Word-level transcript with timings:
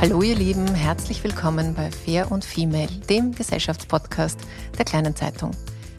Hallo 0.00 0.22
ihr 0.22 0.36
Lieben, 0.36 0.72
herzlich 0.76 1.24
willkommen 1.24 1.74
bei 1.74 1.90
Fair 1.90 2.30
und 2.30 2.44
Female, 2.44 2.86
dem 3.10 3.34
Gesellschaftspodcast 3.34 4.38
der 4.78 4.84
kleinen 4.84 5.16
Zeitung. 5.16 5.50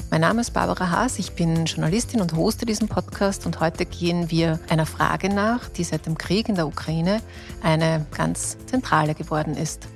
Mein 0.09 0.21
Name 0.21 0.39
ist 0.39 0.51
Barbara 0.51 0.89
Haas, 0.89 1.19
ich 1.19 1.33
bin 1.33 1.65
Journalistin 1.65 2.21
und 2.21 2.33
hoste 2.33 2.65
diesen 2.65 2.87
Podcast 2.87 3.45
und 3.45 3.59
heute 3.59 3.85
gehen 3.85 4.31
wir 4.31 4.57
einer 4.69 4.85
Frage 4.85 5.27
nach, 5.27 5.67
die 5.67 5.83
seit 5.83 6.05
dem 6.05 6.17
Krieg 6.17 6.47
in 6.47 6.55
der 6.55 6.67
Ukraine 6.67 7.21
eine 7.61 8.05
ganz 8.15 8.57
zentrale 8.67 9.15
geworden 9.15 9.57
ist. 9.57 9.89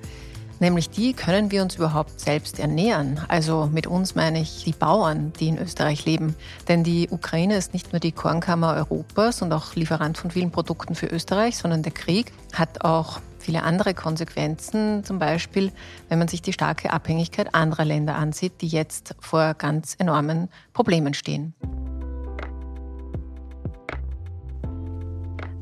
Nämlich 0.59 0.89
die, 0.89 1.13
können 1.13 1.49
wir 1.49 1.61
uns 1.61 1.75
überhaupt 1.75 2.19
selbst 2.19 2.59
ernähren? 2.59 3.21
Also 3.29 3.69
mit 3.71 3.87
uns 3.87 4.15
meine 4.15 4.41
ich 4.41 4.65
die 4.65 4.73
Bauern, 4.73 5.31
die 5.39 5.47
in 5.47 5.57
Österreich 5.57 6.05
leben. 6.05 6.35
Denn 6.67 6.83
die 6.83 7.07
Ukraine 7.09 7.55
ist 7.55 7.73
nicht 7.73 7.93
nur 7.93 7.99
die 8.01 8.11
Kornkammer 8.11 8.75
Europas 8.75 9.41
und 9.41 9.51
auch 9.53 9.75
Lieferant 9.75 10.17
von 10.17 10.29
vielen 10.29 10.51
Produkten 10.51 10.95
für 10.95 11.07
Österreich, 11.07 11.57
sondern 11.57 11.83
der 11.83 11.93
Krieg 11.93 12.31
hat 12.53 12.83
auch 12.83 13.19
viele 13.43 13.63
andere 13.63 13.93
Konsequenzen, 13.93 15.03
zum 15.03 15.19
Beispiel 15.19 15.71
wenn 16.09 16.19
man 16.19 16.27
sich 16.27 16.41
die 16.41 16.53
starke 16.53 16.91
Abhängigkeit 16.91 17.53
anderer 17.53 17.85
Länder 17.85 18.15
ansieht, 18.15 18.61
die 18.61 18.67
jetzt 18.67 19.15
vor 19.19 19.53
ganz 19.53 19.95
enormen 19.99 20.49
Problemen 20.73 21.13
stehen. 21.13 21.53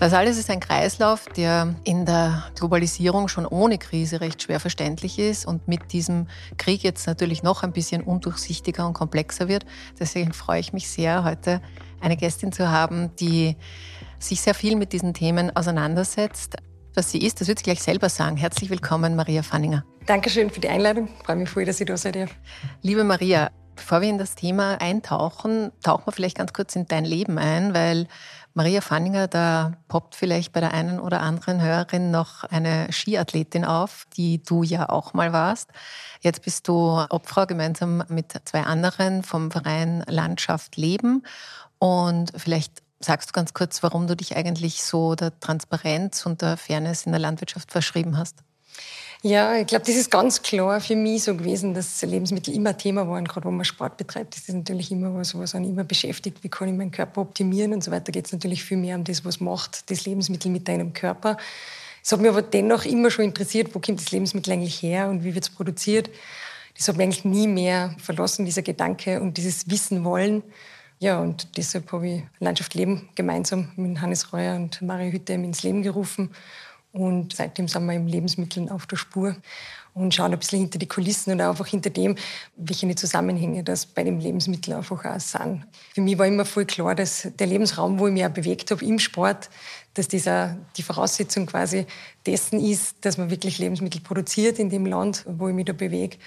Das 0.02 0.14
alles 0.14 0.40
ist 0.40 0.50
ein 0.50 0.60
Kreislauf, 0.60 1.26
der 1.26 1.76
in 1.84 2.08
der 2.08 2.46
Globalisierung 2.56 3.28
schon 3.28 3.46
ohne 3.46 3.78
Krise 3.78 4.20
recht 4.20 4.42
schwer 4.42 4.60
verständlich 4.60 5.20
ist 5.20 5.46
und 5.46 5.68
mit 5.68 5.94
diesem 5.94 6.26
Krieg 6.58 6.82
jetzt 6.82 7.06
natürlich 7.06 7.44
noch 7.44 7.62
ein 7.62 7.72
bisschen 7.72 8.02
undurchsichtiger 8.02 8.88
und 8.88 8.94
komplexer 8.94 9.48
wird. 9.48 9.64
Deswegen 10.00 10.34
freue 10.34 10.60
ich 10.60 10.74
mich 10.74 10.90
sehr, 10.90 11.24
heute 11.24 11.62
eine 12.00 12.18
Gästin 12.18 12.52
zu 12.52 12.72
haben, 12.72 13.16
die 13.18 13.58
sich 14.18 14.42
sehr 14.42 14.56
viel 14.56 14.76
mit 14.76 14.92
diesen 14.92 15.14
Themen 15.14 15.56
auseinandersetzt 15.56 16.58
was 16.96 17.12
sie 17.12 17.20
ist. 17.20 17.42
Das 17.42 17.48
wird 17.48 17.60
sie 17.60 17.64
gleich 17.64 17.82
selber 17.82 18.10
sagen. 18.10 18.38
Herzlich 18.38 18.70
willkommen, 18.70 19.16
Maria 19.16 19.44
Fanninger. 19.44 19.84
Dankeschön 20.06 20.50
für 20.50 20.60
die 20.60 20.70
Einladung. 20.70 21.08
Ich 21.08 21.26
freue 21.26 21.36
mich 21.36 21.50
voll, 21.50 21.66
dass 21.66 21.80
ich 21.80 21.88
da 21.88 21.98
sein 21.98 22.14
darf. 22.14 22.32
Liebe 22.82 23.04
Maria, 23.04 23.52
bevor 23.76 24.02
wir 24.02 24.10
in 24.10 24.18
das 24.18 24.36
Thema 24.36 24.82
eintauchen, 24.82 25.72
tauchen 25.84 26.08
wir 26.08 26.12
vielleicht 26.12 26.38
ganz 26.38 26.54
kurz 26.54 26.76
in 26.76 26.88
dein 26.88 27.06
Leben 27.06 27.38
ein, 27.38 27.74
weil 27.74 28.08
Maria 28.54 28.82
Fanninger, 28.82 29.28
da 29.28 29.74
poppt 29.88 30.16
vielleicht 30.16 30.52
bei 30.52 30.60
der 30.60 30.74
einen 30.74 31.00
oder 31.00 31.22
anderen 31.22 31.62
Hörerin 31.62 32.12
noch 32.12 32.44
eine 32.44 32.92
Skiathletin 32.92 33.64
auf, 33.64 34.08
die 34.18 34.44
du 34.44 34.64
ja 34.64 34.90
auch 34.90 35.14
mal 35.14 35.32
warst. 35.32 35.70
Jetzt 36.20 36.44
bist 36.44 36.68
du 36.68 37.06
Obfrau 37.10 37.46
gemeinsam 37.46 38.04
mit 38.10 38.34
zwei 38.44 38.64
anderen 38.64 39.24
vom 39.24 39.52
Verein 39.52 40.04
Landschaft 40.08 40.76
Leben. 40.76 41.24
Und 41.80 42.34
vielleicht 42.36 42.84
Sagst 43.04 43.30
du 43.30 43.34
ganz 43.34 43.54
kurz, 43.54 43.82
warum 43.84 44.08
du 44.08 44.16
dich 44.16 44.36
eigentlich 44.36 44.84
so 44.84 45.16
der 45.16 45.38
Transparenz 45.40 46.26
und 46.26 46.42
der 46.42 46.58
Fairness 46.58 47.06
in 47.06 47.12
der 47.12 47.20
Landwirtschaft 47.20 47.72
verschrieben 47.72 48.18
hast? 48.18 48.38
Ja, 49.24 49.56
ich 49.56 49.68
glaube, 49.68 49.86
das 49.86 49.96
ist 49.96 50.10
ganz 50.10 50.42
klar 50.42 50.82
für 50.82 50.96
mich 50.96 51.24
so 51.24 51.36
gewesen, 51.36 51.76
dass 51.76 52.02
Lebensmittel 52.02 52.56
immer 52.56 52.76
Thema 52.76 53.08
waren, 53.08 53.26
gerade 53.26 53.48
wenn 53.48 53.56
man 53.56 53.66
Sport 53.66 53.98
betreibt. 53.98 54.36
Das 54.36 54.50
ist 54.50 54.56
natürlich 54.56 54.92
immer 54.92 55.14
was, 55.14 55.38
was 55.38 55.54
einen 55.54 55.66
immer 55.66 55.84
beschäftigt. 55.84 56.44
Wie 56.44 56.50
kann 56.50 56.70
ich 56.70 56.74
meinen 56.74 56.90
Körper 56.90 57.22
optimieren 57.22 57.74
und 57.74 57.84
so 57.84 57.92
weiter. 57.92 58.12
Geht 58.12 58.26
es 58.26 58.32
natürlich 58.32 58.64
viel 58.64 58.78
mehr 58.78 58.96
um 58.96 59.04
das, 59.04 59.24
was 59.24 59.40
macht 59.40 59.92
das 59.92 60.06
Lebensmittel 60.06 60.50
mit 60.50 60.68
deinem 60.68 60.94
Körper. 60.94 61.38
Es 62.04 62.12
hat 62.12 62.20
mich 62.20 62.32
aber 62.32 62.42
dennoch 62.42 62.84
immer 62.86 63.12
schon 63.12 63.26
interessiert, 63.26 63.76
wo 63.76 63.80
kommt 63.80 64.00
das 64.00 64.12
Lebensmittel 64.12 64.54
eigentlich 64.54 64.82
her 64.82 65.08
und 65.10 65.24
wie 65.24 65.36
wird 65.36 65.44
es 65.44 65.52
produziert. 65.52 66.10
Das 66.76 66.88
hat 66.88 66.98
mich 66.98 67.04
eigentlich 67.04 67.26
nie 67.26 67.48
mehr 67.48 67.96
verlassen, 68.00 68.46
dieser 68.46 68.64
Gedanke 68.64 69.22
und 69.22 69.38
dieses 69.38 69.70
Wissen 69.70 70.04
wollen. 70.04 70.42
Ja, 71.02 71.20
und 71.20 71.58
deshalb 71.58 71.92
habe 71.94 72.08
ich 72.08 72.24
Landschaft 72.38 72.76
Leben 72.76 73.10
gemeinsam 73.16 73.72
mit 73.76 74.00
Hannes 74.02 74.34
Reuer 74.34 74.56
und 74.56 74.84
Mario 74.84 75.12
Hütte 75.12 75.34
ins 75.34 75.64
Leben 75.64 75.82
gerufen. 75.82 76.30
Und 76.92 77.34
seitdem 77.34 77.68
sind 77.68 77.88
wir 77.88 77.94
im 77.94 78.06
Lebensmitteln 78.06 78.70
auf 78.70 78.86
der 78.86 78.98
Spur 78.98 79.36
und 79.96 80.14
schauen 80.14 80.32
ein 80.32 80.38
bisschen 80.38 80.60
hinter 80.60 80.78
die 80.78 80.88
Kulissen 80.88 81.42
auch 81.42 81.50
einfach 81.50 81.66
hinter 81.66 81.90
dem, 81.90 82.16
welche 82.56 82.94
Zusammenhänge 82.94 83.64
das 83.64 83.88
bei 83.88 84.04
dem 84.04 84.20
Lebensmittel 84.20 84.76
einfach 84.76 85.04
auch 85.04 85.20
sind. 85.20 85.66
Für 85.96 86.02
mich 86.02 86.20
war 86.20 86.28
immer 86.28 86.46
voll 86.46 86.66
klar, 86.66 86.94
dass 86.94 87.28
der 87.40 87.48
Lebensraum, 87.48 87.98
wo 87.98 88.06
ich 88.06 88.14
mich 88.14 88.24
auch 88.24 88.30
bewegt 88.30 88.70
habe 88.70 88.86
im 88.86 89.00
Sport, 89.00 89.50
dass 89.96 90.08
dieser 90.08 90.56
die 90.78 90.84
Voraussetzung 90.84 91.48
quasi 91.48 91.88
dessen 92.28 92.64
ist, 92.64 92.98
dass 93.02 93.18
man 93.18 93.32
wirklich 93.32 93.58
Lebensmittel 93.58 94.02
produziert 94.02 94.60
in 94.60 94.70
dem 94.70 94.86
Land, 94.86 95.26
wo 95.28 95.48
ich 95.48 95.56
mich 95.56 95.66
da 95.66 95.74
bewege. 95.74 96.18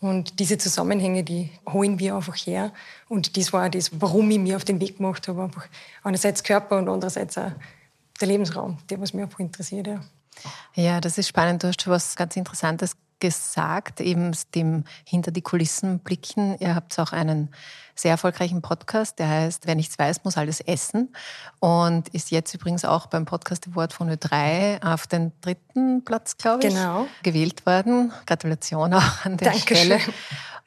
Und 0.00 0.40
diese 0.40 0.56
Zusammenhänge, 0.56 1.22
die 1.24 1.50
holen 1.68 1.98
wir 1.98 2.16
einfach 2.16 2.36
her. 2.36 2.72
Und 3.08 3.36
das 3.36 3.52
war 3.52 3.68
das, 3.68 3.90
warum 4.00 4.30
ich 4.30 4.38
mich 4.38 4.56
auf 4.56 4.64
den 4.64 4.80
Weg 4.80 4.96
gemacht 4.96 5.28
habe. 5.28 5.42
Einfach 5.42 5.66
einerseits 6.02 6.42
Körper 6.42 6.78
und 6.78 6.88
andererseits 6.88 7.36
auch 7.36 7.52
der 8.20 8.28
Lebensraum, 8.28 8.78
der 8.88 9.00
was 9.00 9.12
mich 9.12 9.22
einfach 9.22 9.40
interessiert. 9.40 9.86
Ja. 9.86 10.00
ja, 10.74 11.00
das 11.00 11.18
ist 11.18 11.28
spannend. 11.28 11.62
Du 11.62 11.68
hast 11.68 11.82
schon 11.82 11.92
was 11.92 12.16
ganz 12.16 12.34
Interessantes 12.36 12.96
gesagt, 13.20 14.00
eben 14.00 14.32
dem 14.54 14.84
hinter 15.04 15.30
die 15.30 15.42
Kulissen 15.42 16.00
blicken. 16.00 16.56
Ihr 16.58 16.74
habt 16.74 16.98
auch 16.98 17.12
einen 17.12 17.50
sehr 17.94 18.12
erfolgreichen 18.12 18.62
Podcast, 18.62 19.18
der 19.18 19.28
heißt 19.28 19.66
Wer 19.66 19.74
nichts 19.74 19.98
weiß, 19.98 20.24
muss 20.24 20.36
alles 20.36 20.60
essen 20.60 21.14
und 21.60 22.08
ist 22.08 22.30
jetzt 22.30 22.54
übrigens 22.54 22.84
auch 22.84 23.06
beim 23.06 23.26
Podcast 23.26 23.68
Award 23.68 23.92
von 23.92 24.10
Ö3 24.10 24.82
auf 24.82 25.06
den 25.06 25.32
dritten 25.42 26.04
Platz, 26.04 26.36
glaube 26.36 26.66
ich, 26.66 26.74
genau. 26.74 27.06
gewählt 27.22 27.66
worden. 27.66 28.12
Gratulation 28.26 28.94
auch 28.94 29.24
an 29.24 29.36
der 29.36 29.52
Dankeschön. 29.52 30.00
Stelle. 30.00 30.00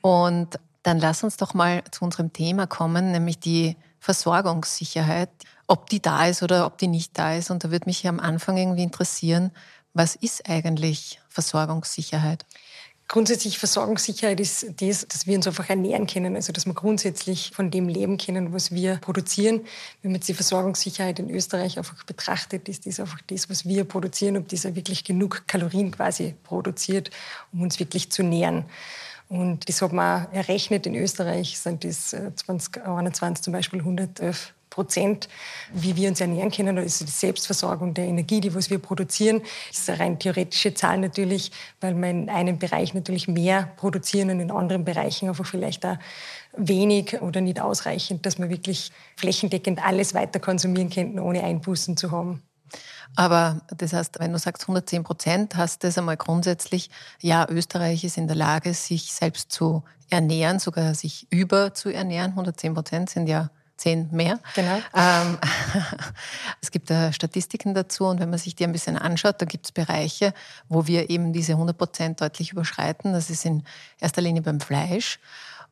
Und 0.02 0.60
dann 0.84 1.00
lass 1.00 1.24
uns 1.24 1.38
doch 1.38 1.54
mal 1.54 1.84
zu 1.92 2.04
unserem 2.04 2.32
Thema 2.34 2.68
kommen, 2.68 3.12
nämlich 3.12 3.40
die 3.40 3.78
Versorgungssicherheit, 4.00 5.30
ob 5.68 5.90
die 5.90 6.02
da 6.02 6.28
ist 6.28 6.44
oder 6.44 6.66
ob 6.66 6.78
die 6.78 6.90
nicht 6.90 7.18
da 7.18 7.34
ist. 7.34 7.50
Und 7.50 7.64
da 7.64 7.72
würde 7.72 7.86
mich 7.86 8.08
am 8.08 8.20
Anfang 8.20 8.58
irgendwie 8.58 8.84
interessieren, 8.84 9.52
was 9.94 10.16
ist 10.16 10.50
eigentlich 10.50 11.20
Versorgungssicherheit? 11.30 12.46
Grundsätzlich 13.10 13.60
Versorgungssicherheit 13.60 14.40
ist 14.40 14.66
das, 14.82 15.08
dass 15.08 15.28
wir 15.28 15.36
uns 15.36 15.46
einfach 15.46 15.70
ernähren 15.70 16.08
können, 16.08 16.36
also 16.36 16.54
dass 16.54 16.66
wir 16.66 16.74
grundsätzlich 16.74 17.52
von 17.54 17.70
dem 17.70 17.88
leben 17.88 18.18
können, 18.18 18.54
was 18.54 18.72
wir 18.72 18.96
produzieren. 18.96 19.62
Wenn 20.02 20.12
man 20.12 20.16
jetzt 20.16 20.30
die 20.30 20.34
Versorgungssicherheit 20.34 21.20
in 21.20 21.30
Österreich 21.30 21.78
einfach 21.78 22.04
betrachtet, 22.06 22.70
ist 22.70 22.88
das 22.88 23.00
einfach 23.00 23.20
das, 23.28 23.50
was 23.50 23.68
wir 23.68 23.84
produzieren, 23.84 24.38
ob 24.38 24.48
dieser 24.48 24.76
wirklich 24.76 25.04
genug 25.04 25.44
Kalorien 25.48 25.92
quasi 25.92 26.34
produziert, 26.44 27.12
um 27.52 27.62
uns 27.62 27.78
wirklich 27.78 28.10
zu 28.10 28.24
nähren. 28.24 28.66
Und 29.30 29.68
das 29.68 29.82
hat 29.82 29.94
man 29.94 30.32
errechnet 30.32 30.86
in 30.88 30.96
Österreich, 30.96 31.60
sind 31.60 31.84
das 31.84 32.10
2021 32.10 33.42
äh, 33.42 33.44
zum 33.44 33.54
Beispiel 33.54 33.80
111 33.80 34.54
Prozent, 34.74 35.30
wie 35.72 35.96
wir 35.96 36.10
uns 36.10 36.20
ernähren 36.20 36.52
können. 36.52 36.78
Ist 36.78 37.02
die 37.02 37.06
Selbstversorgung 37.06 37.94
der 37.94 38.06
Energie, 38.06 38.42
die 38.42 38.56
was 38.56 38.72
wir 38.72 38.80
produzieren. 38.80 39.42
Das 39.70 39.80
ist 39.82 39.90
eine 39.90 40.00
rein 40.00 40.20
theoretische 40.20 40.74
Zahl 40.74 40.98
natürlich, 40.98 41.52
weil 41.80 41.94
wir 41.94 42.10
in 42.10 42.30
einem 42.30 42.58
Bereich 42.58 42.96
natürlich 42.96 43.28
mehr 43.28 43.72
produzieren 43.78 44.32
und 44.32 44.40
in 44.40 44.50
anderen 44.50 44.84
Bereichen 44.84 45.30
einfach 45.30 45.46
vielleicht 45.46 45.86
auch 45.86 45.98
wenig 46.58 47.22
oder 47.22 47.40
nicht 47.42 47.62
ausreichend, 47.62 48.26
dass 48.26 48.40
wir 48.40 48.50
wirklich 48.50 48.92
flächendeckend 49.16 49.86
alles 49.86 50.16
weiter 50.16 50.40
konsumieren 50.40 50.90
könnten, 50.90 51.20
ohne 51.20 51.44
Einbußen 51.44 51.96
zu 51.96 52.12
haben. 52.12 52.42
Aber 53.16 53.62
das 53.78 53.94
heißt, 53.94 54.20
wenn 54.20 54.32
du 54.32 54.40
sagst 54.40 54.64
110 54.64 55.04
Prozent, 55.04 55.56
hast 55.56 55.84
das 55.84 56.00
einmal 56.00 56.18
grundsätzlich, 56.18 56.90
ja, 57.22 57.48
Österreich 57.48 58.04
ist 58.04 58.18
in 58.18 58.26
der 58.26 58.36
Lage, 58.36 58.74
sich 58.74 59.14
selbst 59.14 59.52
zu 59.52 59.84
ernähren, 60.10 60.58
sogar 60.58 60.96
sich 60.96 61.28
über 61.30 61.76
zu 61.76 61.90
ernähren. 61.90 62.32
110 62.32 62.74
Prozent 62.74 63.10
sind 63.12 63.28
ja 63.28 63.52
zehn 63.78 64.10
mehr. 64.12 64.40
Genau. 64.56 64.80
Ähm, 64.96 65.38
es 66.62 66.72
gibt 66.72 66.90
da 66.90 67.12
Statistiken 67.12 67.74
dazu 67.74 68.06
und 68.06 68.20
wenn 68.20 68.30
man 68.30 68.40
sich 68.40 68.56
die 68.56 68.64
ein 68.64 68.72
bisschen 68.72 68.98
anschaut, 68.98 69.42
da 69.42 69.46
gibt 69.46 69.66
es 69.66 69.72
Bereiche, 69.72 70.34
wo 70.70 70.88
wir 70.88 71.10
eben 71.10 71.34
diese 71.34 71.54
100 71.54 71.78
Prozent 71.78 72.22
deutlich 72.22 72.52
überschreiten. 72.52 73.14
Das 73.14 73.30
ist 73.30 73.46
in 73.46 73.64
erster 74.00 74.22
Linie 74.22 74.42
beim 74.42 74.60
Fleisch, 74.60 75.20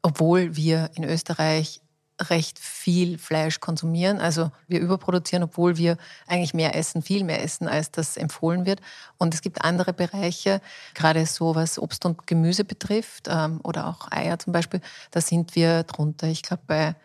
obwohl 0.02 0.56
wir 0.56 0.90
in 0.96 1.04
Österreich 1.04 1.82
recht 2.30 2.60
viel 2.60 3.18
Fleisch 3.18 3.60
konsumieren. 3.60 4.20
Also 4.20 4.52
wir 4.68 4.80
überproduzieren, 4.80 5.44
obwohl 5.44 5.78
wir 5.78 5.98
eigentlich 6.28 6.54
mehr 6.54 6.76
essen, 6.76 7.02
viel 7.02 7.24
mehr 7.24 7.44
essen, 7.44 7.68
als 7.68 7.92
das 7.92 8.18
empfohlen 8.18 8.66
wird. 8.66 8.82
Und 9.18 9.34
es 9.34 9.42
gibt 9.42 9.64
andere 9.64 9.94
Bereiche, 9.94 10.62
gerade 10.94 11.26
so 11.26 11.56
was 11.56 11.80
Obst 11.80 12.06
und 12.06 12.28
Gemüse 12.28 12.64
betrifft 12.64 13.28
ähm, 13.28 13.60
oder 13.64 13.88
auch 13.88 14.12
Eier 14.12 14.38
zum 14.38 14.54
Beispiel, 14.54 14.82
da 15.12 15.22
sind 15.22 15.56
wir 15.56 15.84
drunter. 15.84 16.28
Ich 16.28 16.44
glaube 16.44 16.64
bei 16.68 16.96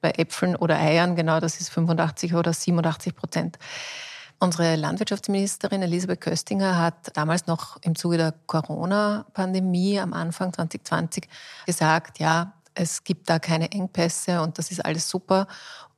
bei 0.00 0.12
Äpfeln 0.16 0.56
oder 0.56 0.78
Eiern, 0.78 1.16
genau 1.16 1.40
das 1.40 1.60
ist 1.60 1.70
85 1.70 2.34
oder 2.34 2.52
87 2.52 3.14
Prozent. 3.14 3.58
Unsere 4.40 4.76
Landwirtschaftsministerin 4.76 5.82
Elisabeth 5.82 6.20
Köstinger 6.20 6.78
hat 6.78 7.16
damals 7.16 7.48
noch 7.48 7.76
im 7.82 7.96
Zuge 7.96 8.18
der 8.18 8.34
Corona-Pandemie 8.46 9.98
am 9.98 10.12
Anfang 10.12 10.52
2020 10.52 11.28
gesagt, 11.66 12.20
ja, 12.20 12.52
es 12.74 13.02
gibt 13.02 13.28
da 13.28 13.40
keine 13.40 13.72
Engpässe 13.72 14.40
und 14.40 14.58
das 14.58 14.70
ist 14.70 14.84
alles 14.84 15.10
super. 15.10 15.48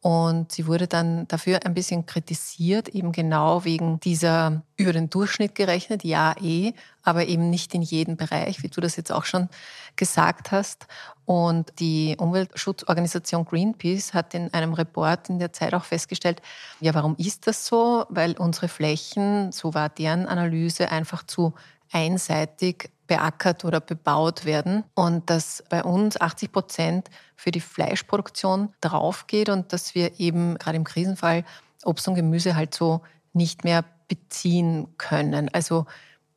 Und 0.02 0.50
sie 0.50 0.66
wurde 0.66 0.86
dann 0.86 1.28
dafür 1.28 1.66
ein 1.66 1.74
bisschen 1.74 2.06
kritisiert, 2.06 2.88
eben 2.88 3.12
genau 3.12 3.64
wegen 3.64 4.00
dieser 4.00 4.62
über 4.78 4.94
den 4.94 5.10
Durchschnitt 5.10 5.54
gerechnet, 5.54 6.04
ja 6.04 6.34
eh, 6.40 6.72
aber 7.02 7.26
eben 7.26 7.50
nicht 7.50 7.74
in 7.74 7.82
jedem 7.82 8.16
Bereich, 8.16 8.62
wie 8.62 8.68
du 8.68 8.80
das 8.80 8.96
jetzt 8.96 9.12
auch 9.12 9.26
schon 9.26 9.50
gesagt 9.96 10.52
hast. 10.52 10.86
Und 11.26 11.72
die 11.80 12.16
Umweltschutzorganisation 12.18 13.44
Greenpeace 13.44 14.14
hat 14.14 14.32
in 14.32 14.52
einem 14.54 14.72
Report 14.72 15.28
in 15.28 15.38
der 15.38 15.52
Zeit 15.52 15.74
auch 15.74 15.84
festgestellt, 15.84 16.40
ja, 16.80 16.94
warum 16.94 17.14
ist 17.16 17.46
das 17.46 17.66
so? 17.66 18.06
Weil 18.08 18.38
unsere 18.38 18.68
Flächen, 18.68 19.52
so 19.52 19.74
war 19.74 19.90
deren 19.90 20.26
Analyse, 20.26 20.90
einfach 20.90 21.24
zu 21.24 21.52
einseitig 21.92 22.90
beackert 23.10 23.64
oder 23.64 23.80
bebaut 23.80 24.44
werden 24.44 24.84
und 24.94 25.30
dass 25.30 25.64
bei 25.68 25.82
uns 25.82 26.20
80 26.20 26.52
Prozent 26.52 27.10
für 27.34 27.50
die 27.50 27.60
Fleischproduktion 27.60 28.72
draufgeht 28.80 29.48
und 29.48 29.72
dass 29.72 29.96
wir 29.96 30.20
eben 30.20 30.56
gerade 30.58 30.76
im 30.76 30.84
Krisenfall 30.84 31.44
Obst 31.82 32.06
und 32.06 32.14
Gemüse 32.14 32.54
halt 32.54 32.72
so 32.72 33.00
nicht 33.32 33.64
mehr 33.64 33.84
beziehen 34.06 34.86
können. 34.96 35.48
Also 35.52 35.86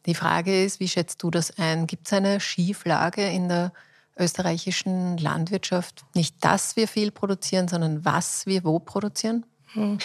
die 0.07 0.15
Frage 0.15 0.63
ist, 0.63 0.79
wie 0.79 0.87
schätzt 0.87 1.21
du 1.21 1.29
das 1.29 1.59
ein? 1.59 1.85
Gibt 1.85 2.07
es 2.07 2.13
eine 2.13 2.39
Schieflage 2.39 3.23
in 3.23 3.49
der 3.49 3.71
österreichischen 4.17 5.19
Landwirtschaft? 5.19 6.05
Nicht, 6.15 6.43
dass 6.43 6.75
wir 6.75 6.87
viel 6.87 7.11
produzieren, 7.11 7.67
sondern 7.67 8.03
was 8.03 8.47
wir 8.47 8.63
wo 8.63 8.79
produzieren? 8.79 9.45
Hm. 9.73 9.99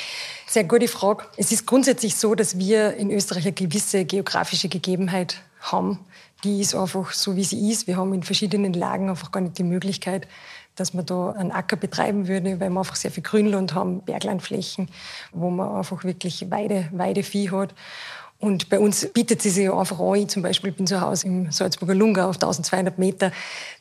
Sehr 0.47 0.65
gute 0.65 0.89
Frage. 0.89 1.25
Es 1.39 1.51
ist 1.51 1.65
grundsätzlich 1.65 2.17
so, 2.17 2.35
dass 2.35 2.59
wir 2.59 2.93
in 2.95 3.11
Österreich 3.11 3.45
eine 3.45 3.55
gewisse 3.55 4.05
geografische 4.05 4.69
Gegebenheit 4.69 5.41
haben. 5.61 6.05
Die 6.45 6.61
ist 6.61 6.75
einfach 6.75 7.13
so, 7.13 7.37
wie 7.37 7.45
sie 7.45 7.71
ist. 7.71 7.87
Wir 7.87 7.97
haben 7.97 8.15
in 8.15 8.23
verschiedenen 8.23 8.73
Lagen 8.73 9.09
einfach 9.11 9.33
gar 9.33 9.41
nicht 9.41 9.59
die 9.59 9.65
Möglichkeit, 9.65 10.29
dass 10.77 10.95
man 10.95 11.05
da 11.05 11.33
einen 11.33 11.51
Acker 11.51 11.77
betreiben 11.77 12.29
würde, 12.29 12.61
weil 12.61 12.71
wir 12.71 12.79
einfach 12.79 12.97
sehr 12.97 13.11
viel 13.11 13.25
Grünland 13.25 13.75
haben, 13.75 14.03
Berglandflächen, 14.03 14.89
wo 15.33 15.51
man 15.51 15.77
einfach 15.77 16.05
wirklich 16.05 16.51
Weide, 16.51 16.89
Weidevieh 16.93 17.51
hat. 17.51 17.75
Und 18.39 18.69
bei 18.69 18.79
uns 18.79 19.09
bietet 19.13 19.43
sie 19.43 19.51
sich 19.51 19.71
einfach 19.71 19.99
an. 19.99 20.15
Ich 20.15 20.29
zum 20.29 20.43
Beispiel 20.43 20.71
bin 20.71 20.87
zu 20.87 21.01
Hause 21.01 21.27
im 21.27 21.51
Salzburger 21.51 21.95
Lunga 21.95 22.29
auf 22.29 22.37
1200 22.37 22.97
Meter. 22.97 23.33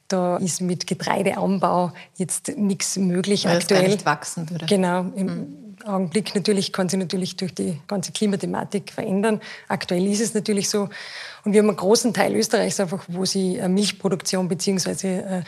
Da 0.07 0.37
ist 0.37 0.61
mit 0.61 0.87
Getreideanbau 0.87 1.91
jetzt 2.15 2.57
nichts 2.57 2.97
möglich 2.97 3.45
Weil 3.45 3.57
aktuell. 3.57 3.83
Es 3.83 3.91
nicht 3.91 4.05
wachsen 4.05 4.49
würde. 4.49 4.65
Genau. 4.65 5.03
Mhm. 5.03 5.66
Augenblick 5.87 6.35
natürlich 6.35 6.73
kann 6.73 6.89
sich 6.89 6.99
natürlich 6.99 7.35
durch 7.35 7.53
die 7.53 7.79
ganze 7.87 8.11
Klimathematik 8.11 8.91
verändern. 8.91 9.41
Aktuell 9.67 10.05
ist 10.07 10.21
es 10.21 10.33
natürlich 10.33 10.69
so. 10.69 10.89
Und 11.43 11.53
wir 11.53 11.61
haben 11.61 11.69
einen 11.69 11.77
großen 11.77 12.13
Teil 12.13 12.35
Österreichs 12.35 12.79
einfach, 12.79 13.05
wo 13.07 13.25
sie 13.25 13.61
Milchproduktion 13.67 14.47
beziehungsweise 14.47 15.07
äh, 15.07 15.41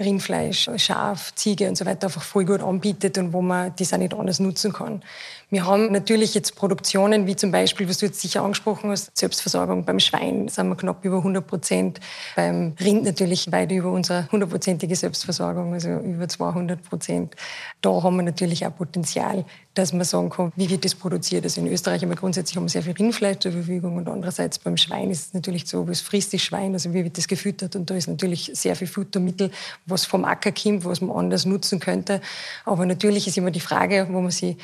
Rindfleisch, 0.00 0.70
Schaf, 0.76 1.34
Ziege 1.34 1.68
und 1.68 1.76
so 1.76 1.84
weiter 1.84 2.06
einfach 2.06 2.22
voll 2.22 2.44
gut 2.44 2.62
anbietet 2.62 3.18
und 3.18 3.32
wo 3.32 3.42
man 3.42 3.72
das 3.76 3.92
auch 3.92 3.98
nicht 3.98 4.14
anders 4.14 4.38
nutzen 4.38 4.72
kann. 4.72 5.02
Wir 5.50 5.66
haben 5.66 5.90
natürlich 5.90 6.34
jetzt 6.34 6.54
Produktionen, 6.54 7.26
wie 7.26 7.34
zum 7.34 7.50
Beispiel, 7.50 7.88
was 7.88 7.98
du 7.98 8.06
jetzt 8.06 8.20
sicher 8.20 8.42
angesprochen 8.42 8.90
hast, 8.90 9.16
Selbstversorgung 9.16 9.84
beim 9.84 9.98
Schwein 9.98 10.48
sind 10.48 10.68
wir 10.68 10.76
knapp 10.76 11.04
über 11.04 11.16
100 11.16 11.44
Prozent, 11.44 12.00
beim 12.36 12.74
Rind 12.78 13.04
natürlich 13.04 13.50
weit 13.50 13.72
über 13.72 13.90
unsere 13.90 14.30
hundertprozentige 14.30 14.94
Selbstversorgung, 14.94 15.72
also 15.72 15.88
über 15.88 16.28
200 16.28 16.80
Prozent. 16.82 17.34
Da 17.80 18.02
haben 18.02 18.16
wir 18.16 18.22
natürlich 18.22 18.66
auch 18.66 18.76
Potenzial, 18.76 19.44
dass 19.78 19.92
man 19.92 20.04
sagen 20.04 20.28
kann, 20.28 20.52
wie 20.56 20.68
wird 20.68 20.84
das 20.84 20.96
produziert. 20.96 21.44
Also 21.44 21.60
in 21.60 21.68
Österreich 21.68 22.02
haben 22.02 22.08
wir 22.08 22.16
grundsätzlich 22.16 22.58
sehr 22.70 22.82
viel 22.82 22.92
Rindfleisch 22.92 23.38
zur 23.38 23.52
Verfügung 23.52 23.96
und 23.96 24.08
andererseits 24.08 24.58
beim 24.58 24.76
Schwein 24.76 25.10
ist 25.10 25.28
es 25.28 25.34
natürlich 25.34 25.66
so, 25.66 25.86
was 25.86 26.00
frisst 26.00 26.34
das 26.34 26.42
Schwein, 26.42 26.72
also 26.72 26.92
wie 26.92 27.04
wird 27.04 27.16
das 27.16 27.28
gefüttert 27.28 27.76
und 27.76 27.88
da 27.88 27.94
ist 27.94 28.08
natürlich 28.08 28.50
sehr 28.54 28.74
viel 28.74 28.88
Futtermittel, 28.88 29.52
was 29.86 30.04
vom 30.04 30.24
Acker 30.24 30.50
kommt, 30.50 30.84
was 30.84 31.00
man 31.00 31.16
anders 31.16 31.46
nutzen 31.46 31.78
könnte. 31.78 32.20
Aber 32.64 32.86
natürlich 32.86 33.28
ist 33.28 33.38
immer 33.38 33.52
die 33.52 33.60
Frage, 33.60 34.08
wo 34.10 34.20
man 34.20 34.32
sich 34.32 34.56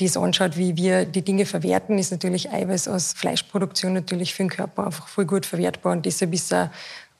das 0.00 0.16
anschaut, 0.16 0.56
wie 0.56 0.74
wir 0.76 1.04
die 1.04 1.22
Dinge 1.22 1.44
verwerten, 1.44 1.98
ist 1.98 2.10
natürlich 2.10 2.50
Eiweiß 2.50 2.88
aus 2.88 3.12
Fleischproduktion 3.12 3.92
natürlich 3.92 4.34
für 4.34 4.44
den 4.44 4.50
Körper 4.50 4.86
einfach 4.86 5.06
voll 5.06 5.26
gut 5.26 5.44
verwertbar 5.44 5.92
und 5.92 6.06
deshalb 6.06 6.32
ist 6.32 6.50
es 6.50 6.70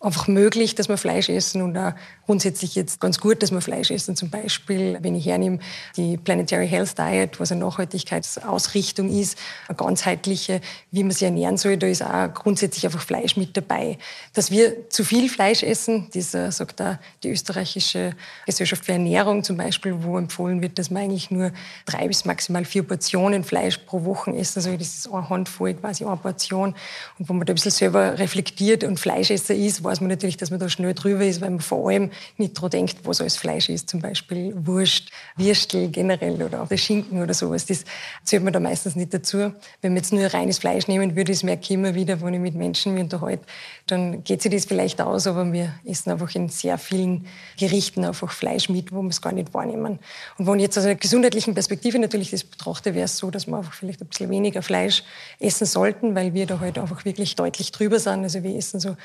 einfach 0.03 0.27
möglich, 0.27 0.75
dass 0.75 0.89
wir 0.89 0.97
Fleisch 0.97 1.29
essen 1.29 1.63
und 1.63 1.79
auch 1.79 1.93
grundsätzlich 2.27 2.75
jetzt 2.75 3.01
ganz 3.01 3.21
gut, 3.21 3.43
dass 3.43 3.53
wir 3.53 3.61
Fleisch 3.61 3.91
essen. 3.91 4.17
Zum 4.17 4.31
Beispiel, 4.31 4.99
wenn 5.01 5.15
ich 5.15 5.27
hernehme, 5.27 5.61
die 5.97 6.17
Planetary 6.17 6.69
Health 6.69 6.99
Diet, 6.99 7.39
was 7.39 7.53
eine 7.53 7.65
Nachhaltigkeitsausrichtung 7.65 9.09
ist, 9.09 9.39
eine 9.69 9.77
ganzheitliche, 9.77 10.61
wie 10.91 11.05
man 11.05 11.13
sich 11.13 11.23
ernähren 11.23 11.57
soll, 11.57 11.77
da 11.77 11.87
ist 11.87 12.03
auch 12.03 12.35
grundsätzlich 12.35 12.85
einfach 12.85 13.01
Fleisch 13.03 13.37
mit 13.37 13.57
dabei. 13.57 13.99
Dass 14.35 14.51
wir 14.51 14.91
zu 14.91 15.05
viel 15.05 15.29
Fleisch 15.29 15.63
essen, 15.63 16.09
das 16.13 16.35
äh, 16.35 16.51
sagt 16.51 16.83
auch 16.83 16.97
die 17.23 17.31
österreichische 17.31 18.15
Gesellschaft 18.47 18.85
für 18.85 18.93
Ernährung 18.93 19.45
zum 19.45 19.57
Beispiel, 19.57 20.03
wo 20.03 20.19
empfohlen 20.19 20.63
wird, 20.63 20.79
dass 20.79 20.91
man 20.91 21.05
eigentlich 21.05 21.31
nur 21.31 21.53
drei 21.87 22.09
bis 22.09 22.25
maximal 22.25 22.65
vier 22.65 22.83
Portionen 22.83 23.45
Fleisch 23.45 23.79
pro 23.79 24.05
Woche 24.05 24.35
essen 24.37 24.61
soll. 24.61 24.79
Das 24.79 24.89
ist 24.89 25.13
eine 25.13 25.29
Handvoll, 25.29 25.75
quasi 25.75 26.05
eine 26.05 26.17
Portion. 26.17 26.75
Und 27.19 27.29
wo 27.29 27.33
man 27.35 27.47
da 27.47 27.53
ein 27.53 27.55
bisschen 27.55 27.71
selber 27.71 28.19
reflektiert 28.19 28.83
und 28.83 28.99
Fleischesser 28.99 29.55
ist, 29.55 29.85
weiß 29.93 30.01
man 30.01 30.09
natürlich, 30.09 30.39
dass 30.39 30.51
man 30.51 30.59
da 30.59 30.71
schnell 30.71 30.95
drüber 30.95 31.25
ist, 31.25 31.43
weil 31.43 31.51
man 31.51 31.61
vor 31.61 31.91
allem 31.91 32.11
nicht 32.39 32.57
daran 32.57 32.71
denkt, 32.71 32.97
was 33.05 33.21
alles 33.21 33.37
Fleisch 33.37 33.69
ist. 33.69 33.91
Zum 33.91 34.01
Beispiel 34.01 34.55
Wurst, 34.67 35.11
Würstel 35.37 35.91
generell 35.91 36.43
oder 36.43 36.63
auch 36.63 36.69
der 36.69 36.79
Schinken 36.79 37.23
oder 37.23 37.35
sowas. 37.35 37.67
Das 37.67 37.85
zählt 38.25 38.43
man 38.43 38.55
da 38.55 38.61
meistens 38.61 38.97
nicht 38.97 39.13
dazu. 39.13 39.53
Wenn 39.83 39.93
man 39.93 39.97
jetzt 39.97 40.13
nur 40.13 40.27
reines 40.33 40.59
Fleisch 40.59 40.89
nehmen 40.89 41.15
würde, 41.15 41.33
das 41.33 41.43
merke 41.43 41.65
ich 41.65 41.71
immer 41.73 41.95
wieder, 41.95 42.23
wenn 42.23 42.33
ich 42.33 42.41
mit 42.41 42.55
Menschen 42.55 42.95
mich 42.95 43.03
unterhalte, 43.03 43.45
dann 43.87 44.25
geht 44.25 44.41
sich 44.41 44.51
das 44.51 44.65
vielleicht 44.65 45.01
aus, 45.03 45.27
aber 45.27 45.53
wir 45.53 45.75
essen 45.85 46.11
einfach 46.11 46.35
in 46.35 46.49
sehr 46.49 46.79
vielen 46.79 47.27
Gerichten 47.59 48.05
einfach 48.07 48.31
Fleisch 48.31 48.71
mit, 48.71 48.93
wo 48.93 49.03
wir 49.03 49.11
es 49.11 49.21
gar 49.21 49.33
nicht 49.33 49.53
wahrnehmen. 49.53 49.99
Und 50.39 50.47
wenn 50.47 50.55
ich 50.57 50.63
jetzt 50.63 50.79
aus 50.79 50.85
einer 50.85 50.95
gesundheitlichen 50.95 51.53
Perspektive 51.53 51.99
natürlich 51.99 52.31
das 52.31 52.45
betrachte, 52.45 52.95
wäre 52.95 53.05
es 53.05 53.19
so, 53.19 53.31
dass 53.31 53.47
wir 53.47 53.59
einfach 53.59 53.75
vielleicht 53.75 54.01
ein 54.01 54.07
bisschen 54.07 54.31
weniger 54.31 54.63
Fleisch 54.63 55.03
essen 55.39 55.67
sollten, 55.67 56.15
weil 56.15 56.33
wir 56.33 56.47
da 56.47 56.61
halt 56.61 56.79
einfach 56.79 57.05
wirklich 57.05 57.37
deutlich 57.37 57.73
drüber 57.73 57.99
sind. 57.99 58.23
Also 58.23 58.43
wir 58.43 58.57
essen 58.57 58.81
so 58.81 58.97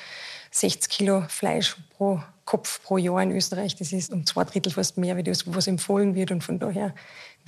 60 0.51 0.89
Kilo 0.89 1.23
Fleisch 1.27 1.75
pro 1.97 2.21
Kopf 2.45 2.81
pro 2.81 2.97
Jahr 2.97 3.21
in 3.21 3.31
Österreich. 3.31 3.75
Das 3.75 3.91
ist 3.91 4.11
um 4.11 4.25
zwei 4.25 4.45
Drittel 4.45 4.71
fast 4.71 4.97
mehr, 4.97 5.17
wie 5.17 5.23
das, 5.23 5.53
was 5.53 5.67
empfohlen 5.67 6.15
wird. 6.15 6.31
Und 6.31 6.43
von 6.43 6.59
daher 6.59 6.95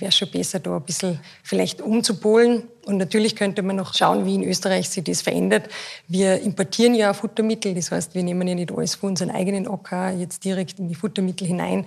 wäre 0.00 0.12
schon 0.12 0.30
besser, 0.30 0.60
da 0.60 0.76
ein 0.76 0.82
bisschen 0.82 1.20
vielleicht 1.42 1.80
umzupolen. 1.80 2.64
Und 2.86 2.96
natürlich 2.96 3.36
könnte 3.36 3.62
man 3.62 3.76
noch 3.76 3.94
schauen, 3.94 4.24
wie 4.24 4.34
in 4.34 4.42
Österreich 4.42 4.88
sich 4.88 5.04
das 5.04 5.20
verändert. 5.20 5.68
Wir 6.08 6.40
importieren 6.40 6.94
ja 6.94 7.12
Futtermittel, 7.12 7.74
das 7.74 7.92
heißt, 7.92 8.14
wir 8.14 8.22
nehmen 8.22 8.48
ja 8.48 8.54
nicht 8.54 8.72
alles 8.72 8.94
von 8.94 9.10
unseren 9.10 9.30
eigenen 9.30 9.68
Acker 9.68 10.10
jetzt 10.10 10.44
direkt 10.44 10.78
in 10.78 10.88
die 10.88 10.94
Futtermittel 10.94 11.46
hinein. 11.46 11.86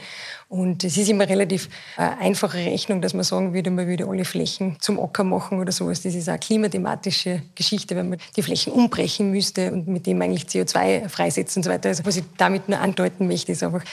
Und 0.49 0.83
es 0.83 0.95
ist 0.97 1.09
immer 1.09 1.27
relativ 1.27 1.67
äh, 1.97 2.03
einfache 2.19 2.59
Rechnung, 2.59 3.01
dass 3.01 3.15
man 3.15 3.23
sagen 3.23 3.53
würde, 3.55 3.71
man 3.71 3.87
würde 3.87 4.07
alle 4.07 4.23
Flächen 4.23 4.77
zum 4.79 4.99
Acker 4.99 5.23
machen 5.23 5.59
oder 5.59 5.71
sowas. 5.71 6.03
Das 6.03 6.13
ist 6.13 6.29
eine 6.29 6.37
klimathematische 6.37 7.41
Geschichte, 7.55 7.95
wenn 7.95 8.09
man 8.09 8.19
die 8.35 8.43
Flächen 8.43 8.71
umbrechen 8.71 9.31
müsste 9.31 9.71
und 9.71 9.87
mit 9.87 10.05
dem 10.05 10.21
eigentlich 10.21 10.43
CO2 10.43 11.09
freisetzen 11.09 11.59
und 11.59 11.63
so 11.63 11.69
weiter. 11.71 11.89
Also 11.89 12.05
was 12.05 12.17
ich 12.17 12.23
damit 12.37 12.69
nur 12.69 12.79
andeuten 12.79 13.27
möchte, 13.27 13.51
ist 13.51 13.63
einfach, 13.63 13.83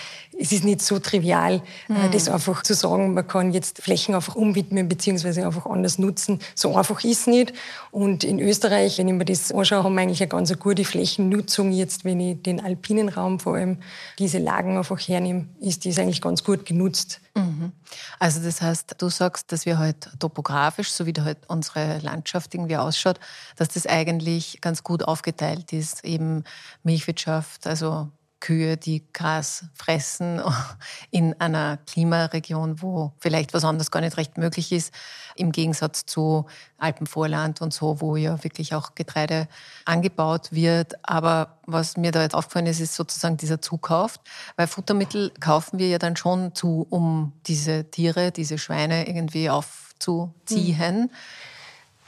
es 0.41 0.53
ist 0.53 0.65
nicht 0.65 0.81
so 0.81 0.99
trivial, 0.99 1.63
mhm. 1.89 2.11
das 2.13 2.29
einfach 2.29 2.63
zu 2.63 2.73
sagen, 2.75 3.13
man 3.13 3.29
kann 3.29 3.53
jetzt 3.53 3.83
Flächen 3.83 4.15
einfach 4.15 4.37
umwidmen 4.37 4.89
beziehungsweise 4.89 5.45
einfach 5.45 5.67
anders 5.67 5.99
nutzen. 5.99 6.39
So 6.55 6.77
einfach 6.77 7.05
ist 7.05 7.21
es 7.21 7.27
nicht. 7.27 7.53
Und 7.91 8.25
in 8.25 8.41
Österreich, 8.41 8.97
wenn 8.99 9.09
ich 9.09 9.15
mir 9.15 9.27
das 9.27 9.53
anschaue, 9.53 9.85
haben 9.85 9.95
wir 9.95 10.01
eigentlich 10.01 10.23
eine 10.23 10.29
ganz 10.29 10.59
gute 10.59 10.85
Flächennutzung 10.85 11.73
jetzt, 11.73 12.05
wenn 12.05 12.21
ich 12.21 12.43
den 12.43 12.61
alpinen 12.61 13.11
Raum 13.11 13.39
vor 13.39 13.57
allem 13.57 13.79
diese 14.19 14.39
Lagen 14.39 14.79
einfach 14.79 14.99
hernehme, 14.99 15.47
ist 15.61 15.85
das 15.85 15.99
eigentlich 15.99 16.23
ganz 16.23 16.43
gut 16.43 16.65
genutzt. 16.65 17.21
Mhm. 17.35 17.73
Also 18.19 18.41
das 18.41 18.63
heißt, 18.63 18.95
du 18.97 19.11
sagst, 19.11 19.53
dass 19.53 19.67
wir 19.67 19.79
halt 19.79 20.09
topografisch, 20.19 20.91
so 20.91 21.05
wie 21.05 21.13
halt 21.21 21.39
unsere 21.49 21.99
Landschaft 21.99 22.55
irgendwie 22.55 22.79
ausschaut, 22.79 23.21
dass 23.57 23.69
das 23.69 23.87
eigentlich 23.87 24.61
ganz 24.63 24.83
gut 24.83 25.03
aufgeteilt 25.03 25.73
ist, 25.75 26.03
eben 26.05 26.45
Milchwirtschaft, 26.83 27.67
also 27.67 28.09
Kühe, 28.41 28.77
die 28.77 29.05
Gras 29.13 29.67
fressen 29.75 30.41
in 31.11 31.39
einer 31.41 31.77
Klimaregion, 31.87 32.83
wo 32.83 33.13
vielleicht 33.21 33.55
was 33.55 33.65
anderes 33.65 33.91
gar 33.91 34.01
nicht 34.01 34.17
recht 34.17 34.39
möglich 34.39 34.73
ist, 34.73 34.93
im 35.37 35.53
Gegensatz 35.53 36.07
zu 36.07 36.47
Alpenvorland 36.79 37.61
und 37.61 37.73
so, 37.73 38.01
wo 38.01 38.17
ja 38.17 38.43
wirklich 38.43 38.75
auch 38.75 38.95
Getreide 38.95 39.47
angebaut 39.85 40.53
wird. 40.53 40.95
Aber 41.03 41.59
was 41.67 41.97
mir 41.97 42.11
da 42.11 42.23
jetzt 42.23 42.35
aufgefallen 42.35 42.67
ist, 42.67 42.81
ist 42.81 42.95
sozusagen 42.95 43.37
dieser 43.37 43.61
Zukauf, 43.61 44.19
weil 44.57 44.67
Futtermittel 44.67 45.31
kaufen 45.41 45.79
wir 45.79 45.89
ja 45.89 45.99
dann 45.99 46.17
schon 46.17 46.55
zu, 46.55 46.87
um 46.91 47.33
diese 47.47 47.91
Tiere, 47.91 48.33
diese 48.33 48.59
Schweine 48.59 49.07
irgendwie 49.07 49.51
aufzuziehen. 49.51 51.03
Mhm. 51.03 51.11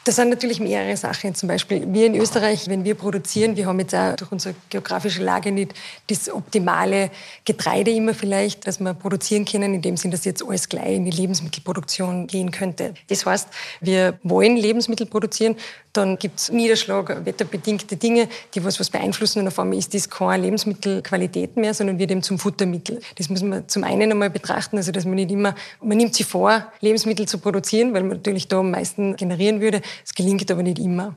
Das 0.04 0.16
sind 0.16 0.30
natürlich 0.30 0.58
mehrere 0.58 0.96
Sachen. 0.96 1.32
Zum 1.34 1.48
Beispiel 1.48 1.84
wir 1.86 2.06
in 2.06 2.16
Österreich, 2.16 2.68
wenn 2.68 2.84
wir 2.84 2.96
produzieren, 2.96 3.54
wir 3.54 3.66
haben 3.66 3.78
jetzt 3.78 3.94
auch 3.94 4.16
durch 4.16 4.32
unsere 4.32 4.56
geografische 4.68 5.22
Lage 5.22 5.52
nicht 5.52 5.74
das 6.08 6.28
optimale 6.28 7.10
Getreide 7.44 7.92
immer 7.92 8.12
vielleicht, 8.12 8.66
dass 8.66 8.80
wir 8.80 8.94
produzieren 8.94 9.44
können, 9.44 9.74
in 9.74 9.82
dem 9.82 9.96
Sinn, 9.96 10.10
dass 10.10 10.24
jetzt 10.24 10.44
alles 10.44 10.68
gleich 10.68 10.96
in 10.96 11.04
die 11.04 11.12
Lebensmittelproduktion 11.12 12.26
gehen 12.26 12.50
könnte. 12.50 12.94
Das 13.08 13.24
heißt, 13.24 13.48
wir 13.80 14.18
wollen 14.24 14.56
Lebensmittel 14.56 15.06
produzieren, 15.06 15.54
dann 15.92 16.18
gibt 16.18 16.40
es 16.40 16.50
Niederschlag, 16.50 17.24
wetterbedingte 17.24 17.96
Dinge, 17.96 18.28
die 18.54 18.64
was, 18.64 18.80
was 18.80 18.88
beeinflussen 18.88 19.40
und 19.40 19.48
auf 19.48 19.58
einmal 19.58 19.78
ist 19.78 19.92
das 19.92 20.08
keine 20.08 20.44
Lebensmittelqualität 20.44 21.56
mehr, 21.56 21.74
sondern 21.74 21.98
wird 21.98 22.10
eben 22.10 22.22
zum 22.22 22.38
Futtermittel. 22.38 23.00
Das 23.16 23.28
muss 23.28 23.42
man 23.42 23.68
zum 23.68 23.84
einen 23.84 24.10
einmal 24.10 24.30
betrachten, 24.30 24.78
also 24.78 24.90
dass 24.90 25.04
man 25.04 25.16
nicht 25.16 25.30
immer, 25.30 25.54
man 25.82 25.98
nimmt 25.98 26.14
sich 26.14 26.26
vor, 26.26 26.66
Lebensmittel 26.80 27.28
zu 27.28 27.38
produzieren, 27.38 27.92
weil 27.92 28.02
man 28.02 28.16
natürlich 28.16 28.48
da 28.48 28.60
am 28.60 28.70
meisten 28.70 29.16
generieren 29.16 29.60
würde. 29.60 29.82
Es 30.04 30.14
gelingt 30.14 30.50
aber 30.50 30.62
nicht 30.62 30.78
immer. 30.78 31.14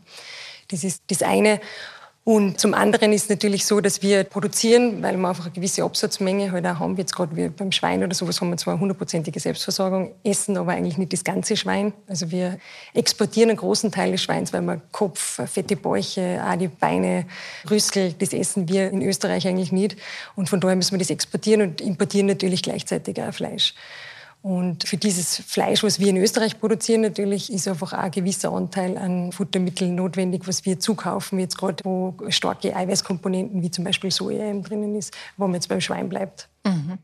Das 0.70 0.84
ist 0.84 1.04
das 1.08 1.22
eine. 1.22 1.62
Und 2.28 2.60
zum 2.60 2.74
anderen 2.74 3.14
ist 3.14 3.30
natürlich 3.30 3.68
so, 3.68 3.82
dass 3.82 4.02
wir 4.02 4.24
produzieren, 4.24 5.04
weil 5.04 5.16
wir 5.16 5.30
einfach 5.30 5.46
eine 5.46 5.54
gewisse 5.54 5.84
Absatzmenge 5.84 6.52
halt 6.52 6.66
auch 6.66 6.80
haben. 6.80 6.98
Jetzt 6.98 7.16
gerade 7.16 7.52
beim 7.52 7.72
Schwein 7.72 8.04
oder 8.04 8.16
sowas 8.16 8.42
haben 8.42 8.50
wir 8.50 8.58
zwar 8.58 8.74
eine 8.74 8.82
hundertprozentige 8.82 9.40
Selbstversorgung, 9.40 10.16
essen 10.24 10.58
aber 10.58 10.72
eigentlich 10.72 10.98
nicht 10.98 11.14
das 11.14 11.24
ganze 11.24 11.56
Schwein. 11.56 11.94
Also 12.08 12.32
wir 12.32 12.58
exportieren 12.96 13.52
einen 13.52 13.60
großen 13.60 13.92
Teil 13.92 14.12
des 14.12 14.24
Schweins, 14.24 14.52
weil 14.54 14.64
wir 14.64 14.82
Kopf, 14.92 15.40
fette 15.48 15.76
Bäuche, 15.76 16.44
auch 16.44 16.58
die 16.58 16.68
Beine, 16.68 17.28
Rüssel, 17.70 18.14
das 18.18 18.34
essen 18.34 18.68
wir 18.68 18.90
in 18.90 19.04
Österreich 19.04 19.48
eigentlich 19.48 19.72
nicht. 19.72 19.96
Und 20.36 20.50
von 20.50 20.60
daher 20.60 20.76
müssen 20.76 20.94
wir 20.94 21.00
das 21.00 21.12
exportieren 21.12 21.62
und 21.62 21.80
importieren 21.80 22.26
natürlich 22.26 22.64
gleichzeitig 22.64 23.22
auch 23.22 23.36
Fleisch. 23.36 23.76
Und 24.46 24.88
für 24.88 24.98
dieses 24.98 25.38
Fleisch, 25.38 25.82
was 25.82 26.00
wir 26.00 26.10
in 26.10 26.18
Österreich 26.18 26.60
produzieren, 26.60 27.02
natürlich 27.02 27.52
ist 27.52 27.68
einfach 27.68 27.94
auch 27.94 27.98
ein 27.98 28.12
gewisser 28.12 28.52
Anteil 28.52 28.96
an 28.96 29.32
Futtermitteln 29.32 29.96
notwendig, 29.96 30.48
was 30.48 30.66
wir 30.66 30.80
zukaufen, 30.80 31.40
jetzt 31.40 31.58
gerade 31.58 31.84
wo 31.84 32.16
starke 32.30 32.76
Eiweißkomponenten 32.76 33.64
wie 33.64 33.72
zum 33.72 33.86
Beispiel 33.86 34.12
Soja 34.12 34.54
drinnen 34.62 34.96
ist, 34.96 35.16
wo 35.36 35.48
man 35.48 35.56
jetzt 35.56 35.68
beim 35.68 35.82
Schwein 35.82 36.10
bleibt. 36.10 36.48
Mhm. 36.64 37.00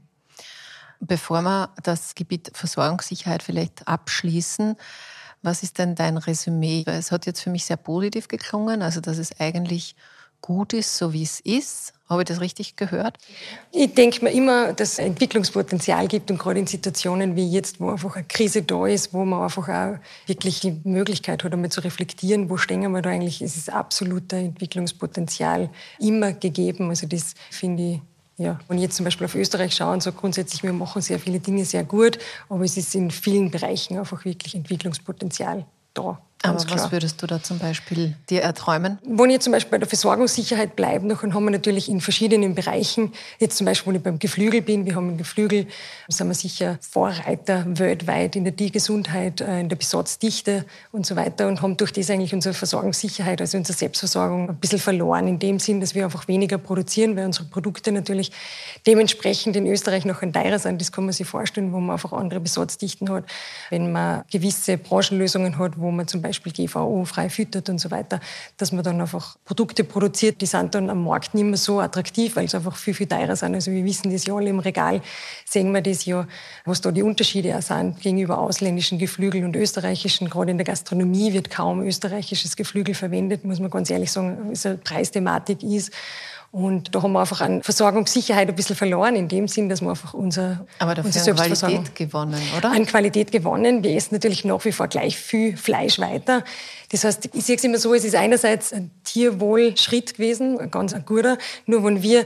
Bevor 1.00 1.42
wir 1.42 1.72
das 1.82 2.14
Gebiet 2.14 2.52
Versorgungssicherheit 2.54 3.42
vielleicht 3.42 3.88
abschließen, 3.88 4.76
was 5.42 5.64
ist 5.64 5.80
denn 5.80 5.96
dein 5.96 6.18
Resümee? 6.18 6.84
Es 6.86 7.12
hat 7.12 7.26
jetzt 7.26 7.42
für 7.42 7.50
mich 7.50 7.66
sehr 7.66 7.78
positiv 7.78 8.28
geklungen, 8.28 8.84
also 8.84 9.02
dass 9.02 9.18
es 9.18 9.40
eigentlich 9.40 9.96
gut 10.42 10.74
ist, 10.74 10.98
so 10.98 11.14
wie 11.14 11.24
es 11.24 11.40
ist. 11.40 11.94
Habe 12.10 12.24
ich 12.24 12.28
das 12.28 12.42
richtig 12.42 12.76
gehört? 12.76 13.18
Ich 13.72 13.94
denke 13.94 14.26
mir 14.26 14.32
immer, 14.32 14.74
dass 14.74 14.94
es 14.94 15.00
Entwicklungspotenzial 15.00 16.08
gibt 16.08 16.30
und 16.30 16.38
gerade 16.38 16.60
in 16.60 16.68
Situationen 16.68 17.36
wie 17.38 17.48
jetzt, 17.50 17.80
wo 17.80 17.90
einfach 17.90 18.16
eine 18.16 18.26
Krise 18.26 18.64
da 18.64 18.86
ist, 18.86 19.14
wo 19.14 19.24
man 19.24 19.44
einfach 19.44 19.70
auch 19.70 19.98
wirklich 20.26 20.60
die 20.60 20.82
Möglichkeit 20.84 21.44
hat, 21.44 21.54
einmal 21.54 21.72
zu 21.72 21.82
reflektieren, 21.82 22.50
wo 22.50 22.58
stehen 22.58 22.92
wir 22.92 23.02
da 23.02 23.10
eigentlich, 23.10 23.42
es 23.42 23.56
ist 23.56 23.72
absoluter 23.72 24.38
Entwicklungspotenzial 24.38 25.70
immer 26.00 26.34
gegeben. 26.34 26.90
Also 26.90 27.08
das 27.08 27.34
finde 27.50 27.84
ich 27.84 28.00
ja, 28.38 28.60
wenn 28.68 28.78
ich 28.78 28.84
jetzt 28.84 28.96
zum 28.96 29.04
Beispiel 29.04 29.26
auf 29.26 29.36
Österreich 29.36 29.76
schaue 29.76 29.94
und 29.94 30.02
so 30.02 30.12
grundsätzlich, 30.12 30.64
wir 30.64 30.74
machen 30.74 31.02
sehr 31.02 31.20
viele 31.20 31.40
Dinge 31.40 31.64
sehr 31.64 31.84
gut, 31.84 32.18
aber 32.50 32.66
es 32.66 32.76
ist 32.76 32.96
in 32.96 33.12
vielen 33.12 33.52
Bereichen 33.52 34.00
einfach 34.00 34.26
wirklich 34.26 34.56
Entwicklungspotenzial 34.56 35.66
da. 35.94 36.20
Aber 36.44 36.58
was 36.70 36.92
würdest 36.92 37.22
du 37.22 37.28
da 37.28 37.42
zum 37.42 37.60
Beispiel 37.60 38.16
dir 38.30 38.42
erträumen? 38.42 38.98
Wenn 39.04 39.30
ich 39.30 39.42
zum 39.42 39.54
Beispiel 39.54 39.72
bei 39.72 39.78
der 39.78 39.88
Versorgungssicherheit 39.88 40.76
bleibe, 40.76 41.08
dann 41.08 41.34
haben 41.34 41.44
wir 41.44 41.52
natürlich 41.52 41.88
in 41.88 42.02
verschiedenen 42.02 42.56
Bereichen, 42.56 43.14
jetzt 43.38 43.58
zum 43.58 43.66
Beispiel, 43.66 43.94
wenn 43.94 43.98
ich 43.98 44.04
beim 44.04 44.20
Geflügel 44.20 44.62
bin, 44.62 44.86
wir 44.86 44.96
haben 44.96 45.10
im 45.10 45.18
Geflügel, 45.18 45.68
sind 46.08 46.28
wir 46.28 46.34
sicher 46.34 46.80
Vorreiter 46.82 47.66
weltweit 47.68 48.36
in 48.36 48.44
der 48.44 48.56
Tiergesundheit, 48.56 49.42
äh, 49.42 49.60
in 49.60 49.70
der 49.70 49.76
Besatzdichte 49.76 50.66
und 50.92 51.06
so 51.06 51.16
weiter 51.16 51.48
und 51.48 51.62
haben 51.62 51.78
durch 51.78 51.94
das 51.94 52.10
eigentlich 52.10 52.34
unsere 52.34 52.56
Versorgungssicherheit, 52.56 53.40
also 53.40 53.58
unsere 53.58 53.78
Selbstversorgung 53.78 54.50
ein 54.50 54.56
bisschen 54.56 54.80
verloren, 54.80 55.28
in 55.28 55.38
dem 55.38 55.60
Sinn, 55.60 55.80
dass 55.80 55.94
wir 55.94 56.06
einfach 56.06 56.28
weniger 56.28 56.58
produzieren, 56.58 57.16
weil 57.16 57.26
unsere 57.26 57.46
Produkte 57.46 57.92
natürlich 57.92 58.32
dementsprechend 58.88 59.56
in 59.56 59.68
Österreich 59.68 60.06
noch 60.06 60.24
ein 60.24 60.34
teurer 60.34 60.58
sind. 60.58 60.82
Das 60.82 60.92
kann 60.92 61.06
man 61.06 61.14
sich 61.14 61.28
vorstellen, 61.28 61.72
wo 61.72 61.80
man 61.80 61.92
einfach 61.92 62.14
andere 62.14 62.40
Besatzdichten 62.40 63.10
hat. 63.12 63.26
Wenn 63.70 63.92
man 63.92 64.24
gewisse 64.32 64.78
Branchenlösungen 64.78 65.60
hat, 65.60 65.78
wo 65.78 65.92
man 65.92 66.08
zum 66.08 66.22
Beispiel 66.22 66.31
Beispiel 66.32 66.54
GVO 66.54 67.06
frei 67.06 67.30
füttert 67.30 67.70
und 67.70 67.80
so 67.80 67.92
weiter, 67.92 68.20
dass 68.58 68.72
man 68.72 68.84
dann 68.84 69.00
einfach 69.00 69.38
Produkte 69.46 69.84
produziert, 69.84 70.42
die 70.42 70.46
sind 70.46 70.74
dann 70.74 70.90
am 70.90 71.04
Markt 71.04 71.34
nicht 71.34 71.44
mehr 71.44 71.58
so 71.58 71.80
attraktiv, 71.80 72.36
weil 72.36 72.50
sie 72.50 72.58
einfach 72.58 72.76
viel, 72.76 72.94
viel 72.94 73.08
teurer 73.08 73.36
sind. 73.36 73.54
Also 73.54 73.72
wir 73.72 73.84
wissen 73.86 74.12
das 74.12 74.26
ja 74.26 74.34
alle 74.34 74.50
im 74.50 74.60
Regal, 74.60 75.02
sehen 75.46 75.74
wir 75.74 75.82
das 75.82 76.06
ja, 76.06 76.28
was 76.66 76.82
da 76.82 76.92
die 76.92 77.04
Unterschiede 77.04 77.58
auch 77.58 77.62
sind 77.62 78.00
gegenüber 78.00 78.38
ausländischen 78.40 78.98
Geflügeln 78.98 79.46
und 79.46 79.56
österreichischen. 79.56 80.30
Gerade 80.30 80.52
in 80.52 80.58
der 80.58 80.66
Gastronomie 80.66 81.34
wird 81.34 81.50
kaum 81.50 81.82
österreichisches 81.82 82.56
Geflügel 82.56 82.96
verwendet, 82.96 83.44
muss 83.44 83.60
man 83.60 83.70
ganz 83.70 83.90
ehrlich 83.90 84.12
sagen, 84.12 84.52
es 84.52 84.66
eine 84.66 84.78
Preisthematik 84.78 85.64
ist. 85.64 85.92
Und 86.52 86.94
da 86.94 87.02
haben 87.02 87.14
wir 87.14 87.22
einfach 87.22 87.40
an 87.40 87.64
Versorgungssicherheit 87.64 88.50
ein 88.50 88.56
bisschen 88.56 88.76
verloren, 88.76 89.16
in 89.16 89.30
dem 89.30 89.48
Sinn, 89.48 89.70
dass 89.70 89.82
wir 89.82 89.90
einfach 89.90 90.14
unser, 90.14 90.66
Aber 90.80 90.96
dafür 90.96 91.08
unsere 91.08 91.34
Qualität 91.34 91.96
gewonnen, 91.96 92.42
oder? 92.58 92.72
An 92.72 92.86
Qualität 92.86 93.32
gewonnen. 93.32 93.86
Wir 93.86 93.96
essen 93.96 94.16
natürlich 94.16 94.44
nach 94.44 94.64
wie 94.66 94.74
vor 94.74 94.90
gleich 94.90 95.18
viel 95.18 95.56
Fleisch 95.56 95.98
weiter. 96.00 96.44
Das 96.92 97.06
heißt, 97.06 97.30
ich 97.34 97.46
sehe 97.46 97.56
es 97.56 97.64
immer 97.64 97.78
so, 97.78 97.94
es 97.94 98.04
ist 98.04 98.16
einerseits 98.16 98.74
ein 98.74 98.92
Tierwohlschritt 99.06 100.16
gewesen, 100.16 100.60
ein 100.60 100.70
ganz 100.72 100.94
ein 100.94 101.06
guter. 101.06 101.38
Nur 101.68 101.86
wenn 101.86 102.04
wir 102.04 102.26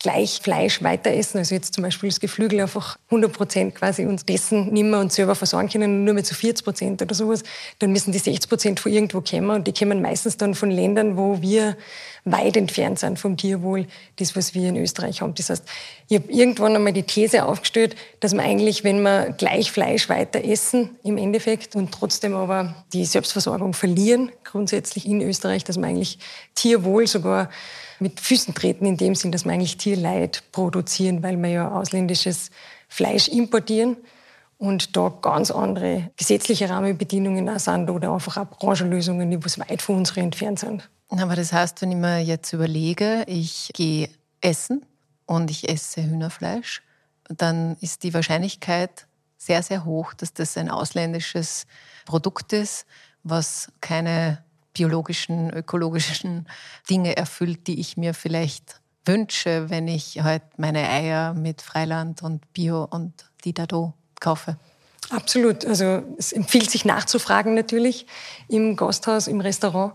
gleich 0.00 0.40
Fleisch 0.42 0.82
weiter 0.82 1.10
essen, 1.10 1.38
also 1.38 1.54
jetzt 1.54 1.74
zum 1.74 1.84
Beispiel 1.84 2.08
das 2.08 2.20
Geflügel 2.20 2.60
einfach 2.60 2.98
100 3.10 3.32
Prozent 3.32 3.74
quasi 3.74 4.06
uns 4.06 4.24
dessen 4.24 4.72
nicht 4.72 4.84
mehr 4.84 4.98
und 4.98 5.12
selber 5.12 5.34
versorgen 5.34 5.68
können, 5.68 6.04
nur 6.04 6.14
mehr 6.14 6.24
zu 6.24 6.34
40 6.34 6.64
Prozent 6.64 7.02
oder 7.02 7.14
sowas, 7.14 7.42
dann 7.80 7.92
müssen 7.92 8.10
die 8.10 8.18
60 8.18 8.48
Prozent 8.48 8.80
von 8.80 8.90
irgendwo 8.90 9.20
kommen 9.20 9.50
und 9.50 9.66
die 9.66 9.74
kommen 9.74 10.00
meistens 10.00 10.38
dann 10.38 10.54
von 10.54 10.70
Ländern, 10.70 11.18
wo 11.18 11.42
wir 11.42 11.76
weit 12.24 12.56
entfernt 12.56 12.98
sind 12.98 13.18
vom 13.18 13.36
Tierwohl, 13.36 13.86
das, 14.16 14.34
was 14.34 14.54
wir 14.54 14.70
in 14.70 14.76
Österreich 14.76 15.20
haben. 15.20 15.34
Das 15.34 15.50
heißt, 15.50 15.64
ich 16.08 16.18
habe 16.18 16.32
irgendwann 16.32 16.74
einmal 16.74 16.94
die 16.94 17.02
These 17.02 17.44
aufgestellt, 17.44 17.94
dass 18.20 18.32
man 18.32 18.46
eigentlich, 18.46 18.84
wenn 18.84 19.02
wir 19.02 19.34
gleich 19.36 19.70
Fleisch 19.70 20.08
weiter 20.08 20.42
essen 20.42 20.90
im 21.02 21.18
Endeffekt 21.18 21.76
und 21.76 21.92
trotzdem 21.92 22.34
aber 22.34 22.74
die 22.94 23.04
Selbstversorgung 23.04 23.74
verlieren, 23.74 24.32
grundsätzlich 24.44 25.06
in 25.06 25.20
Österreich, 25.20 25.64
dass 25.64 25.76
man 25.76 25.90
eigentlich 25.90 26.18
Tierwohl 26.54 27.06
sogar 27.06 27.50
mit 28.00 28.20
Füßen 28.20 28.54
treten, 28.54 28.86
in 28.86 28.96
dem 28.96 29.14
Sinn, 29.14 29.32
dass 29.32 29.44
wir 29.44 29.52
eigentlich 29.52 29.76
Tierleid 29.76 30.42
produzieren, 30.52 31.22
weil 31.22 31.36
wir 31.36 31.50
ja 31.50 31.70
ausländisches 31.70 32.50
Fleisch 32.88 33.28
importieren 33.28 33.96
und 34.58 34.96
da 34.96 35.08
ganz 35.22 35.50
andere 35.50 36.10
gesetzliche 36.16 36.68
Rahmenbedingungen 36.68 37.48
auch 37.48 37.58
sind 37.58 37.88
oder 37.88 38.12
einfach 38.12 38.36
auch 38.36 38.46
Branchenlösungen, 38.46 39.30
die 39.30 39.42
weit 39.42 39.82
von 39.82 39.96
uns 39.96 40.16
entfernt 40.16 40.58
sind. 40.58 40.88
Aber 41.08 41.34
das 41.34 41.52
heißt, 41.52 41.82
wenn 41.82 41.90
ich 41.90 41.96
mir 41.96 42.20
jetzt 42.20 42.52
überlege, 42.52 43.24
ich 43.26 43.70
gehe 43.74 44.08
essen 44.40 44.84
und 45.26 45.50
ich 45.50 45.68
esse 45.68 46.02
Hühnerfleisch, 46.02 46.82
dann 47.28 47.76
ist 47.80 48.02
die 48.02 48.14
Wahrscheinlichkeit 48.14 49.06
sehr, 49.36 49.62
sehr 49.62 49.84
hoch, 49.84 50.12
dass 50.14 50.34
das 50.34 50.56
ein 50.56 50.70
ausländisches 50.70 51.66
Produkt 52.04 52.52
ist, 52.52 52.86
was 53.22 53.72
keine 53.80 54.44
biologischen, 54.72 55.50
ökologischen 55.50 56.48
Dinge 56.88 57.16
erfüllt, 57.16 57.66
die 57.66 57.80
ich 57.80 57.96
mir 57.96 58.14
vielleicht 58.14 58.80
wünsche, 59.04 59.70
wenn 59.70 59.88
ich 59.88 60.22
halt 60.22 60.42
meine 60.56 60.88
Eier 60.88 61.34
mit 61.34 61.62
Freiland 61.62 62.22
und 62.22 62.52
Bio 62.52 62.84
und 62.84 63.12
Didado 63.44 63.94
kaufe. 64.20 64.56
Absolut. 65.10 65.64
Also 65.64 66.02
es 66.18 66.32
empfiehlt 66.32 66.70
sich 66.70 66.84
nachzufragen 66.84 67.54
natürlich 67.54 68.06
im 68.48 68.76
Gasthaus, 68.76 69.26
im 69.26 69.40
Restaurant 69.40 69.94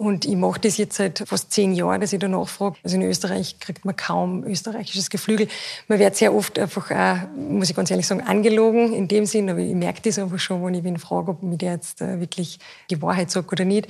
Und 0.00 0.24
ich 0.24 0.34
mache 0.34 0.58
das 0.58 0.78
jetzt 0.78 0.96
seit 0.96 1.24
fast 1.26 1.52
zehn 1.52 1.74
Jahren, 1.74 2.00
dass 2.00 2.14
ich 2.14 2.18
da 2.18 2.26
nachfrage. 2.26 2.76
Also 2.82 2.96
in 2.96 3.02
Österreich 3.02 3.60
kriegt 3.60 3.84
man 3.84 3.94
kaum 3.96 4.44
österreichisches 4.44 5.10
Geflügel. 5.10 5.46
Man 5.88 5.98
wird 5.98 6.16
sehr 6.16 6.34
oft 6.34 6.58
einfach 6.58 6.90
auch, 6.90 7.18
muss 7.36 7.68
ich 7.68 7.76
ganz 7.76 7.90
ehrlich 7.90 8.06
sagen, 8.06 8.22
angelogen 8.22 8.94
in 8.94 9.08
dem 9.08 9.26
Sinn. 9.26 9.50
Aber 9.50 9.58
ich 9.58 9.74
merke 9.74 10.00
das 10.00 10.18
einfach 10.18 10.38
schon, 10.38 10.64
wenn 10.64 10.72
ich 10.72 10.84
wen 10.84 10.96
frage, 10.96 11.32
ob 11.32 11.42
mir 11.42 11.58
der 11.58 11.72
jetzt 11.72 12.00
äh, 12.00 12.18
wirklich 12.18 12.60
die 12.88 13.02
Wahrheit 13.02 13.30
sagt 13.30 13.52
oder 13.52 13.66
nicht. 13.66 13.88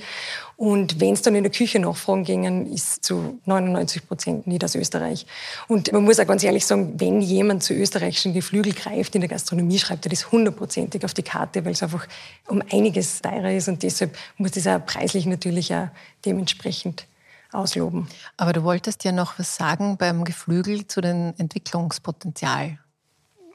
Und 0.61 0.99
wenn 0.99 1.13
es 1.13 1.23
dann 1.23 1.33
in 1.33 1.41
der 1.41 1.51
Küche 1.51 1.79
nachfragen 1.79 2.23
gingen, 2.23 2.71
ist 2.71 3.03
zu 3.03 3.39
99 3.45 4.07
Prozent 4.07 4.45
nicht 4.45 4.63
aus 4.63 4.75
Österreich. 4.75 5.25
Und 5.67 5.91
man 5.91 6.03
muss 6.03 6.19
auch 6.19 6.27
ganz 6.27 6.43
ehrlich 6.43 6.67
sagen, 6.67 6.99
wenn 6.99 7.19
jemand 7.19 7.63
zu 7.63 7.73
österreichischen 7.73 8.35
Geflügel 8.35 8.73
greift 8.73 9.15
in 9.15 9.21
der 9.21 9.27
Gastronomie, 9.27 9.79
schreibt 9.79 10.05
er 10.05 10.11
das 10.11 10.31
hundertprozentig 10.31 11.03
auf 11.03 11.15
die 11.15 11.23
Karte, 11.23 11.65
weil 11.65 11.71
es 11.71 11.81
einfach 11.81 12.07
um 12.47 12.61
einiges 12.71 13.23
teurer 13.23 13.51
ist. 13.51 13.69
Und 13.69 13.81
deshalb 13.81 14.15
muss 14.37 14.51
das 14.51 14.67
auch 14.67 14.85
preislich 14.85 15.25
natürlich 15.25 15.73
auch 15.73 15.87
dementsprechend 16.25 17.07
ausloben. 17.51 18.07
Aber 18.37 18.53
du 18.53 18.63
wolltest 18.63 19.03
ja 19.03 19.11
noch 19.11 19.39
was 19.39 19.55
sagen 19.55 19.97
beim 19.97 20.23
Geflügel 20.25 20.85
zu 20.85 21.01
dem 21.01 21.33
Entwicklungspotenzial. 21.39 22.77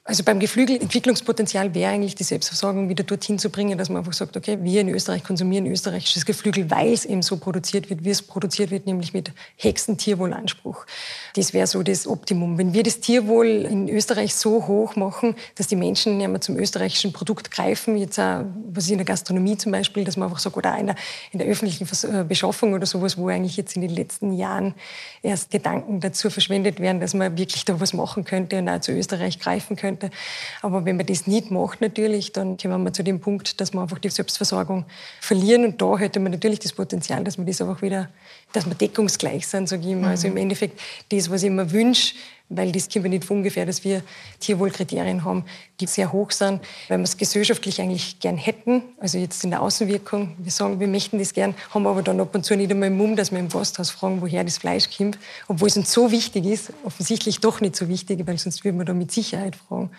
Also 0.08 0.22
beim 0.22 0.38
Geflügel 0.38 0.80
Entwicklungspotenzial 0.80 1.74
wäre 1.74 1.90
eigentlich 1.90 2.14
die 2.14 2.22
Selbstversorgung 2.22 2.88
wieder 2.88 3.02
dorthin 3.02 3.40
zu 3.40 3.50
bringen, 3.50 3.76
dass 3.76 3.88
man 3.88 3.98
einfach 3.98 4.12
sagt, 4.12 4.36
okay, 4.36 4.56
wir 4.62 4.80
in 4.80 4.88
Österreich 4.88 5.24
konsumieren 5.24 5.66
österreichisches 5.66 6.24
Geflügel, 6.24 6.70
weil 6.70 6.92
es 6.92 7.04
eben 7.04 7.22
so 7.22 7.38
produziert 7.38 7.90
wird, 7.90 8.04
wie 8.04 8.10
es 8.10 8.22
produziert 8.22 8.70
wird, 8.70 8.86
nämlich 8.86 9.12
mit 9.12 9.32
Hexentierwohlanspruch. 9.56 10.86
Das 11.34 11.52
wäre 11.52 11.66
so 11.66 11.82
das 11.82 12.06
Optimum. 12.06 12.56
Wenn 12.56 12.72
wir 12.72 12.84
das 12.84 13.00
Tierwohl 13.00 13.46
in 13.48 13.88
Österreich 13.88 14.36
so 14.36 14.68
hoch 14.68 14.94
machen, 14.94 15.34
dass 15.56 15.66
die 15.66 15.74
Menschen 15.74 16.20
ja 16.20 16.28
mal 16.28 16.38
zum 16.38 16.56
österreichischen 16.56 17.12
Produkt 17.12 17.50
greifen, 17.50 17.96
jetzt 17.96 18.20
auch, 18.20 18.44
was 18.70 18.88
in 18.88 18.98
der 18.98 19.06
Gastronomie 19.06 19.56
zum 19.56 19.72
Beispiel, 19.72 20.04
dass 20.04 20.16
man 20.16 20.28
einfach 20.28 20.38
sagt, 20.38 20.56
oder 20.56 20.78
in 20.78 20.86
der, 20.86 20.96
in 21.32 21.40
der 21.40 21.48
öffentlichen 21.48 21.88
äh, 22.12 22.22
Beschaffung 22.22 22.74
oder 22.74 22.86
sowas, 22.86 23.18
wo 23.18 23.26
eigentlich 23.26 23.56
jetzt 23.56 23.74
in 23.74 23.82
den 23.82 23.90
letzten 23.90 24.32
Jahren 24.34 24.74
erst 25.22 25.50
Gedanken 25.50 25.98
dazu 25.98 26.30
verschwendet 26.30 26.78
werden, 26.78 27.00
dass 27.00 27.12
man 27.12 27.36
wirklich 27.36 27.64
da 27.64 27.80
was 27.80 27.92
machen 27.92 28.22
könnte 28.22 28.60
und 28.60 28.68
auch 28.68 28.78
zu 28.78 28.92
Österreich 28.92 29.40
greifen 29.40 29.74
könnte 29.74 29.95
könnte. 29.98 30.16
Aber 30.62 30.84
wenn 30.84 30.96
man 30.96 31.06
das 31.06 31.26
nicht 31.26 31.50
macht 31.50 31.80
natürlich, 31.80 32.32
dann 32.32 32.56
kommen 32.56 32.84
wir 32.84 32.92
zu 32.92 33.02
dem 33.02 33.20
Punkt, 33.20 33.60
dass 33.60 33.72
wir 33.72 33.80
einfach 33.80 33.98
die 33.98 34.10
Selbstversorgung 34.10 34.84
verlieren. 35.20 35.64
Und 35.64 35.80
da 35.80 35.98
hätte 35.98 36.20
man 36.20 36.32
natürlich 36.32 36.60
das 36.60 36.72
Potenzial, 36.72 37.24
dass 37.24 37.38
wir 37.38 37.44
das 37.44 37.60
einfach 37.60 37.82
wieder, 37.82 38.08
dass 38.52 38.66
wir 38.66 38.74
deckungsgleich 38.74 39.46
sind, 39.46 39.68
sage 39.68 39.82
ich 39.82 39.88
immer. 39.88 40.02
Mhm. 40.02 40.08
Also 40.08 40.28
im 40.28 40.36
Endeffekt 40.36 40.80
das, 41.10 41.30
was 41.30 41.42
ich 41.42 41.50
mir 41.50 41.70
wünsche, 41.70 42.14
weil 42.48 42.70
das 42.72 42.88
kommt 42.88 43.08
nicht 43.08 43.24
von 43.24 43.38
ungefähr, 43.38 43.66
dass 43.66 43.82
wir 43.82 44.02
Tierwohlkriterien 44.40 45.24
haben, 45.24 45.44
die 45.80 45.86
sehr 45.86 46.12
hoch 46.12 46.30
sind, 46.30 46.60
weil 46.88 46.98
wir 46.98 47.04
es 47.04 47.16
gesellschaftlich 47.16 47.80
eigentlich 47.80 48.20
gern 48.20 48.36
hätten. 48.36 48.82
Also 48.98 49.18
jetzt 49.18 49.42
in 49.44 49.50
der 49.50 49.62
Außenwirkung, 49.62 50.36
wir 50.38 50.52
sagen, 50.52 50.78
wir 50.78 50.86
möchten 50.86 51.18
das 51.18 51.32
gern, 51.32 51.54
haben 51.70 51.86
aber 51.86 52.02
dann 52.02 52.20
ab 52.20 52.34
und 52.34 52.44
zu 52.44 52.56
nicht 52.56 52.70
einmal 52.70 52.88
im 52.88 52.96
Mumm, 52.96 53.16
dass 53.16 53.32
wir 53.32 53.38
im 53.38 53.48
Gasthaus 53.48 53.90
fragen, 53.90 54.20
woher 54.20 54.44
das 54.44 54.58
Fleisch 54.58 54.88
kommt, 54.96 55.18
obwohl 55.48 55.68
es 55.68 55.76
uns 55.76 55.92
so 55.92 56.10
wichtig 56.10 56.44
ist, 56.46 56.72
offensichtlich 56.84 57.40
doch 57.40 57.60
nicht 57.60 57.76
so 57.76 57.88
wichtig, 57.88 58.26
weil 58.26 58.38
sonst 58.38 58.64
würden 58.64 58.78
wir 58.78 58.84
da 58.84 58.94
mit 58.94 59.10
Sicherheit 59.10 59.56
fragen. 59.56 59.90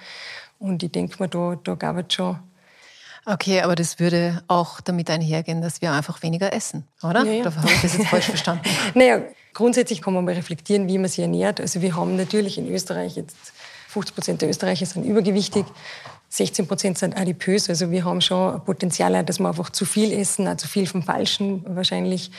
Und 0.60 0.82
ich 0.82 0.92
denke 0.92 1.22
mir, 1.22 1.30
da, 1.30 1.60
da 1.62 1.76
gab 1.76 1.98
es 1.98 2.14
schon 2.14 2.38
Okay, 3.30 3.62
aber 3.62 3.76
das 3.76 4.00
würde 4.00 4.42
auch 4.48 4.80
damit 4.80 5.10
einhergehen, 5.10 5.62
dass 5.62 5.82
wir 5.82 5.92
einfach 5.92 6.24
weniger 6.24 6.54
essen, 6.54 6.88
oder? 7.04 7.26
Ja, 7.26 7.32
ja. 7.32 7.44
Da 7.44 7.56
habe 7.56 7.70
ich 7.70 7.82
das 7.82 7.98
jetzt 7.98 8.08
falsch 8.08 8.26
verstanden. 8.30 8.64
naja, 8.94 9.22
grundsätzlich 9.54 10.02
kann 10.02 10.14
man 10.14 10.24
mal 10.24 10.34
reflektieren, 10.34 10.88
wie 10.88 10.98
man 10.98 11.10
sich 11.10 11.20
ernährt. 11.20 11.60
Also 11.60 11.82
wir 11.82 11.94
haben 11.96 12.16
natürlich 12.16 12.58
in 12.58 12.72
Österreich 12.72 13.18
jetzt 13.18 13.36
50 13.90 14.16
Prozent 14.16 14.42
der 14.42 14.50
Österreicher 14.50 14.86
sind 14.86 15.04
übergewichtig. 15.04 15.66
16 16.30 16.68
Prozent 16.68 16.98
sind 16.98 17.18
adipös. 17.18 17.70
Also 17.70 17.90
wir 17.90 18.04
haben 18.04 18.22
schon 18.22 18.64
Potenzial, 18.66 19.24
dass 19.24 19.40
wir 19.40 19.48
einfach 19.48 19.70
zu 19.70 19.86
viel 19.86 20.12
essen, 20.12 20.48
auch 20.48 20.58
zu 20.58 20.68
viel 20.68 20.86
vom 20.86 21.04
Falschen 21.04 21.64
wahrscheinlich. 21.68 22.32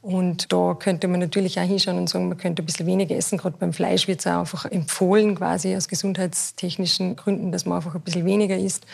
Und 0.00 0.52
da 0.52 0.76
könnte 0.78 1.08
man 1.08 1.18
natürlich 1.18 1.58
auch 1.58 1.64
hinschauen 1.64 1.98
und 1.98 2.08
sagen, 2.08 2.28
man 2.28 2.38
könnte 2.38 2.62
ein 2.62 2.66
bisschen 2.66 2.86
weniger 2.86 3.16
essen. 3.16 3.36
Gerade 3.36 3.56
beim 3.58 3.72
Fleisch 3.72 4.06
wird 4.06 4.20
es 4.20 4.26
auch 4.28 4.40
einfach 4.40 4.64
empfohlen, 4.64 5.34
quasi 5.34 5.74
aus 5.74 5.88
gesundheitstechnischen 5.88 7.16
Gründen, 7.16 7.50
dass 7.50 7.66
man 7.66 7.76
einfach 7.76 7.96
ein 7.96 8.00
bisschen 8.02 8.24
weniger 8.24 8.56
isst. 8.56 8.86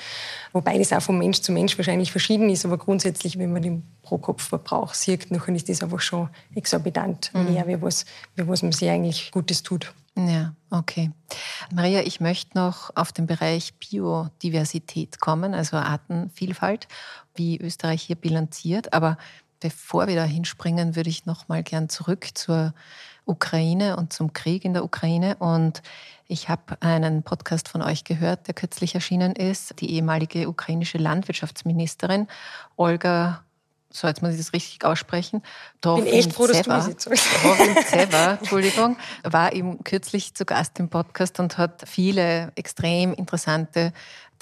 Wobei 0.53 0.79
das 0.79 0.93
auch 0.95 1.03
von 1.03 1.19
Mensch 1.19 1.41
zu 1.41 1.53
Mensch 1.53 1.77
wahrscheinlich 1.77 2.11
verschieden 2.11 2.49
ist. 2.49 2.65
Aber 2.65 2.79
grundsätzlich, 2.79 3.39
wenn 3.39 3.53
man 3.53 3.61
den 3.61 3.83
Pro-Kopf-Verbrauch 4.03 4.95
sieht, 4.95 5.31
dann 5.31 5.55
ist 5.55 5.69
das 5.69 5.83
einfach 5.83 6.01
schon 6.01 6.31
exorbitant 6.55 7.31
mhm. 7.35 7.53
mehr, 7.53 7.67
wie 7.67 7.83
was, 7.83 8.07
wie 8.37 8.49
was 8.49 8.63
man 8.63 8.73
sich 8.73 8.89
eigentlich 8.89 9.31
Gutes 9.31 9.63
tut. 9.63 9.93
Ja, 10.17 10.55
okay. 10.71 11.11
Maria, 11.73 12.03
ich 12.03 12.21
möchte 12.21 12.57
noch 12.57 12.91
auf 12.95 13.13
den 13.13 13.27
Bereich 13.27 13.75
Biodiversität 13.75 15.21
kommen, 15.21 15.55
also 15.55 15.77
Artenvielfalt, 15.77 16.87
wie 17.35 17.59
Österreich 17.59 18.03
hier 18.03 18.15
bilanziert. 18.15 18.93
Aber 18.93 19.19
bevor 19.59 20.07
wir 20.07 20.15
da 20.15 20.23
hinspringen, 20.23 20.95
würde 20.95 21.11
ich 21.11 21.27
noch 21.27 21.49
mal 21.49 21.65
gern 21.65 21.89
zurück 21.89 22.29
zur 22.35 22.75
Ukraine 23.25 23.97
und 23.97 24.13
zum 24.13 24.33
Krieg 24.33 24.65
in 24.65 24.75
der 24.75 24.85
Ukraine. 24.85 25.35
Und 25.37 25.83
ich 26.29 26.49
habe 26.49 26.81
einen 26.81 27.25
Podcast 27.25 27.69
von 27.69 27.83
euch 27.83 28.05
gehört, 28.05 28.47
der 28.47 28.55
kürzlich 28.55 28.95
erschienen 28.95 29.35
ist. 29.35 29.81
Die 29.81 29.91
ehemalige 29.91 30.49
ukrainische 30.49 30.99
Landwirtschaftsministerin 30.99 32.29
Olga 32.77 33.43
so 33.91 34.09
jetzt 34.09 34.23
muss 34.23 34.33
ich 34.33 34.39
das 34.39 34.53
richtig 34.53 34.85
aussprechen, 34.85 35.43
Bin 35.97 36.07
echt 36.07 36.33
froh, 36.33 36.47
dass 36.47 36.63
Zeva, 37.87 38.33
Entschuldigung, 38.41 38.97
war 39.23 39.53
eben 39.53 39.85
kürzlich 39.85 40.35
zu 40.35 40.45
Gast 40.45 40.81
im 40.81 40.89
Podcast 40.89 41.39
und 41.39 41.59
hat 41.59 41.85
viele 41.87 42.53
extrem 42.57 43.15
interessante 43.15 43.93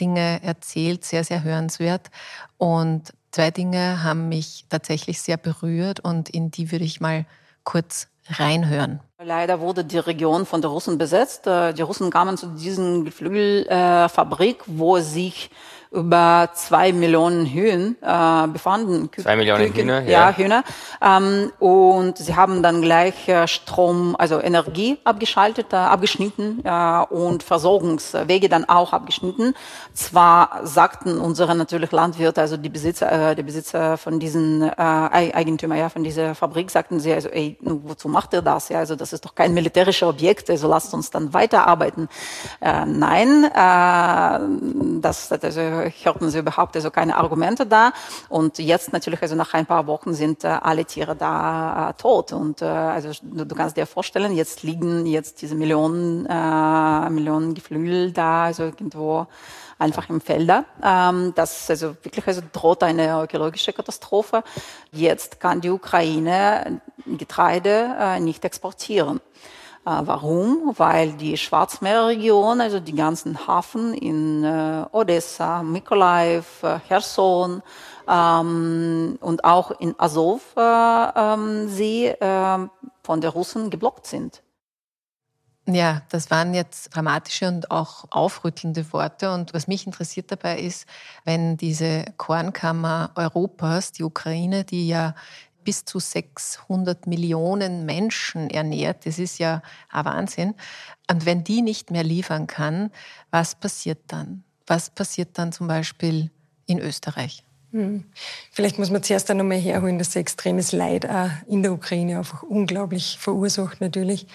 Dinge 0.00 0.42
erzählt, 0.42 1.04
sehr, 1.04 1.22
sehr 1.24 1.42
hörenswert. 1.42 2.10
Und 2.56 3.12
zwei 3.30 3.50
Dinge 3.50 4.02
haben 4.02 4.28
mich 4.28 4.64
tatsächlich 4.70 5.20
sehr 5.20 5.36
berührt 5.36 6.00
und 6.00 6.30
in 6.30 6.50
die 6.50 6.72
würde 6.72 6.84
ich 6.84 7.00
mal 7.00 7.26
kurz 7.64 8.08
reinhören. 8.28 9.00
Leider 9.22 9.60
wurde 9.60 9.84
die 9.84 9.98
Region 9.98 10.46
von 10.46 10.62
den 10.62 10.70
Russen 10.70 10.98
besetzt. 10.98 11.46
Äh, 11.46 11.74
die 11.74 11.82
Russen 11.82 12.10
kamen 12.10 12.36
zu 12.36 12.46
diesen 12.48 13.04
Geflügelfabrik, 13.04 14.62
wo 14.66 14.98
sich 15.00 15.50
über 15.92 16.48
zwei 16.54 16.92
Millionen 16.92 17.46
Hühner 17.46 17.94
äh, 18.00 18.48
befanden. 18.48 19.10
Zwei 19.16 19.36
Millionen 19.36 19.66
Küken, 19.66 19.82
Hühner? 19.82 20.02
Ja, 20.02 20.30
ja 20.30 20.36
Hühner. 20.36 20.64
Ähm, 21.02 21.52
und 21.58 22.16
sie 22.16 22.34
haben 22.34 22.62
dann 22.62 22.80
gleich 22.80 23.28
äh, 23.28 23.46
Strom, 23.46 24.16
also 24.18 24.40
Energie 24.40 24.98
abgeschaltet, 25.04 25.72
äh, 25.72 25.76
abgeschnitten 25.76 26.62
äh, 26.64 27.04
und 27.10 27.42
Versorgungswege 27.42 28.48
dann 28.48 28.64
auch 28.68 28.92
abgeschnitten. 28.92 29.54
Zwar 29.92 30.60
sagten 30.64 31.18
unsere 31.18 31.54
natürlich 31.54 31.92
Landwirte, 31.92 32.40
also 32.40 32.56
die 32.56 32.70
Besitzer, 32.70 33.30
äh, 33.30 33.36
die 33.36 33.42
Besitzer 33.42 33.98
von 33.98 34.18
diesen 34.18 34.62
äh, 34.62 34.72
Eigentümer 34.76 35.76
ja, 35.76 35.90
von 35.90 36.02
dieser 36.02 36.34
Fabrik, 36.34 36.70
sagten 36.70 37.00
sie, 37.00 37.12
also, 37.12 37.28
ey, 37.28 37.58
wozu 37.60 38.08
macht 38.08 38.32
ihr 38.32 38.40
das? 38.42 38.70
Ja, 38.70 38.78
also 38.78 38.96
das 38.96 39.12
ist 39.12 39.24
doch 39.26 39.34
kein 39.34 39.52
militärisches 39.52 40.08
Objekt, 40.08 40.48
also 40.48 40.68
lasst 40.68 40.94
uns 40.94 41.10
dann 41.10 41.34
weiterarbeiten. 41.34 42.08
Äh, 42.60 42.86
nein, 42.86 43.44
äh, 43.44 45.00
das, 45.00 45.30
also 45.30 45.81
hörten 45.90 46.30
sie 46.30 46.38
überhaupt 46.38 46.76
also 46.76 46.90
keine 46.90 47.16
Argumente 47.16 47.66
da. 47.66 47.92
Und 48.28 48.58
jetzt 48.58 48.92
natürlich, 48.92 49.22
also 49.22 49.34
nach 49.34 49.54
ein 49.54 49.66
paar 49.66 49.86
Wochen 49.86 50.14
sind 50.14 50.44
äh, 50.44 50.48
alle 50.48 50.84
Tiere 50.84 51.16
da 51.16 51.90
äh, 51.90 51.94
tot. 51.94 52.32
Und 52.32 52.62
äh, 52.62 52.66
also 52.66 53.10
du, 53.22 53.46
du, 53.46 53.54
kannst 53.54 53.76
dir 53.76 53.86
vorstellen, 53.86 54.34
jetzt 54.34 54.62
liegen 54.62 55.06
jetzt 55.06 55.42
diese 55.42 55.54
Millionen, 55.54 56.26
äh, 56.26 57.10
Millionen 57.10 57.54
Geflügel 57.54 58.12
da, 58.12 58.44
also 58.44 58.64
irgendwo 58.64 59.26
einfach 59.78 60.08
im 60.08 60.20
Felder. 60.20 60.64
Ähm, 60.82 61.32
das 61.34 61.68
also 61.68 61.96
wirklich 62.02 62.26
also 62.26 62.42
droht 62.52 62.82
eine 62.82 63.22
ökologische 63.22 63.72
Katastrophe. 63.72 64.44
Jetzt 64.92 65.40
kann 65.40 65.60
die 65.60 65.70
Ukraine 65.70 66.80
Getreide 67.06 67.96
äh, 67.98 68.20
nicht 68.20 68.44
exportieren. 68.44 69.20
Äh, 69.84 70.00
warum? 70.04 70.74
Weil 70.76 71.12
die 71.14 71.36
Schwarzmeerregion, 71.36 72.60
also 72.60 72.78
die 72.78 72.94
ganzen 72.94 73.46
Hafen 73.46 73.94
in 73.94 74.44
äh, 74.44 74.84
Odessa, 74.92 75.62
Mykolaiv, 75.62 76.62
äh, 76.62 76.78
Cherson 76.86 77.62
ähm, 78.08 79.18
und 79.20 79.44
auch 79.44 79.72
in 79.80 79.94
Azov 79.98 80.42
ähm, 80.56 81.68
See 81.68 82.14
von 83.02 83.20
den 83.20 83.30
Russen 83.30 83.70
geblockt 83.70 84.06
sind. 84.06 84.42
Ja, 85.66 86.02
das 86.08 86.30
waren 86.30 86.54
jetzt 86.54 86.90
dramatische 86.94 87.46
und 87.46 87.70
auch 87.70 88.04
aufrüttelnde 88.10 88.92
Worte. 88.92 89.32
Und 89.32 89.54
was 89.54 89.68
mich 89.68 89.86
interessiert 89.86 90.32
dabei 90.32 90.58
ist, 90.58 90.86
wenn 91.24 91.56
diese 91.56 92.04
Kornkammer 92.16 93.12
Europas, 93.14 93.92
die 93.92 94.02
Ukraine, 94.02 94.64
die 94.64 94.88
ja 94.88 95.14
bis 95.64 95.84
zu 95.84 95.98
600 95.98 97.06
Millionen 97.06 97.86
Menschen 97.86 98.50
ernährt. 98.50 99.06
Das 99.06 99.18
ist 99.18 99.38
ja 99.38 99.62
ein 99.90 100.04
Wahnsinn. 100.04 100.54
Und 101.10 101.26
wenn 101.26 101.44
die 101.44 101.62
nicht 101.62 101.90
mehr 101.90 102.04
liefern 102.04 102.46
kann, 102.46 102.90
was 103.30 103.54
passiert 103.54 104.00
dann? 104.08 104.44
Was 104.66 104.90
passiert 104.90 105.30
dann 105.38 105.52
zum 105.52 105.68
Beispiel 105.68 106.30
in 106.66 106.78
Österreich? 106.78 107.44
Hm. 107.72 108.04
Vielleicht 108.50 108.78
muss 108.78 108.90
man 108.90 109.02
zuerst 109.02 109.30
einmal 109.30 109.58
herholen, 109.58 109.98
dass 109.98 110.14
extremes 110.14 110.72
Leid 110.72 111.08
auch 111.08 111.30
in 111.46 111.62
der 111.62 111.72
Ukraine 111.72 112.18
einfach 112.18 112.42
unglaublich 112.42 113.16
verursacht 113.18 113.80
natürlich. 113.80 114.26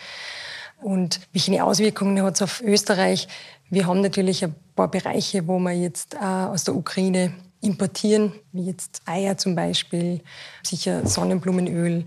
Und 0.82 1.22
welche 1.34 1.64
Auswirkungen 1.64 2.22
hat 2.24 2.36
es 2.36 2.42
auf 2.42 2.62
Österreich? 2.62 3.28
Wir 3.70 3.86
haben 3.88 4.02
natürlich 4.02 4.44
ein 4.44 4.56
paar 4.76 4.90
Bereiche, 4.90 5.48
wo 5.48 5.60
wir 5.60 5.74
jetzt 5.74 6.18
aus 6.18 6.64
der 6.64 6.76
Ukraine 6.76 7.34
importieren, 7.62 8.34
wie 8.52 8.66
jetzt 8.66 9.02
Eier 9.06 9.38
zum 9.38 9.56
Beispiel, 9.56 10.22
sicher 10.64 11.06
Sonnenblumenöl, 11.06 12.06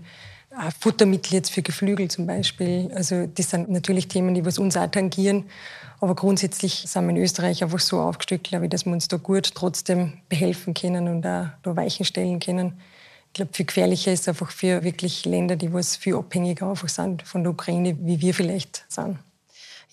Futtermittel 0.79 1.33
jetzt 1.33 1.51
für 1.51 1.61
Geflügel 1.61 2.09
zum 2.09 2.27
Beispiel. 2.27 2.91
Also 2.93 3.25
das 3.27 3.49
sind 3.49 3.69
natürlich 3.69 4.07
Themen, 4.07 4.33
die 4.33 4.45
was 4.45 4.59
uns 4.59 4.75
auch 4.75 4.89
tangieren. 4.91 5.45
Aber 6.01 6.15
grundsätzlich 6.15 6.85
sind 6.87 7.05
wir 7.05 7.11
in 7.11 7.21
Österreich 7.21 7.63
einfach 7.63 7.79
so 7.79 8.01
aufgestellt, 8.01 8.43
glaube 8.43 8.65
ich, 8.65 8.71
dass 8.71 8.85
wir 8.85 8.91
uns 8.91 9.07
da 9.07 9.17
gut 9.17 9.53
trotzdem 9.53 10.13
behelfen 10.29 10.73
können 10.73 11.07
und 11.07 11.25
auch 11.25 11.47
da 11.63 11.75
Weichen 11.75 12.05
stellen 12.05 12.39
können. 12.39 12.73
Ich 13.27 13.33
glaube, 13.33 13.53
viel 13.53 13.65
gefährlicher 13.65 14.11
ist 14.11 14.27
einfach 14.27 14.51
für 14.51 14.83
wirklich 14.83 15.23
Länder, 15.25 15.55
die 15.55 15.71
was 15.71 15.95
viel 15.95 16.15
abhängiger 16.15 16.69
einfach 16.69 16.89
sind 16.89 17.21
von 17.21 17.43
der 17.43 17.53
Ukraine, 17.53 17.95
wie 18.01 18.19
wir 18.19 18.33
vielleicht 18.33 18.83
sind. 18.89 19.19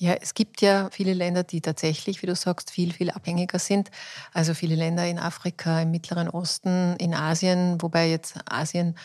Ja, 0.00 0.14
es 0.14 0.34
gibt 0.34 0.62
ja 0.62 0.88
viele 0.92 1.12
Länder, 1.12 1.42
die 1.42 1.60
tatsächlich, 1.60 2.22
wie 2.22 2.26
du 2.26 2.36
sagst, 2.36 2.70
viel, 2.70 2.92
viel 2.92 3.10
abhängiger 3.10 3.58
sind. 3.58 3.90
Also 4.32 4.54
viele 4.54 4.76
Länder 4.76 5.04
in 5.08 5.18
Afrika, 5.18 5.80
im 5.82 5.90
Mittleren 5.90 6.28
Osten, 6.28 6.94
in 6.98 7.14
Asien, 7.14 7.82
wobei 7.82 8.08
jetzt 8.08 8.36
Asien 8.48 8.96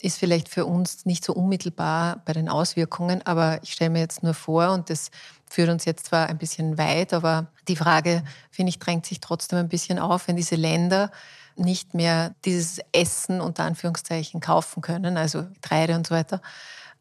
ist 0.00 0.18
vielleicht 0.18 0.48
für 0.48 0.66
uns 0.66 1.06
nicht 1.06 1.24
so 1.24 1.32
unmittelbar 1.34 2.22
bei 2.24 2.32
den 2.32 2.48
Auswirkungen, 2.48 3.22
aber 3.26 3.60
ich 3.62 3.72
stelle 3.72 3.90
mir 3.90 4.00
jetzt 4.00 4.22
nur 4.22 4.34
vor, 4.34 4.72
und 4.72 4.90
das 4.90 5.10
führt 5.50 5.70
uns 5.70 5.84
jetzt 5.86 6.06
zwar 6.06 6.28
ein 6.28 6.38
bisschen 6.38 6.78
weit, 6.78 7.12
aber 7.14 7.48
die 7.68 7.76
Frage, 7.76 8.24
finde 8.50 8.70
ich, 8.70 8.78
drängt 8.78 9.06
sich 9.06 9.20
trotzdem 9.20 9.58
ein 9.60 9.68
bisschen 9.68 9.98
auf, 9.98 10.28
wenn 10.28 10.36
diese 10.36 10.56
Länder 10.56 11.10
nicht 11.56 11.94
mehr 11.94 12.34
dieses 12.44 12.80
Essen 12.92 13.40
unter 13.40 13.64
Anführungszeichen 13.64 14.40
kaufen 14.40 14.82
können, 14.82 15.16
also 15.16 15.44
Getreide 15.54 15.94
und 15.96 16.06
so 16.06 16.14
weiter. 16.14 16.40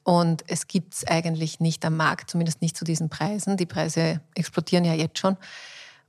Und 0.04 0.44
es 0.48 0.68
gibt 0.68 0.96
es 0.96 1.08
eigentlich 1.08 1.60
nicht 1.60 1.86
am 1.86 1.98
Markt, 1.98 2.32
zumindest 2.32 2.62
nicht 2.62 2.76
zu 2.76 2.86
diesen 2.86 3.10
Preisen. 3.10 3.58
Die 3.58 3.66
Preise 3.66 4.22
explodieren 4.36 4.86
ja 4.86 4.94
jetzt 4.94 5.20
schon. 5.20 5.38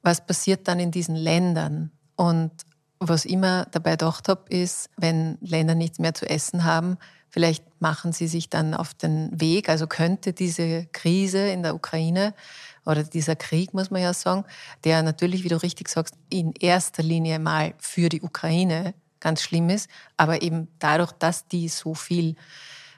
Was 0.02 0.24
passiert 0.24 0.66
dann 0.68 0.80
in 0.80 0.90
diesen 0.90 1.14
Ländern? 1.14 1.90
Und 2.16 2.52
was 2.98 3.24
ich 3.24 3.32
immer 3.32 3.66
dabei 3.66 3.92
gedacht 3.92 4.28
habe, 4.28 4.48
ist, 4.48 4.88
wenn 4.96 5.36
Länder 5.40 5.74
nichts 5.74 5.98
mehr 5.98 6.14
zu 6.14 6.28
essen 6.28 6.64
haben, 6.64 6.96
vielleicht 7.28 7.64
machen 7.80 8.12
sie 8.12 8.28
sich 8.28 8.48
dann 8.48 8.74
auf 8.74 8.94
den 8.94 9.28
Weg. 9.40 9.68
Also 9.68 9.86
könnte 9.86 10.32
diese 10.32 10.86
Krise 10.92 11.48
in 11.48 11.62
der 11.62 11.74
Ukraine 11.74 12.34
oder 12.84 13.02
dieser 13.02 13.36
Krieg, 13.36 13.74
muss 13.74 13.90
man 13.90 14.02
ja 14.02 14.12
sagen, 14.14 14.44
der 14.84 15.02
natürlich, 15.02 15.44
wie 15.44 15.48
du 15.48 15.62
richtig 15.62 15.88
sagst, 15.88 16.14
in 16.30 16.52
erster 16.60 17.02
Linie 17.02 17.38
mal 17.38 17.74
für 17.78 18.08
die 18.08 18.22
Ukraine 18.22 18.94
ganz 19.20 19.40
schlimm 19.42 19.70
ist, 19.70 19.88
aber 20.16 20.42
eben 20.42 20.68
dadurch, 20.78 21.12
dass 21.12 21.46
die 21.46 21.68
so 21.68 21.94
viel 21.94 22.34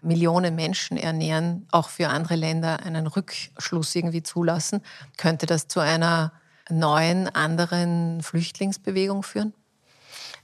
Millionen 0.04 0.54
Menschen 0.54 0.96
ernähren, 0.96 1.66
auch 1.70 1.88
für 1.88 2.08
andere 2.08 2.36
Länder 2.36 2.80
einen 2.80 3.06
Rückschluss 3.06 3.94
irgendwie 3.94 4.22
zulassen, 4.22 4.80
könnte 5.16 5.46
das 5.46 5.68
zu 5.68 5.80
einer 5.80 6.32
neuen, 6.68 7.28
anderen 7.28 8.22
Flüchtlingsbewegung 8.22 9.22
führen? 9.22 9.52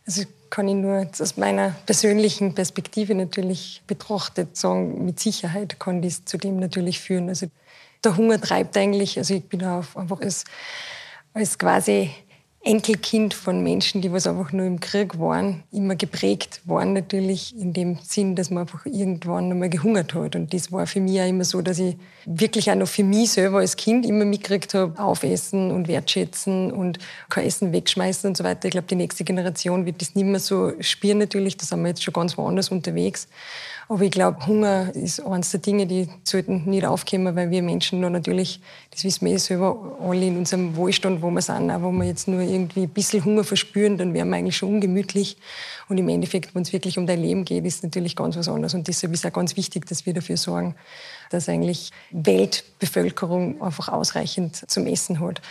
Also 0.06 0.24
kann 0.50 0.68
ich 0.68 0.74
nur 0.74 1.06
aus 1.18 1.36
meiner 1.36 1.70
persönlichen 1.86 2.54
Perspektive 2.54 3.14
natürlich 3.14 3.82
betrachtet 3.86 4.56
sagen, 4.56 5.04
mit 5.04 5.20
Sicherheit 5.20 5.78
kann 5.78 6.02
das 6.02 6.24
zu 6.24 6.36
dem 6.36 6.58
natürlich 6.58 7.00
führen. 7.00 7.28
Also 7.28 7.46
der 8.02 8.16
Hunger 8.16 8.40
treibt 8.40 8.76
eigentlich, 8.76 9.18
also 9.18 9.34
ich 9.34 9.44
bin 9.44 9.64
auch 9.64 9.84
einfach 9.94 10.20
als, 10.20 10.44
als 11.32 11.58
quasi 11.58 12.10
Enkelkind 12.62 13.32
von 13.32 13.62
Menschen, 13.62 14.02
die 14.02 14.12
was 14.12 14.26
einfach 14.26 14.52
nur 14.52 14.66
im 14.66 14.80
Krieg 14.80 15.18
waren, 15.18 15.62
immer 15.72 15.96
geprägt 15.96 16.60
waren 16.66 16.92
natürlich 16.92 17.56
in 17.58 17.72
dem 17.72 17.96
Sinn, 18.02 18.36
dass 18.36 18.50
man 18.50 18.64
einfach 18.64 18.84
irgendwann 18.84 19.50
einmal 19.50 19.70
gehungert 19.70 20.12
hat. 20.12 20.36
Und 20.36 20.52
das 20.52 20.70
war 20.70 20.86
für 20.86 21.00
mich 21.00 21.18
auch 21.22 21.26
immer 21.26 21.44
so, 21.44 21.62
dass 21.62 21.78
ich 21.78 21.96
wirklich 22.26 22.70
auch 22.70 22.74
noch 22.74 22.86
für 22.86 23.02
mich 23.02 23.30
selber 23.30 23.60
als 23.60 23.76
Kind 23.76 24.04
immer 24.04 24.26
mitgekriegt 24.26 24.74
habe, 24.74 24.98
aufessen 25.02 25.70
und 25.70 25.88
wertschätzen 25.88 26.70
und 26.70 26.98
kein 27.30 27.46
Essen 27.46 27.72
wegschmeißen 27.72 28.28
und 28.28 28.36
so 28.36 28.44
weiter. 28.44 28.66
Ich 28.66 28.72
glaube, 28.72 28.88
die 28.88 28.96
nächste 28.96 29.24
Generation 29.24 29.86
wird 29.86 30.02
das 30.02 30.14
nicht 30.14 30.26
mehr 30.26 30.40
so 30.40 30.74
spüren 30.80 31.16
natürlich. 31.16 31.56
Da 31.56 31.64
sind 31.64 31.80
wir 31.80 31.88
jetzt 31.88 32.04
schon 32.04 32.12
ganz 32.12 32.36
woanders 32.36 32.68
unterwegs. 32.68 33.26
Aber 33.90 34.02
ich 34.02 34.12
glaube, 34.12 34.46
Hunger 34.46 34.94
ist 34.94 35.18
eines 35.18 35.50
der 35.50 35.58
Dinge, 35.58 35.84
die 35.84 36.08
sollten 36.22 36.62
nicht 36.70 36.86
aufkommen, 36.86 37.34
weil 37.34 37.50
wir 37.50 37.60
Menschen 37.60 37.98
nur 37.98 38.08
natürlich, 38.08 38.60
das 38.92 39.02
wissen 39.02 39.26
wir 39.26 39.32
eh 39.32 39.38
selber, 39.38 39.98
alle 40.00 40.26
in 40.28 40.36
unserem 40.36 40.76
Wohlstand, 40.76 41.22
wo 41.22 41.30
wir 41.32 41.42
sind, 41.42 41.72
auch 41.72 41.82
wenn 41.82 41.96
wir 41.96 42.04
jetzt 42.04 42.28
nur 42.28 42.40
irgendwie 42.40 42.82
ein 42.82 42.88
bisschen 42.88 43.24
Hunger 43.24 43.42
verspüren, 43.42 43.98
dann 43.98 44.14
wären 44.14 44.28
wir 44.28 44.36
eigentlich 44.36 44.56
schon 44.56 44.68
ungemütlich. 44.74 45.38
Und 45.88 45.98
im 45.98 46.08
Endeffekt, 46.08 46.54
wenn 46.54 46.62
es 46.62 46.72
wirklich 46.72 46.98
um 46.98 47.06
dein 47.08 47.20
Leben 47.20 47.44
geht, 47.44 47.64
ist 47.64 47.82
natürlich 47.82 48.14
ganz 48.14 48.36
was 48.36 48.46
anderes. 48.46 48.74
Und 48.74 48.86
deshalb 48.86 49.12
ist 49.12 49.26
auch 49.26 49.32
ganz 49.32 49.56
wichtig, 49.56 49.86
dass 49.86 50.06
wir 50.06 50.14
dafür 50.14 50.36
sorgen, 50.36 50.76
dass 51.30 51.48
eigentlich 51.48 51.90
Weltbevölkerung 52.12 53.60
einfach 53.60 53.88
ausreichend 53.88 54.70
zum 54.70 54.86
Essen 54.86 55.18
hat. 55.18 55.42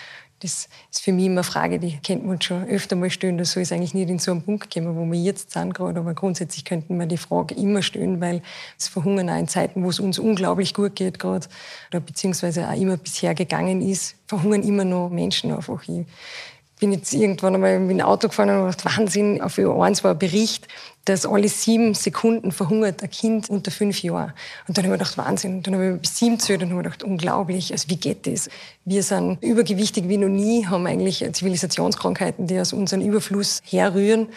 Das 0.41 0.69
ist 0.91 1.01
für 1.03 1.11
mich 1.11 1.25
immer 1.25 1.41
eine 1.41 1.43
Frage, 1.43 1.79
die 1.79 1.97
kennt 1.97 2.25
man 2.25 2.41
schon 2.41 2.65
öfter 2.65 2.95
mal 2.95 3.09
stellen. 3.09 3.37
Das 3.37 3.51
soll 3.51 3.63
es 3.63 3.71
eigentlich 3.71 3.93
nicht 3.93 4.09
in 4.09 4.19
so 4.19 4.31
einen 4.31 4.41
Punkt 4.41 4.73
kommen, 4.73 4.95
wo 4.95 5.05
wir 5.05 5.19
jetzt 5.19 5.51
sind 5.51 5.73
gerade. 5.73 5.99
Aber 5.99 6.13
grundsätzlich 6.13 6.63
könnten 6.63 6.97
wir 6.97 7.07
die 7.07 7.17
Frage 7.17 7.55
immer 7.55 7.81
stellen, 7.81 8.21
weil 8.21 8.41
es 8.77 8.87
Verhungern 8.87 9.29
auch 9.29 9.37
in 9.37 9.47
Zeiten, 9.47 9.83
wo 9.83 9.89
es 9.89 9.99
uns 9.99 10.17
unglaublich 10.17 10.73
gut 10.73 10.95
geht 10.95 11.19
gerade, 11.19 11.47
oder 11.89 11.99
beziehungsweise 11.99 12.69
auch 12.69 12.79
immer 12.79 12.95
bisher 12.95 13.35
gegangen 13.35 13.81
ist, 13.81 14.15
verhungern 14.27 14.63
immer 14.63 14.85
noch 14.85 15.09
Menschen 15.09 15.51
einfach. 15.51 15.83
Ich 15.87 16.05
bin 16.79 16.93
jetzt 16.93 17.13
irgendwann 17.13 17.55
einmal 17.55 17.79
mit 17.79 17.99
dem 17.99 18.05
Auto 18.05 18.29
gefahren 18.29 18.49
und 18.49 18.67
dachte, 18.67 18.85
Wahnsinn, 18.85 19.41
auf 19.41 19.59
eins 19.59 20.03
war 20.03 20.11
ein 20.11 20.19
Bericht, 20.19 20.67
dass 21.05 21.25
alle 21.25 21.49
sieben 21.49 21.93
Sekunden 21.93 22.51
verhungert 22.51 23.03
ein 23.03 23.09
Kind 23.09 23.49
unter 23.49 23.71
fünf 23.71 24.01
Jahren. 24.01 24.33
Und 24.67 24.77
dann 24.77 24.85
habe 24.85 24.95
ich 24.95 24.99
gedacht, 24.99 25.17
Wahnsinn. 25.17 25.57
Und 25.57 25.67
dann 25.67 25.75
habe 25.75 25.95
ich 25.95 26.01
bis 26.01 26.17
sieben 26.17 26.37
gezählt 26.37 26.63
und 26.63 26.71
habe 26.71 26.83
gedacht, 26.83 27.03
unglaublich. 27.03 27.71
Also 27.71 27.89
wie 27.89 27.97
geht 27.97 28.27
das? 28.27 28.49
Wir 28.85 29.03
sind 29.03 29.41
übergewichtig 29.41 30.07
wie 30.07 30.17
noch 30.17 30.29
nie, 30.29 30.65
haben 30.65 30.85
eigentlich 30.87 31.25
Zivilisationskrankheiten, 31.33 32.47
die 32.47 32.59
aus 32.59 32.73
unserem 32.73 33.01
Überfluss 33.01 33.61
herrühren. 33.65 34.27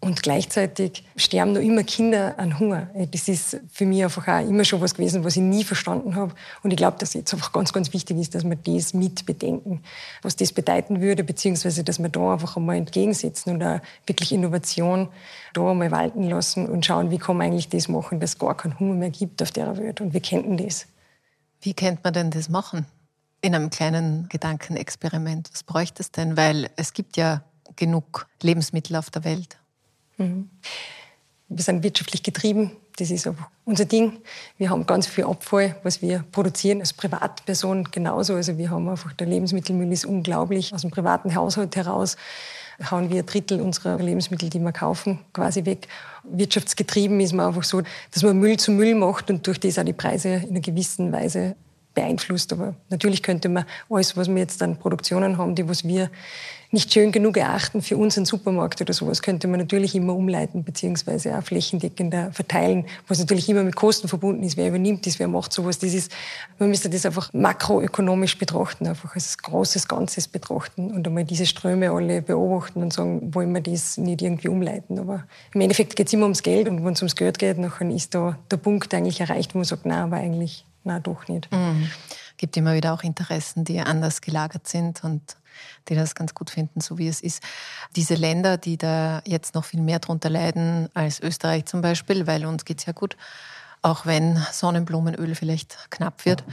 Und 0.00 0.22
gleichzeitig 0.22 1.02
sterben 1.16 1.52
noch 1.54 1.60
immer 1.60 1.82
Kinder 1.82 2.38
an 2.38 2.60
Hunger. 2.60 2.88
Äh, 2.94 3.08
das 3.08 3.26
ist 3.26 3.60
für 3.68 3.84
mich 3.84 4.04
einfach 4.04 4.28
auch 4.28 4.48
immer 4.48 4.64
schon 4.64 4.80
was 4.80 4.94
gewesen, 4.94 5.24
was 5.24 5.36
ich 5.36 5.42
nie 5.42 5.64
verstanden 5.64 6.14
habe. 6.14 6.34
Und 6.62 6.70
ich 6.70 6.76
glaube, 6.76 6.98
dass 6.98 7.14
jetzt 7.14 7.34
einfach 7.34 7.50
ganz, 7.50 7.72
ganz 7.72 7.92
wichtig 7.92 8.16
ist, 8.18 8.34
dass 8.34 8.44
wir 8.44 8.54
das 8.54 8.94
mit 8.94 9.26
bedenken, 9.26 9.82
was 10.22 10.36
das 10.36 10.52
bedeuten 10.52 11.00
würde, 11.00 11.24
beziehungsweise, 11.24 11.82
dass 11.82 11.98
wir 11.98 12.10
da 12.10 12.32
einfach 12.32 12.56
einmal 12.56 12.76
entgegensetzen 12.76 13.54
und 13.54 13.62
auch 13.62 13.80
wirklich 14.06 14.30
Innovation 14.30 15.08
da 15.52 15.68
einmal 15.68 15.90
walten 15.90 16.28
lassen 16.28 16.68
und 16.68 16.86
schauen, 16.86 17.10
wie 17.10 17.18
kann 17.18 17.36
man 17.36 17.48
eigentlich 17.48 17.68
das 17.68 17.88
machen, 17.88 18.20
dass 18.20 18.30
es 18.30 18.38
gar 18.38 18.56
keinen 18.56 18.78
Hunger 18.78 18.94
mehr 18.94 19.10
gibt 19.10 19.42
auf 19.42 19.50
der 19.50 19.76
Welt. 19.76 20.00
Und 20.00 20.12
wir 20.14 20.20
kennen 20.20 20.56
das. 20.56 20.86
Wie 21.60 21.74
könnte 21.74 22.02
man 22.04 22.12
denn 22.12 22.30
das 22.30 22.48
machen? 22.48 22.86
In 23.40 23.52
einem 23.52 23.70
kleinen 23.70 24.28
Gedankenexperiment. 24.28 25.50
Was 25.52 25.64
bräuchte 25.64 26.02
es 26.02 26.12
denn? 26.12 26.36
Weil 26.36 26.70
es 26.76 26.92
gibt 26.92 27.16
ja 27.16 27.42
genug 27.74 28.28
Lebensmittel 28.42 28.94
auf 28.94 29.10
der 29.10 29.24
Welt. 29.24 29.58
Mhm. 30.18 30.50
Wir 31.48 31.64
sind 31.64 31.82
wirtschaftlich 31.82 32.22
getrieben. 32.22 32.72
Das 32.98 33.10
ist 33.10 33.26
auch 33.26 33.34
unser 33.64 33.86
Ding. 33.86 34.18
Wir 34.58 34.70
haben 34.70 34.84
ganz 34.84 35.06
viel 35.06 35.24
Abfall, 35.24 35.76
was 35.82 36.02
wir 36.02 36.24
produzieren 36.32 36.80
als 36.80 36.92
Privatperson 36.92 37.84
genauso. 37.90 38.34
Also 38.34 38.58
wir 38.58 38.70
haben 38.70 38.88
einfach, 38.88 39.12
der 39.14 39.28
Lebensmittelmüll 39.28 39.90
ist 39.92 40.04
unglaublich. 40.04 40.74
Aus 40.74 40.82
dem 40.82 40.90
privaten 40.90 41.34
Haushalt 41.34 41.76
heraus 41.76 42.16
hauen 42.90 43.08
wir 43.08 43.22
ein 43.22 43.26
Drittel 43.26 43.60
unserer 43.60 43.98
Lebensmittel, 43.98 44.50
die 44.50 44.58
wir 44.58 44.72
kaufen, 44.72 45.20
quasi 45.32 45.64
weg. 45.64 45.88
Wirtschaftsgetrieben 46.24 47.18
ist 47.20 47.32
man 47.32 47.46
einfach 47.46 47.64
so, 47.64 47.82
dass 48.12 48.22
man 48.22 48.38
Müll 48.38 48.58
zu 48.58 48.70
Müll 48.72 48.94
macht 48.94 49.30
und 49.30 49.46
durch 49.46 49.58
das 49.58 49.78
auch 49.78 49.84
die 49.84 49.92
Preise 49.92 50.28
in 50.28 50.50
einer 50.50 50.60
gewissen 50.60 51.12
Weise 51.12 51.56
beeinflusst. 51.94 52.52
Aber 52.52 52.74
natürlich 52.90 53.22
könnte 53.22 53.48
man 53.48 53.64
alles, 53.90 54.16
was 54.16 54.28
wir 54.28 54.38
jetzt 54.38 54.62
an 54.62 54.76
Produktionen 54.76 55.38
haben, 55.38 55.54
die 55.54 55.68
was 55.68 55.84
wir 55.84 56.10
nicht 56.70 56.92
schön 56.92 57.12
genug 57.12 57.36
erachten 57.36 57.80
für 57.80 57.96
unseren 57.96 58.26
Supermarkt 58.26 58.80
oder 58.80 58.92
sowas, 58.92 59.22
könnte 59.22 59.48
man 59.48 59.60
natürlich 59.60 59.94
immer 59.94 60.14
umleiten 60.14 60.64
beziehungsweise 60.64 61.36
auch 61.36 61.42
flächendeckender 61.42 62.30
verteilen, 62.32 62.84
was 63.06 63.18
natürlich 63.18 63.48
immer 63.48 63.62
mit 63.62 63.74
Kosten 63.74 64.08
verbunden 64.08 64.42
ist. 64.42 64.56
Wer 64.56 64.68
übernimmt 64.68 65.06
das, 65.06 65.18
wer 65.18 65.28
macht 65.28 65.52
sowas? 65.52 65.78
Das 65.78 65.94
ist, 65.94 66.12
man 66.58 66.68
müsste 66.68 66.90
das 66.90 67.06
einfach 67.06 67.32
makroökonomisch 67.32 68.38
betrachten, 68.38 68.86
einfach 68.86 69.14
als 69.14 69.38
großes 69.38 69.88
Ganzes 69.88 70.28
betrachten 70.28 70.90
und 70.90 71.06
einmal 71.06 71.24
diese 71.24 71.46
Ströme 71.46 71.90
alle 71.90 72.20
beobachten 72.20 72.82
und 72.82 72.92
sagen, 72.92 73.34
wollen 73.34 73.52
wir 73.52 73.62
das 73.62 73.96
nicht 73.96 74.20
irgendwie 74.20 74.48
umleiten. 74.48 74.98
Aber 74.98 75.24
im 75.54 75.62
Endeffekt 75.62 75.96
geht 75.96 76.08
es 76.08 76.12
immer 76.12 76.24
ums 76.24 76.42
Geld 76.42 76.68
und 76.68 76.84
wenn 76.84 76.92
es 76.92 77.00
ums 77.00 77.16
Geld 77.16 77.38
geht, 77.38 77.56
dann 77.58 77.90
ist 77.90 78.14
da 78.14 78.38
der 78.50 78.58
Punkt 78.58 78.92
eigentlich 78.92 79.20
erreicht, 79.20 79.54
wo 79.54 79.58
man 79.58 79.64
sagt, 79.64 79.86
nein, 79.86 80.00
aber 80.00 80.16
eigentlich, 80.16 80.66
nein, 80.84 81.02
doch 81.02 81.28
nicht. 81.28 81.50
Mhm. 81.50 81.88
Gibt 82.38 82.56
immer 82.56 82.74
wieder 82.74 82.94
auch 82.94 83.02
Interessen, 83.02 83.64
die 83.64 83.78
anders 83.80 84.22
gelagert 84.22 84.66
sind 84.66 85.04
und 85.04 85.36
die 85.88 85.94
das 85.94 86.14
ganz 86.14 86.34
gut 86.34 86.50
finden, 86.50 86.80
so 86.80 86.96
wie 86.96 87.08
es 87.08 87.20
ist. 87.20 87.42
Diese 87.96 88.14
Länder, 88.14 88.56
die 88.56 88.78
da 88.78 89.20
jetzt 89.26 89.54
noch 89.54 89.64
viel 89.64 89.82
mehr 89.82 89.98
drunter 89.98 90.30
leiden 90.30 90.88
als 90.94 91.20
Österreich 91.20 91.66
zum 91.66 91.82
Beispiel, 91.82 92.26
weil 92.26 92.46
uns 92.46 92.64
geht 92.64 92.78
es 92.78 92.86
ja 92.86 92.92
gut, 92.92 93.16
auch 93.82 94.06
wenn 94.06 94.36
Sonnenblumenöl 94.52 95.34
vielleicht 95.34 95.90
knapp 95.90 96.24
wird, 96.24 96.44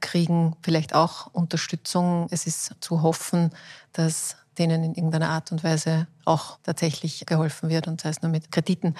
kriegen 0.00 0.56
vielleicht 0.62 0.94
auch 0.94 1.28
Unterstützung. 1.32 2.26
Es 2.30 2.46
ist 2.46 2.74
zu 2.80 3.02
hoffen, 3.02 3.50
dass 3.92 4.36
denen 4.58 4.84
in 4.84 4.94
irgendeiner 4.94 5.30
Art 5.30 5.52
und 5.52 5.64
Weise 5.64 6.06
auch 6.24 6.58
tatsächlich 6.62 7.26
geholfen 7.26 7.68
wird 7.68 7.88
und 7.88 8.00
sei 8.00 8.10
es 8.10 8.22
nur 8.22 8.30
mit 8.30 8.50
Krediten. 8.50 8.94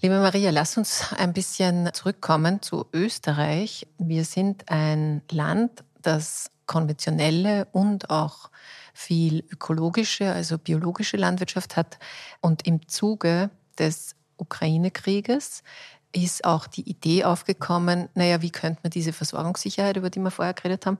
Liebe 0.00 0.20
Maria, 0.20 0.50
lass 0.50 0.76
uns 0.78 1.12
ein 1.14 1.32
bisschen 1.32 1.92
zurückkommen 1.92 2.62
zu 2.62 2.86
Österreich. 2.92 3.84
Wir 3.98 4.24
sind 4.24 4.70
ein 4.70 5.22
Land, 5.28 5.82
dass 6.02 6.52
konventionelle 6.66 7.66
und 7.72 8.08
auch 8.08 8.48
viel 8.94 9.42
ökologische, 9.50 10.30
also 10.30 10.56
biologische 10.56 11.16
Landwirtschaft 11.16 11.76
hat. 11.76 11.98
Und 12.40 12.64
im 12.64 12.86
Zuge 12.86 13.50
des 13.76 14.14
Ukraine-Krieges 14.36 15.64
ist 16.12 16.44
auch 16.44 16.66
die 16.66 16.88
Idee 16.88 17.24
aufgekommen, 17.24 18.08
naja, 18.14 18.40
wie 18.40 18.50
könnte 18.50 18.80
man 18.82 18.90
diese 18.90 19.12
Versorgungssicherheit, 19.12 19.96
über 19.96 20.10
die 20.10 20.20
wir 20.20 20.30
vorher 20.30 20.54
geredet 20.54 20.86
haben, 20.86 20.98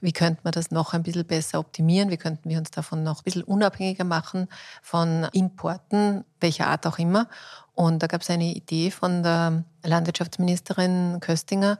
wie 0.00 0.12
könnte 0.12 0.40
man 0.44 0.52
das 0.52 0.70
noch 0.70 0.92
ein 0.92 1.02
bisschen 1.02 1.26
besser 1.26 1.58
optimieren, 1.58 2.10
wie 2.10 2.18
könnten 2.18 2.48
wir 2.48 2.58
uns 2.58 2.70
davon 2.70 3.02
noch 3.02 3.20
ein 3.20 3.24
bisschen 3.24 3.42
unabhängiger 3.42 4.04
machen 4.04 4.48
von 4.82 5.26
Importen, 5.32 6.24
welcher 6.40 6.66
Art 6.66 6.86
auch 6.86 6.98
immer. 6.98 7.28
Und 7.74 8.02
da 8.02 8.06
gab 8.06 8.20
es 8.20 8.30
eine 8.30 8.52
Idee 8.52 8.90
von 8.90 9.22
der 9.22 9.64
Landwirtschaftsministerin 9.82 11.18
Köstinger, 11.20 11.78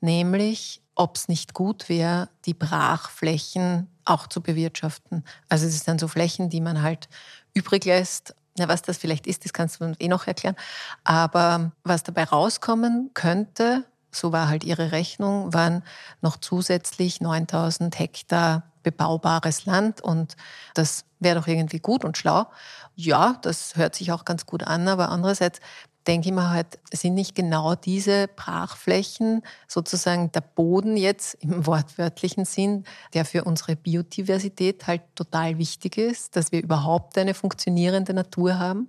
nämlich 0.00 0.82
ob 0.94 1.16
es 1.16 1.28
nicht 1.28 1.54
gut 1.54 1.88
wäre, 1.88 2.28
die 2.44 2.54
Brachflächen 2.54 3.88
auch 4.04 4.26
zu 4.26 4.40
bewirtschaften. 4.40 5.24
Also 5.48 5.66
es 5.66 5.80
sind 5.80 6.00
so 6.00 6.08
Flächen, 6.08 6.50
die 6.50 6.60
man 6.60 6.82
halt 6.82 7.08
übrig 7.54 7.84
lässt. 7.84 8.34
Na, 8.60 8.68
was 8.68 8.82
das 8.82 8.98
vielleicht 8.98 9.26
ist, 9.26 9.44
das 9.46 9.54
kannst 9.54 9.80
du 9.80 9.94
eh 9.98 10.08
noch 10.08 10.26
erklären. 10.26 10.54
Aber 11.02 11.72
was 11.82 12.02
dabei 12.02 12.24
rauskommen 12.24 13.10
könnte, 13.14 13.86
so 14.12 14.32
war 14.32 14.48
halt 14.48 14.64
ihre 14.64 14.92
Rechnung, 14.92 15.54
waren 15.54 15.82
noch 16.20 16.36
zusätzlich 16.36 17.22
9000 17.22 17.98
Hektar 17.98 18.64
bebaubares 18.82 19.64
Land 19.64 20.02
und 20.02 20.36
das 20.74 21.04
wäre 21.20 21.38
doch 21.40 21.46
irgendwie 21.46 21.78
gut 21.80 22.04
und 22.04 22.18
schlau. 22.18 22.46
Ja, 22.96 23.38
das 23.42 23.76
hört 23.76 23.94
sich 23.94 24.12
auch 24.12 24.26
ganz 24.26 24.44
gut 24.44 24.62
an, 24.64 24.88
aber 24.88 25.08
andererseits 25.08 25.60
denke 26.06 26.28
ich 26.28 26.34
mir 26.34 26.50
halt, 26.50 26.78
sind 26.92 27.14
nicht 27.14 27.34
genau 27.34 27.74
diese 27.74 28.28
Brachflächen 28.28 29.42
sozusagen 29.68 30.32
der 30.32 30.40
Boden 30.40 30.96
jetzt 30.96 31.34
im 31.40 31.66
wortwörtlichen 31.66 32.44
Sinn, 32.44 32.84
der 33.14 33.24
für 33.24 33.44
unsere 33.44 33.76
Biodiversität 33.76 34.86
halt 34.86 35.02
total 35.14 35.58
wichtig 35.58 35.98
ist, 35.98 36.36
dass 36.36 36.52
wir 36.52 36.62
überhaupt 36.62 37.18
eine 37.18 37.34
funktionierende 37.34 38.14
Natur 38.14 38.58
haben? 38.58 38.88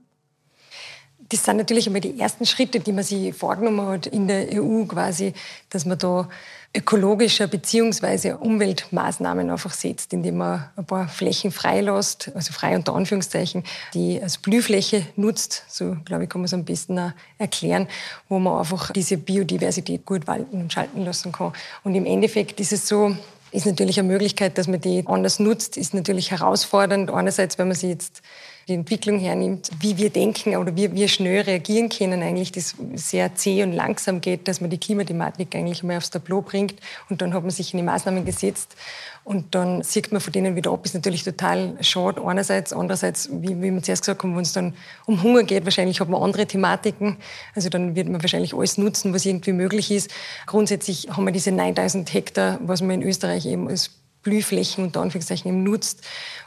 Das 1.32 1.46
sind 1.46 1.58
natürlich 1.58 1.88
einmal 1.88 2.02
die 2.02 2.20
ersten 2.20 2.46
Schritte, 2.46 2.82
die 2.82 2.92
man 2.92 3.06
sich 3.06 3.34
vorgenommen 3.34 3.88
hat 3.88 4.06
in 4.06 4.28
der 4.28 4.62
EU 4.62 4.84
quasi, 4.84 5.34
dass 5.70 5.86
man 5.86 5.98
da 5.98 6.28
ökologischer 6.76 7.48
beziehungsweise 7.48 8.38
Umweltmaßnahmen 8.38 9.50
einfach 9.50 9.72
setzt, 9.72 10.12
indem 10.12 10.38
man 10.38 10.70
ein 10.76 10.86
paar 10.86 11.08
Flächen 11.08 11.52
freilässt, 11.52 12.32
also 12.36 12.52
frei 12.52 12.76
unter 12.76 12.96
Anführungszeichen, 12.96 13.64
die 13.94 14.22
als 14.22 14.38
Blühfläche 14.38 15.06
nutzt, 15.16 15.64
so 15.70 15.96
glaube 16.04 16.24
ich, 16.24 16.30
kann 16.30 16.42
man 16.42 16.46
es 16.46 16.54
am 16.54 16.66
besten 16.66 17.00
auch 17.00 17.12
erklären, 17.38 17.88
wo 18.28 18.38
man 18.38 18.60
einfach 18.60 18.92
diese 18.92 19.18
Biodiversität 19.18 20.06
gut 20.06 20.28
walten 20.28 20.62
und 20.62 20.74
schalten 20.74 21.04
lassen 21.06 21.32
kann. 21.32 21.54
Und 21.84 21.96
im 21.96 22.06
Endeffekt 22.06 22.60
ist 22.60 22.74
es 22.74 22.88
so, 22.90 23.16
ist 23.52 23.66
natürlich 23.66 24.00
eine 24.00 24.08
Möglichkeit, 24.08 24.58
dass 24.58 24.68
man 24.68 24.82
die 24.82 25.04
anders 25.08 25.40
nutzt, 25.40 25.78
ist 25.78 25.94
natürlich 25.94 26.32
herausfordernd. 26.32 27.10
Einerseits, 27.10 27.58
wenn 27.58 27.68
man 27.68 27.76
sie 27.76 27.90
jetzt 27.90 28.22
die 28.68 28.74
Entwicklung 28.74 29.20
hernimmt, 29.20 29.70
wie 29.80 29.98
wir 29.98 30.10
denken 30.10 30.56
oder 30.56 30.76
wie 30.76 30.94
wir 30.94 31.08
schnell 31.08 31.42
reagieren 31.42 31.90
können, 31.90 32.22
eigentlich 32.22 32.52
das 32.52 32.76
sehr 32.96 33.36
zäh 33.36 33.64
und 33.64 33.74
langsam 33.74 34.22
geht, 34.22 34.48
dass 34.48 34.62
man 34.62 34.70
die 34.70 34.78
Klimathematik 34.78 35.56
eigentlich 35.56 35.84
mal 35.84 35.98
aufs 35.98 36.10
Tableau 36.10 36.42
bringt 36.42 36.76
und 37.10 37.22
dann 37.22 37.34
hat 37.34 37.42
man 37.42 37.52
sich 37.52 37.74
in 37.74 37.78
die 37.78 37.84
Maßnahmen 37.84 38.26
gesetzt 38.26 38.76
und 39.24 39.54
dann 39.54 39.84
sieht 39.84 40.12
man 40.12 40.20
von 40.20 40.34
denen 40.34 40.56
wieder 40.56 40.72
ab, 40.72 40.84
ist 40.84 40.96
natürlich 40.96 41.24
total 41.24 41.76
schade 41.82 42.22
einerseits, 42.26 42.74
andererseits, 42.74 43.30
wie, 43.32 43.62
wie 43.62 43.72
wir 43.72 43.84
zuerst 43.84 44.02
gesagt 44.02 44.24
haben, 44.24 44.36
wenn 44.36 44.42
es 44.42 44.54
dann 44.54 44.74
um 45.06 45.22
Hunger 45.22 45.44
geht, 45.44 45.64
wahrscheinlich 45.66 46.00
hat 46.00 46.10
man 46.10 46.22
andere 46.22 46.48
Thematiken, 46.48 47.18
also 47.56 47.70
dann 47.70 47.96
wird 47.96 48.10
man 48.10 48.22
wahrscheinlich 48.22 48.56
alles 48.56 48.78
nutzen, 48.78 49.14
was 49.14 49.26
irgendwie 49.26 49.54
möglich 49.54 49.92
ist. 49.92 50.10
Grundsätzlich 50.48 51.10
haben 51.10 51.26
wir 51.26 51.32
diese 51.32 51.52
9000 51.52 52.12
Hektar, 52.14 52.60
was 52.64 52.82
man 52.82 53.02
in 53.02 53.04
Österreich 53.04 53.46
eben 53.46 53.68
als 53.68 54.01
Blühflächen 54.24 54.86
unter 54.86 55.02
Anführungszeichen 55.02 55.50
eben 55.50 55.64
nutzt 55.64 56.02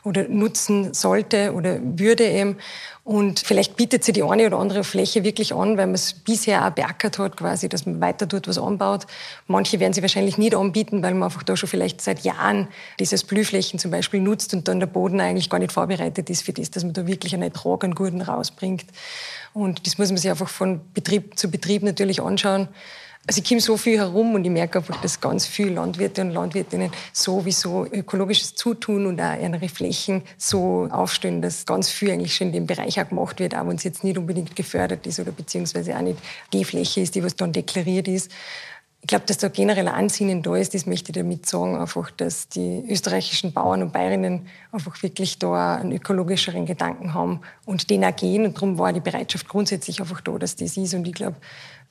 oder 0.04 0.28
nutzen 0.28 0.94
sollte 0.94 1.52
oder 1.54 1.78
würde 1.82 2.24
eben. 2.24 2.56
Und 3.04 3.40
vielleicht 3.40 3.76
bietet 3.76 4.02
sich 4.02 4.14
die 4.14 4.22
eine 4.22 4.46
oder 4.46 4.58
andere 4.58 4.82
Fläche 4.82 5.24
wirklich 5.24 5.54
an, 5.54 5.76
weil 5.76 5.86
man 5.86 5.94
es 5.94 6.14
bisher 6.14 6.66
auch 6.66 6.70
beackert 6.70 7.18
hat, 7.18 7.36
quasi, 7.36 7.68
dass 7.68 7.84
man 7.84 8.00
weiter 8.00 8.26
dort 8.26 8.48
was 8.48 8.58
anbaut. 8.58 9.06
Manche 9.46 9.78
werden 9.78 9.92
sie 9.92 10.00
wahrscheinlich 10.00 10.38
nicht 10.38 10.54
anbieten, 10.54 11.02
weil 11.02 11.12
man 11.12 11.24
einfach 11.24 11.42
da 11.42 11.56
schon 11.56 11.68
vielleicht 11.68 12.00
seit 12.00 12.20
Jahren 12.20 12.68
dieses 12.98 13.24
Blühflächen 13.24 13.78
zum 13.78 13.90
Beispiel 13.90 14.20
nutzt 14.20 14.54
und 14.54 14.68
dann 14.68 14.80
der 14.80 14.86
Boden 14.86 15.20
eigentlich 15.20 15.50
gar 15.50 15.58
nicht 15.58 15.72
vorbereitet 15.72 16.30
ist 16.30 16.42
für 16.42 16.52
das, 16.52 16.70
dass 16.70 16.84
man 16.84 16.94
da 16.94 17.06
wirklich 17.06 17.34
einen 17.34 17.42
Ertrag 17.42 17.84
an 17.84 17.94
Gurten 17.94 18.22
rausbringt. 18.22 18.86
Und 19.52 19.86
das 19.86 19.98
muss 19.98 20.08
man 20.08 20.16
sich 20.16 20.30
einfach 20.30 20.48
von 20.48 20.80
Betrieb 20.94 21.38
zu 21.38 21.50
Betrieb 21.50 21.82
natürlich 21.82 22.22
anschauen. 22.22 22.68
Also 23.26 23.40
ich 23.40 23.48
komme 23.48 23.60
so 23.62 23.78
viel 23.78 23.98
herum 23.98 24.34
und 24.34 24.44
ich 24.44 24.50
merke 24.50 24.78
einfach, 24.78 25.00
dass 25.00 25.18
ganz 25.18 25.46
viele 25.46 25.70
Landwirte 25.70 26.20
und 26.20 26.32
Landwirtinnen 26.32 26.90
sowieso 27.12 27.86
ökologisches 27.86 28.54
Zutun 28.54 29.06
und 29.06 29.18
auch 29.18 29.40
ihre 29.40 29.68
Flächen 29.70 30.22
so 30.36 30.88
aufstellen, 30.90 31.40
dass 31.40 31.64
ganz 31.64 31.88
viel 31.88 32.10
eigentlich 32.10 32.34
schon 32.34 32.48
in 32.48 32.52
dem 32.52 32.66
Bereich 32.66 33.00
auch 33.00 33.08
gemacht 33.08 33.40
wird, 33.40 33.54
auch 33.54 33.66
wenn 33.66 33.76
es 33.76 33.84
jetzt 33.84 34.04
nicht 34.04 34.18
unbedingt 34.18 34.54
gefördert 34.54 35.06
ist 35.06 35.20
oder 35.20 35.32
beziehungsweise 35.32 35.96
auch 35.96 36.02
nicht 36.02 36.18
die 36.52 36.64
Fläche 36.66 37.00
ist, 37.00 37.14
die 37.14 37.24
was 37.24 37.34
dann 37.34 37.52
deklariert 37.52 38.08
ist. 38.08 38.30
Ich 39.00 39.08
glaube, 39.08 39.24
dass 39.26 39.38
da 39.38 39.48
generell 39.48 39.88
Ansinnen 39.88 40.42
da 40.42 40.56
ist, 40.56 40.74
das 40.74 40.86
möchte 40.86 41.10
ich 41.10 41.14
damit 41.14 41.46
sagen, 41.46 41.76
einfach, 41.76 42.10
dass 42.10 42.48
die 42.48 42.84
österreichischen 42.88 43.52
Bauern 43.52 43.82
und 43.82 43.92
Bäuerinnen 43.92 44.48
einfach 44.72 45.02
wirklich 45.02 45.38
da 45.38 45.76
einen 45.76 45.92
ökologischeren 45.92 46.64
Gedanken 46.64 47.12
haben 47.12 47.40
und 47.66 47.90
den 47.90 48.04
auch 48.04 48.16
gehen. 48.16 48.46
Und 48.46 48.56
darum 48.56 48.78
war 48.78 48.94
die 48.94 49.00
Bereitschaft 49.00 49.46
grundsätzlich 49.46 50.00
einfach 50.00 50.22
da, 50.22 50.38
dass 50.38 50.56
das 50.56 50.78
ist. 50.78 50.94
Und 50.94 51.06
ich 51.06 51.12
glaube, 51.12 51.36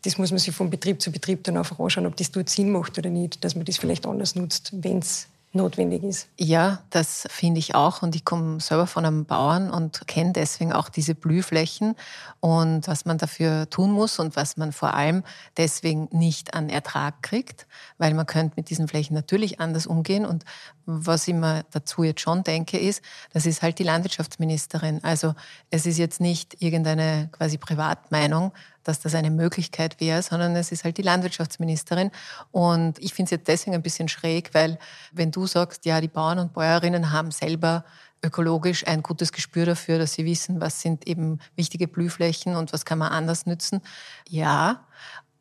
das 0.04 0.18
muss 0.18 0.32
man 0.32 0.40
sich 0.40 0.54
von 0.54 0.70
Betrieb 0.70 1.02
zu 1.02 1.12
Betrieb 1.12 1.44
dann 1.44 1.58
einfach 1.58 1.80
anschauen, 1.80 2.06
ob 2.06 2.16
das 2.18 2.32
dort 2.32 2.50
Sinn 2.50 2.72
macht 2.72 2.98
oder 2.98 3.10
nicht, 3.10 3.44
dass 3.44 3.56
man 3.56 3.66
das 3.66 3.78
vielleicht 3.78 4.06
anders 4.06 4.36
nutzt, 4.36 4.72
wenn 4.74 5.00
es 5.00 5.28
notwendig 5.54 6.04
ist. 6.04 6.28
Ja, 6.38 6.80
das 6.90 7.28
finde 7.30 7.60
ich 7.60 7.76
auch. 7.76 8.02
Und 8.02 8.16
ich 8.16 8.26
komme 8.26 8.60
selber 8.60 8.88
von 8.88 9.06
einem 9.06 9.26
Bauern 9.26 9.70
und 9.70 10.08
kenne 10.08 10.34
deswegen 10.34 10.74
auch 10.74 10.90
diese 10.90 11.14
Blühflächen 11.14 11.96
und 12.40 12.88
was 12.88 13.06
man 13.06 13.20
dafür 13.20 13.70
tun 13.70 13.92
muss 13.92 14.20
und 14.20 14.36
was 14.36 14.58
man 14.58 14.72
vor 14.72 14.96
allem 14.96 15.24
deswegen 15.58 16.10
nicht 16.12 16.56
an 16.56 16.70
Ertrag 16.70 17.22
kriegt, 17.22 17.68
weil 18.00 18.14
man 18.14 18.26
könnte 18.26 18.56
mit 18.58 18.70
diesen 18.70 18.88
Flächen 18.88 19.14
natürlich 19.14 19.60
anders 19.60 19.86
umgehen. 19.86 20.26
Und 20.26 20.44
was 20.86 21.28
ich 21.28 21.36
mir 21.36 21.64
dazu 21.72 22.04
jetzt 22.04 22.22
schon 22.22 22.44
denke, 22.44 22.80
ist, 22.80 23.04
das 23.32 23.46
ist 23.46 23.62
halt 23.62 23.78
die 23.78 23.84
Landwirtschaftsministerin. 23.84 25.04
Also 25.04 25.36
es 25.70 25.86
ist 25.86 26.00
jetzt 26.00 26.20
nicht 26.20 26.62
irgendeine 26.62 27.30
quasi 27.32 27.58
Privatmeinung, 27.58 28.52
dass 28.84 29.00
das 29.00 29.16
eine 29.16 29.32
Möglichkeit 29.32 30.00
wäre, 30.00 30.22
sondern 30.22 30.56
es 30.56 30.72
ist 30.72 30.84
halt 30.84 30.98
die 30.98 31.02
Landwirtschaftsministerin. 31.02 32.12
Und 32.52 33.00
ich 33.00 33.14
finde 33.14 33.28
es 33.28 33.32
jetzt 33.32 33.48
deswegen 33.48 33.76
ein 33.76 33.82
bisschen 33.82 34.08
schräg, 34.08 34.54
weil 34.54 34.78
wenn 35.12 35.32
du 35.32 35.48
sagst, 35.48 35.86
ja, 35.86 36.02
die 36.02 36.08
Bauern 36.08 36.40
und 36.40 36.54
Bäuerinnen 36.54 37.12
haben 37.12 37.32
selber 37.32 37.86
ökologisch 38.24 38.88
ein 38.88 39.04
gutes 39.04 39.32
Gespür 39.32 39.66
dafür, 39.66 40.00
dass 40.00 40.14
sie 40.14 40.26
wissen, 40.26 40.62
was 40.62 40.82
sind 40.82 41.08
eben 41.08 41.40
wichtige 41.56 41.88
Blühflächen 41.88 42.56
und 42.56 42.72
was 42.72 42.86
kann 42.86 42.98
man 42.98 43.12
anders 43.12 43.46
nützen. 43.46 43.82
Ja, 44.30 44.86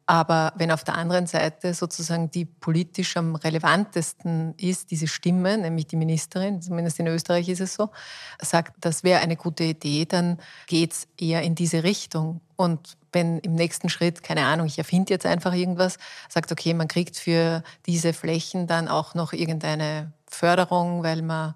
aber 0.06 0.52
wenn 0.56 0.72
auf 0.72 0.82
der 0.84 0.96
anderen 0.96 1.26
Seite 1.26 1.74
sozusagen 1.74 2.30
die 2.30 2.44
politisch 2.44 3.16
am 3.16 3.36
relevantesten 3.36 4.54
ist, 4.56 4.90
diese 4.90 5.06
Stimme, 5.06 5.56
nämlich 5.56 5.86
die 5.86 5.96
Ministerin, 5.96 6.60
zumindest 6.60 6.98
in 6.98 7.06
Österreich 7.06 7.48
ist 7.48 7.60
es 7.60 7.74
so, 7.74 7.90
sagt, 8.40 8.74
das 8.80 9.04
wäre 9.04 9.20
eine 9.20 9.36
gute 9.36 9.64
Idee, 9.64 10.04
dann 10.04 10.38
geht 10.66 10.92
es 10.92 11.08
eher 11.18 11.42
in 11.42 11.54
diese 11.54 11.84
Richtung. 11.84 12.40
Und 12.56 12.96
wenn 13.12 13.38
im 13.40 13.54
nächsten 13.54 13.88
Schritt, 13.88 14.22
keine 14.22 14.46
Ahnung, 14.46 14.66
ich 14.66 14.78
erfinde 14.78 15.12
jetzt 15.12 15.26
einfach 15.26 15.52
irgendwas, 15.52 15.98
sagt, 16.28 16.50
okay, 16.52 16.74
man 16.74 16.88
kriegt 16.88 17.16
für 17.16 17.62
diese 17.86 18.12
Flächen 18.12 18.66
dann 18.66 18.88
auch 18.88 19.14
noch 19.14 19.32
irgendeine 19.32 20.12
Förderung, 20.28 21.02
weil 21.02 21.22
man 21.22 21.54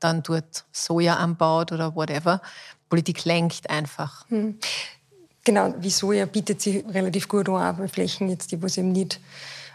dann 0.00 0.22
dort 0.22 0.64
Soja 0.72 1.16
anbaut 1.16 1.72
oder 1.72 1.94
whatever. 1.94 2.40
Politik 2.88 3.24
lenkt 3.24 3.70
einfach. 3.70 4.28
Hm. 4.28 4.58
Genau, 5.44 5.74
wie 5.78 5.90
Soja 5.90 6.26
bietet 6.26 6.60
sich 6.60 6.84
relativ 6.92 7.28
gut 7.28 7.48
an, 7.48 7.76
bei 7.76 7.88
Flächen 7.88 8.28
jetzt, 8.28 8.50
die 8.50 8.60
was 8.60 8.76
eben 8.76 8.92
nicht 8.92 9.20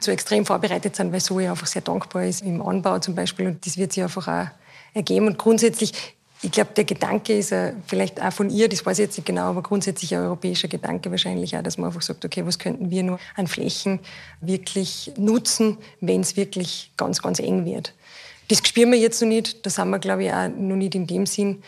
so 0.02 0.12
extrem 0.12 0.46
vorbereitet 0.46 0.96
sind, 0.96 1.14
weil 1.14 1.22
Soja 1.22 1.52
einfach 1.52 1.68
sehr 1.68 1.82
dankbar 1.82 2.26
ist 2.26 2.42
im 2.42 2.62
Anbau 2.62 3.00
zum 3.00 3.16
Beispiel 3.16 3.48
und 3.48 3.66
das 3.66 3.78
wird 3.78 3.94
sich 3.94 4.04
einfach 4.04 4.28
auch 4.28 4.48
ergeben. 4.94 5.28
Und 5.28 5.38
grundsätzlich, 5.38 5.94
ich 6.44 6.52
glaube, 6.52 6.72
der 6.76 6.86
Gedanke 6.86 7.38
ist 7.38 7.54
vielleicht 7.86 8.22
auch 8.22 8.34
von 8.34 8.50
ihr, 8.50 8.68
das 8.68 8.84
weiß 8.86 8.98
ich 8.98 9.06
jetzt 9.06 9.18
nicht 9.18 9.26
genau, 9.26 9.44
aber 9.44 9.62
grundsätzlich 9.62 10.16
ein 10.16 10.22
europäischer 10.22 10.68
Gedanke 10.68 11.12
wahrscheinlich 11.12 11.56
auch, 11.56 11.62
dass 11.62 11.78
man 11.78 11.88
einfach 11.88 12.02
sagt, 12.02 12.26
okay, 12.26 12.46
was 12.46 12.58
könnten 12.58 12.90
wir 12.90 13.04
nur 13.04 13.20
an 13.36 13.48
Flächen 13.48 14.00
wirklich 14.40 15.12
nutzen, 15.18 15.78
wenn 16.00 16.22
es 16.22 16.36
wirklich 16.36 16.92
ganz, 16.98 17.22
ganz 17.22 17.40
eng 17.40 17.66
wird. 17.66 17.94
Das 18.48 18.60
spüren 18.68 18.92
wir 18.92 18.98
jetzt 18.98 19.22
noch 19.22 19.28
nicht, 19.28 19.66
das 19.66 19.78
haben 19.78 19.92
wir, 19.92 20.00
glaube 20.00 20.24
ich, 20.24 20.34
auch 20.34 20.50
noch 20.50 20.76
nicht 20.76 20.96
in 20.96 21.06
dem 21.06 21.26
Sinn. 21.26 21.62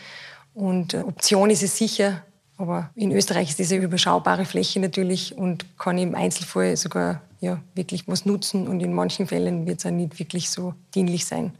Und 0.54 0.94
äh, 0.94 0.98
Option 0.98 1.50
ist 1.50 1.62
es 1.62 1.78
sicher, 1.78 2.22
aber 2.56 2.90
in 2.94 3.12
Österreich 3.12 3.50
ist 3.50 3.58
diese 3.58 3.76
überschaubare 3.76 4.44
Fläche 4.44 4.80
natürlich 4.80 5.36
und 5.36 5.78
kann 5.78 5.98
im 5.98 6.14
Einzelfall 6.14 6.76
sogar 6.76 7.22
ja, 7.40 7.60
wirklich 7.74 8.08
was 8.08 8.26
nutzen 8.26 8.66
und 8.66 8.80
in 8.80 8.92
manchen 8.92 9.26
Fällen 9.26 9.66
wird 9.66 9.78
es 9.78 9.86
auch 9.86 9.90
nicht 9.90 10.18
wirklich 10.18 10.50
so 10.50 10.74
dienlich 10.94 11.26
sein. 11.26 11.52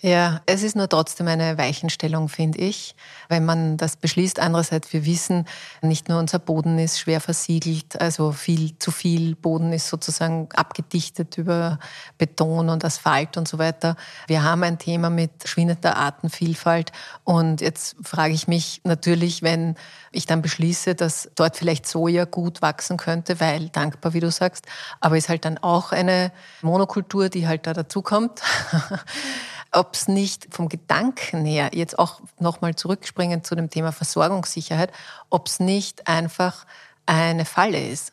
Ja, 0.00 0.42
es 0.46 0.62
ist 0.62 0.76
nur 0.76 0.88
trotzdem 0.88 1.26
eine 1.26 1.58
Weichenstellung, 1.58 2.28
finde 2.28 2.58
ich, 2.58 2.94
wenn 3.28 3.44
man 3.44 3.76
das 3.76 3.96
beschließt. 3.96 4.38
Andererseits, 4.38 4.92
wir 4.92 5.04
wissen, 5.04 5.44
nicht 5.82 6.08
nur 6.08 6.20
unser 6.20 6.38
Boden 6.38 6.78
ist 6.78 7.00
schwer 7.00 7.20
versiegelt, 7.20 8.00
also 8.00 8.30
viel 8.30 8.78
zu 8.78 8.92
viel 8.92 9.34
Boden 9.34 9.72
ist 9.72 9.88
sozusagen 9.88 10.48
abgedichtet 10.54 11.36
über 11.36 11.80
Beton 12.16 12.68
und 12.68 12.84
Asphalt 12.84 13.36
und 13.36 13.48
so 13.48 13.58
weiter. 13.58 13.96
Wir 14.28 14.44
haben 14.44 14.62
ein 14.62 14.78
Thema 14.78 15.10
mit 15.10 15.48
schwindender 15.48 15.96
Artenvielfalt 15.96 16.92
und 17.24 17.60
jetzt 17.60 17.96
frage 18.04 18.34
ich 18.34 18.46
mich 18.46 18.80
natürlich, 18.84 19.42
wenn 19.42 19.74
ich 20.12 20.26
dann 20.26 20.42
beschließe, 20.42 20.94
dass 20.94 21.28
dort 21.34 21.56
vielleicht 21.56 21.88
Soja 21.88 22.24
gut 22.24 22.62
wachsen 22.62 22.98
könnte, 22.98 23.40
weil 23.40 23.68
dankbar, 23.70 24.14
wie 24.14 24.20
du 24.20 24.30
sagst, 24.30 24.64
aber 25.00 25.16
ist 25.16 25.28
halt 25.28 25.44
dann 25.44 25.58
auch 25.58 25.90
eine 25.90 26.30
Monokultur, 26.62 27.28
die 27.30 27.48
halt 27.48 27.66
da 27.66 27.72
dazukommt. 27.72 28.42
ob 29.72 29.94
es 29.94 30.08
nicht 30.08 30.48
vom 30.50 30.68
Gedanken 30.68 31.44
her, 31.44 31.70
jetzt 31.72 31.98
auch 31.98 32.20
nochmal 32.38 32.74
zurückspringen 32.74 33.44
zu 33.44 33.54
dem 33.54 33.70
Thema 33.70 33.92
Versorgungssicherheit, 33.92 34.92
ob 35.30 35.46
es 35.46 35.60
nicht 35.60 36.08
einfach 36.08 36.66
eine 37.06 37.44
Falle 37.44 37.88
ist. 37.88 38.12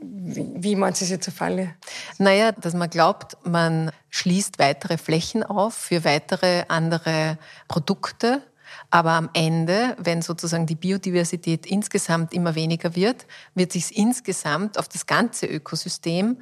Wie, 0.00 0.50
wie 0.56 0.76
meinst 0.76 1.00
du 1.00 1.04
es 1.04 1.10
jetzt 1.10 1.28
eine 1.28 1.36
Falle? 1.36 1.74
Naja, 2.18 2.52
dass 2.52 2.74
man 2.74 2.90
glaubt, 2.90 3.36
man 3.44 3.92
schließt 4.10 4.58
weitere 4.58 4.98
Flächen 4.98 5.42
auf 5.42 5.74
für 5.74 6.04
weitere 6.04 6.64
andere 6.68 7.38
Produkte. 7.68 8.42
Aber 8.90 9.12
am 9.12 9.30
Ende, 9.32 9.96
wenn 9.98 10.22
sozusagen 10.22 10.66
die 10.66 10.74
Biodiversität 10.74 11.66
insgesamt 11.66 12.32
immer 12.32 12.54
weniger 12.54 12.96
wird, 12.96 13.26
wird 13.54 13.72
sich 13.72 13.96
insgesamt 13.96 14.78
auf 14.78 14.88
das 14.88 15.06
ganze 15.06 15.46
Ökosystem 15.46 16.38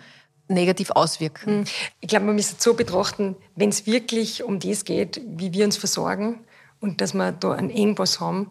negativ 0.50 0.90
auswirken. 0.90 1.60
Hm. 1.60 1.64
Ich 2.00 2.08
glaube, 2.08 2.26
man 2.26 2.34
muss 2.34 2.52
es 2.52 2.62
so 2.62 2.74
betrachten, 2.74 3.36
wenn 3.56 3.70
es 3.70 3.86
wirklich 3.86 4.42
um 4.42 4.58
das 4.58 4.84
geht, 4.84 5.20
wie 5.26 5.52
wir 5.52 5.64
uns 5.64 5.76
versorgen 5.76 6.40
und 6.80 7.00
dass 7.00 7.14
wir 7.14 7.32
da 7.32 7.52
einen 7.52 7.70
Engpass 7.70 8.20
haben, 8.20 8.50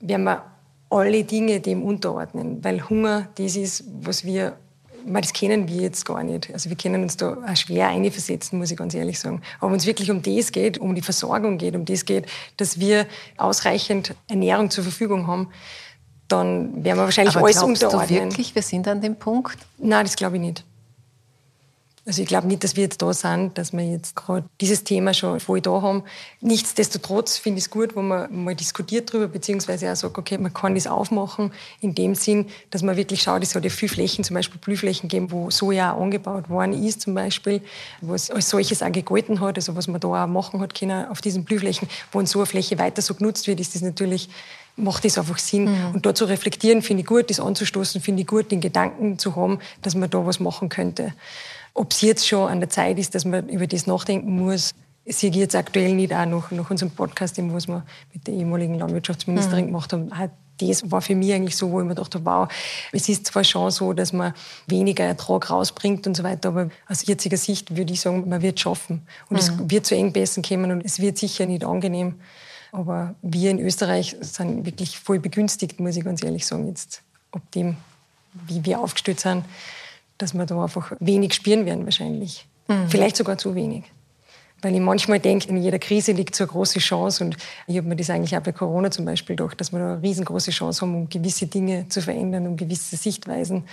werden 0.00 0.24
wir 0.24 0.44
alle 0.90 1.24
Dinge 1.24 1.60
dem 1.60 1.82
unterordnen. 1.82 2.62
Weil 2.62 2.88
Hunger, 2.88 3.28
das 3.36 3.56
ist, 3.56 3.84
was 4.00 4.24
wir, 4.24 4.56
das 5.06 5.32
kennen 5.32 5.68
wir 5.68 5.82
jetzt 5.82 6.04
gar 6.04 6.22
nicht. 6.22 6.52
Also 6.52 6.70
wir 6.70 6.76
können 6.76 7.02
uns 7.02 7.16
da 7.16 7.36
auch 7.46 7.56
schwer 7.56 7.88
einversetzen, 7.88 8.58
muss 8.58 8.70
ich 8.70 8.76
ganz 8.76 8.94
ehrlich 8.94 9.18
sagen. 9.18 9.42
Aber 9.60 9.72
wenn 9.72 9.78
es 9.78 9.86
wirklich 9.86 10.10
um 10.10 10.22
das 10.22 10.52
geht, 10.52 10.78
um 10.78 10.94
die 10.94 11.02
Versorgung 11.02 11.58
geht, 11.58 11.74
um 11.74 11.84
das 11.84 12.04
geht, 12.04 12.26
dass 12.56 12.78
wir 12.78 13.06
ausreichend 13.36 14.14
Ernährung 14.28 14.70
zur 14.70 14.84
Verfügung 14.84 15.26
haben, 15.26 15.48
dann 16.28 16.84
werden 16.84 16.98
wir 16.98 17.04
wahrscheinlich 17.04 17.36
Aber 17.36 17.44
alles 17.44 17.58
glaubst 17.58 17.84
unterordnen. 17.84 18.18
Du 18.18 18.24
wirklich, 18.24 18.54
wir 18.54 18.62
sind 18.62 18.88
an 18.88 19.00
dem 19.00 19.16
Punkt? 19.16 19.58
Nein, 19.78 20.04
das 20.04 20.16
glaube 20.16 20.36
ich 20.36 20.42
nicht. 20.42 20.64
Also 22.06 22.20
ich 22.20 22.28
glaube 22.28 22.46
nicht, 22.46 22.62
dass 22.62 22.76
wir 22.76 22.84
jetzt 22.84 23.00
da 23.00 23.14
sind, 23.14 23.56
dass 23.56 23.72
wir 23.72 23.82
jetzt 23.82 24.14
gerade 24.14 24.46
dieses 24.60 24.84
Thema 24.84 25.14
schon 25.14 25.40
voll 25.40 25.62
da 25.62 25.80
haben. 25.80 26.02
Nichtsdestotrotz 26.42 27.38
finde 27.38 27.58
ich 27.58 27.64
es 27.64 27.70
gut, 27.70 27.96
wo 27.96 28.02
man 28.02 28.44
mal 28.44 28.54
diskutiert 28.54 29.08
darüber, 29.08 29.28
beziehungsweise 29.28 29.90
auch 29.90 29.96
sagt, 29.96 30.18
okay, 30.18 30.36
man 30.36 30.52
kann 30.52 30.74
das 30.74 30.86
aufmachen 30.86 31.50
in 31.80 31.94
dem 31.94 32.14
Sinn, 32.14 32.46
dass 32.70 32.82
man 32.82 32.98
wirklich 32.98 33.22
schaut, 33.22 33.42
es 33.42 33.54
hat 33.54 33.64
ja 33.64 33.70
viele 33.70 33.88
Flächen, 33.88 34.22
zum 34.22 34.34
Beispiel 34.34 34.60
Blühflächen 34.60 35.08
gegeben, 35.08 35.30
wo 35.30 35.50
Soja 35.50 35.94
auch 35.94 36.02
angebaut 36.02 36.50
worden 36.50 36.84
ist 36.84 37.00
zum 37.00 37.14
Beispiel, 37.14 37.62
wo 38.02 38.12
es 38.12 38.30
als 38.30 38.50
solches 38.50 38.82
auch 38.82 38.92
gegolten 38.92 39.40
hat, 39.40 39.56
also 39.56 39.74
was 39.74 39.88
man 39.88 39.98
da 39.98 40.24
auch 40.24 40.26
machen 40.26 40.60
hat 40.60 40.74
können 40.74 41.08
auf 41.08 41.22
diesen 41.22 41.44
Blühflächen, 41.44 41.88
wo 42.12 42.20
in 42.20 42.26
so 42.26 42.40
eine 42.40 42.46
Fläche 42.46 42.78
weiter 42.78 43.00
so 43.00 43.14
genutzt 43.14 43.46
wird, 43.46 43.60
ist 43.60 43.74
das 43.74 43.80
natürlich 43.80 44.28
macht 44.76 45.04
das 45.04 45.18
einfach 45.18 45.38
Sinn. 45.38 45.64
Mhm. 45.64 45.94
Und 45.94 46.06
da 46.06 46.14
zu 46.14 46.24
reflektieren, 46.24 46.82
finde 46.82 47.02
ich 47.02 47.06
gut, 47.06 47.30
das 47.30 47.40
anzustoßen, 47.40 48.00
finde 48.00 48.22
ich 48.22 48.26
gut, 48.26 48.50
den 48.50 48.60
Gedanken 48.60 49.18
zu 49.18 49.36
haben, 49.36 49.58
dass 49.82 49.94
man 49.94 50.10
da 50.10 50.24
was 50.26 50.40
machen 50.40 50.68
könnte. 50.68 51.12
Ob 51.74 51.92
es 51.92 52.00
jetzt 52.00 52.26
schon 52.26 52.48
an 52.48 52.60
der 52.60 52.70
Zeit 52.70 52.98
ist, 52.98 53.14
dass 53.14 53.24
man 53.24 53.48
über 53.48 53.66
das 53.66 53.86
nachdenken 53.86 54.36
muss, 54.36 54.72
sehe 55.06 55.30
ich 55.30 55.36
jetzt 55.36 55.56
aktuell 55.56 55.94
nicht 55.94 56.12
auch 56.12 56.24
nach, 56.24 56.50
nach 56.50 56.70
unserem 56.70 56.90
Podcast, 56.90 57.36
was 57.38 57.68
wir 57.68 57.84
mit 58.12 58.26
der 58.26 58.34
ehemaligen 58.34 58.78
Landwirtschaftsministerin 58.78 59.64
mhm. 59.64 59.68
gemacht 59.68 59.92
haben. 59.92 60.12
Auch 60.12 60.28
das 60.58 60.90
war 60.90 61.02
für 61.02 61.14
mich 61.14 61.32
eigentlich 61.32 61.56
so, 61.56 61.70
wo 61.70 61.80
ich 61.80 61.86
mir 61.86 61.94
dachte, 61.94 62.24
wow, 62.24 62.48
es 62.92 63.08
ist 63.08 63.26
zwar 63.26 63.44
schon 63.44 63.70
so, 63.70 63.92
dass 63.92 64.12
man 64.12 64.34
weniger 64.66 65.04
Ertrag 65.04 65.50
rausbringt 65.50 66.06
und 66.06 66.16
so 66.16 66.22
weiter, 66.22 66.50
aber 66.50 66.68
aus 66.88 67.06
jetziger 67.06 67.36
Sicht 67.36 67.76
würde 67.76 67.92
ich 67.92 68.00
sagen, 68.00 68.28
man 68.28 68.40
wird 68.40 68.56
es 68.56 68.62
schaffen. 68.62 69.02
Und 69.28 69.32
mhm. 69.32 69.38
es 69.38 69.70
wird 69.70 69.86
zu 69.86 69.96
Engpässen 69.96 70.42
kommen 70.42 70.70
und 70.70 70.84
es 70.84 71.00
wird 71.00 71.18
sicher 71.18 71.46
nicht 71.46 71.64
angenehm. 71.64 72.14
Aber 72.74 73.14
wir 73.22 73.50
in 73.50 73.60
Österreich 73.60 74.16
sind 74.20 74.66
wirklich 74.66 74.98
voll 74.98 75.20
begünstigt, 75.20 75.80
muss 75.80 75.96
ich 75.96 76.04
ganz 76.04 76.22
ehrlich 76.22 76.44
sagen, 76.44 76.66
jetzt, 76.66 77.02
ob 77.30 77.48
dem, 77.52 77.76
wie 78.46 78.64
wir 78.64 78.80
aufgestellt 78.80 79.20
sind 79.20 79.44
dass 80.18 80.34
wir 80.34 80.46
da 80.46 80.62
einfach 80.62 80.92
wenig 81.00 81.34
spüren 81.34 81.66
werden 81.66 81.84
wahrscheinlich. 81.84 82.46
Mhm. 82.68 82.88
Vielleicht 82.88 83.16
sogar 83.16 83.38
zu 83.38 83.54
wenig. 83.54 83.84
Weil 84.64 84.74
ich 84.74 84.80
manchmal 84.80 85.20
denke, 85.20 85.50
in 85.50 85.58
jeder 85.58 85.78
Krise 85.78 86.12
liegt 86.12 86.34
so 86.34 86.44
eine 86.44 86.52
große 86.52 86.78
Chance. 86.78 87.22
Und 87.22 87.36
ich 87.66 87.76
habe 87.76 87.86
mir 87.86 87.96
das 87.96 88.08
eigentlich 88.08 88.34
auch 88.34 88.40
bei 88.40 88.52
Corona 88.52 88.90
zum 88.90 89.04
Beispiel 89.04 89.36
gedacht, 89.36 89.60
dass 89.60 89.72
wir 89.72 89.78
da 89.78 89.92
eine 89.92 90.02
riesengroße 90.02 90.52
Chance 90.52 90.80
haben, 90.80 90.94
um 90.94 91.08
gewisse 91.10 91.46
Dinge 91.46 91.86
zu 91.90 92.00
verändern, 92.00 92.46
um 92.46 92.56
gewisse 92.56 92.96
Sichtweisen 92.96 93.64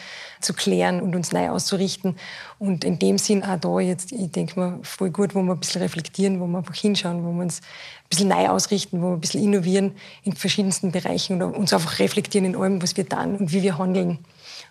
zu 0.42 0.54
klären 0.54 1.00
und 1.00 1.16
uns 1.16 1.32
neu 1.32 1.50
auszurichten. 1.50 2.18
Und 2.60 2.84
in 2.84 3.00
dem 3.00 3.18
Sinn 3.18 3.42
auch 3.42 3.58
da 3.58 3.80
jetzt, 3.80 4.12
ich 4.12 4.32
denke 4.32 4.60
mal, 4.60 4.80
voll 4.82 5.12
gut, 5.12 5.34
wo 5.34 5.42
wir 5.42 5.54
ein 5.54 5.60
bisschen 5.62 5.82
reflektieren, 5.82 6.42
wo 6.42 6.48
wir 6.48 6.58
einfach 6.58 6.76
hinschauen, 6.76 7.24
wo 7.24 7.32
wir 7.32 7.42
uns 7.42 7.62
ein 7.62 8.10
bisschen 8.10 8.28
neu 8.28 8.50
ausrichten, 8.50 9.02
wo 9.02 9.12
wir 9.12 9.14
ein 9.14 9.22
bisschen 9.22 9.44
innovieren 9.44 9.94
in 10.24 10.34
verschiedensten 10.34 10.92
Bereichen 10.92 11.42
und 11.42 11.56
uns 11.56 11.72
einfach 11.72 12.00
reflektieren 12.00 12.46
in 12.46 12.58
allem, 12.58 12.82
was 12.82 12.98
wir 12.98 13.08
tun 13.08 13.38
und 13.38 13.54
wie 13.54 13.64
wir 13.64 13.78
handeln. 13.78 14.20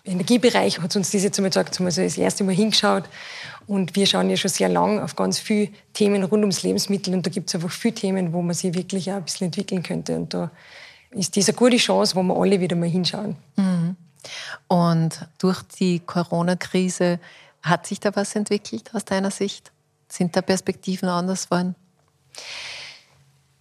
Energiebereich 0.03 0.79
hat 0.79 0.95
uns 0.95 1.11
das 1.11 1.23
jetzt 1.23 1.37
einmal 1.37 1.51
gesagt, 1.51 1.77
haben 1.77 1.85
wir 1.85 1.91
so 1.91 2.01
das 2.01 2.17
erste 2.17 2.43
Mal 2.43 2.55
hingeschaut. 2.55 3.03
Und 3.67 3.95
wir 3.95 4.05
schauen 4.07 4.29
ja 4.29 4.37
schon 4.37 4.49
sehr 4.49 4.69
lang 4.69 4.99
auf 4.99 5.15
ganz 5.15 5.39
viele 5.39 5.69
Themen 5.93 6.23
rund 6.23 6.41
ums 6.41 6.63
Lebensmittel. 6.63 7.13
Und 7.13 7.25
da 7.25 7.29
gibt 7.29 7.49
es 7.49 7.55
einfach 7.55 7.71
viele 7.71 7.93
Themen, 7.93 8.33
wo 8.33 8.41
man 8.41 8.55
sich 8.55 8.73
wirklich 8.73 9.11
auch 9.11 9.17
ein 9.17 9.23
bisschen 9.23 9.45
entwickeln 9.45 9.83
könnte. 9.83 10.15
Und 10.15 10.33
da 10.33 10.51
ist 11.11 11.37
das 11.37 11.49
eine 11.49 11.57
gute 11.57 11.77
Chance, 11.77 12.15
wo 12.15 12.23
wir 12.23 12.35
alle 12.35 12.59
wieder 12.59 12.75
mal 12.75 12.89
hinschauen. 12.89 13.35
Mhm. 13.55 13.95
Und 14.67 15.27
durch 15.37 15.61
die 15.79 15.99
Corona-Krise 15.99 17.19
hat 17.61 17.85
sich 17.85 17.99
da 17.99 18.15
was 18.15 18.35
entwickelt 18.35 18.89
aus 18.93 19.05
deiner 19.05 19.31
Sicht? 19.31 19.71
Sind 20.07 20.35
da 20.35 20.41
Perspektiven 20.41 21.09
anders 21.09 21.49
geworden? 21.49 21.75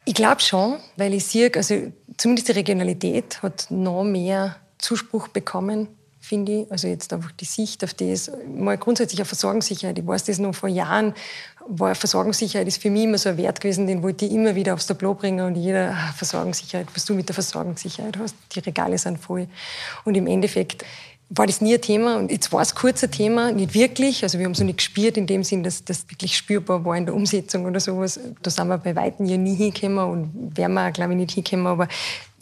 Ich 0.07 0.15
glaube 0.15 0.41
schon, 0.41 0.79
weil 0.97 1.13
ich 1.13 1.27
sehe, 1.27 1.53
also 1.55 1.93
zumindest 2.17 2.49
die 2.49 2.53
Regionalität 2.53 3.43
hat 3.43 3.67
noch 3.71 4.05
mehr 4.05 4.57
Zuspruch 4.79 5.29
bekommen 5.29 5.89
finde 6.21 6.53
ich. 6.53 6.71
Also 6.71 6.87
jetzt 6.87 7.13
einfach 7.13 7.33
die 7.33 7.47
Sicht 7.47 7.83
auf 7.83 7.95
das, 7.95 8.31
mal 8.47 8.79
grundsätzlich 8.79 9.21
auf 9.23 9.29
Versorgungssicherheit. 9.29 9.99
Ich 9.99 10.07
weiß 10.07 10.25
das 10.25 10.39
noch 10.39 10.55
vor 10.55 10.69
Jahren, 10.69 11.15
war 11.67 11.95
Versorgungssicherheit 11.95 12.67
ist 12.69 12.83
für 12.83 12.91
mich 12.91 13.05
immer 13.05 13.19
so 13.19 13.31
ein 13.31 13.37
Wert 13.37 13.61
gewesen, 13.61 13.87
den 13.87 14.03
wollte 14.03 14.27
ich 14.27 14.33
immer 14.33 14.55
wieder 14.55 14.75
aufs 14.75 14.87
Tableau 14.87 15.15
bringen 15.15 15.47
und 15.47 15.55
jeder, 15.55 15.93
ah, 15.93 16.13
Versorgungssicherheit, 16.17 16.89
was 16.95 17.05
du 17.05 17.15
mit 17.15 17.29
der 17.29 17.35
Versorgungssicherheit 17.35 18.17
hast, 18.19 18.35
die 18.53 18.61
Regale 18.61 18.99
sind 18.99 19.19
voll. 19.19 19.47
Und 20.05 20.17
im 20.17 20.27
Endeffekt 20.27 20.85
war 21.33 21.47
das 21.47 21.61
nie 21.61 21.75
ein 21.75 21.81
Thema. 21.81 22.17
Und 22.17 22.33
jetzt 22.33 22.53
war 22.53 22.61
es 22.61 22.75
kurz 22.75 23.05
ein 23.05 23.13
Thema, 23.13 23.53
nicht 23.53 23.73
wirklich. 23.73 24.25
Also 24.25 24.39
wir 24.39 24.45
haben 24.47 24.53
es 24.53 24.59
noch 24.59 24.67
nicht 24.67 24.79
gespürt 24.79 25.17
in 25.17 25.29
dem 25.29 25.45
Sinn, 25.45 25.63
dass 25.63 25.85
das 25.85 26.05
wirklich 26.11 26.37
spürbar 26.37 26.85
war 26.85 26.97
in 26.97 27.07
der 27.07 27.15
Umsetzung 27.15 27.67
oder 27.67 27.79
sowas. 27.79 28.19
Da 28.43 28.51
sind 28.51 28.67
wir 28.67 28.79
bei 28.79 28.97
Weitem 28.97 29.27
ja 29.27 29.37
nie 29.37 29.55
hingekommen 29.55 30.05
und 30.11 30.57
werden 30.57 30.75
wir 30.75 30.91
glaube 30.91 31.13
ich, 31.13 31.17
nicht 31.17 31.31
hingekommen. 31.31 31.69
Aber 31.69 31.87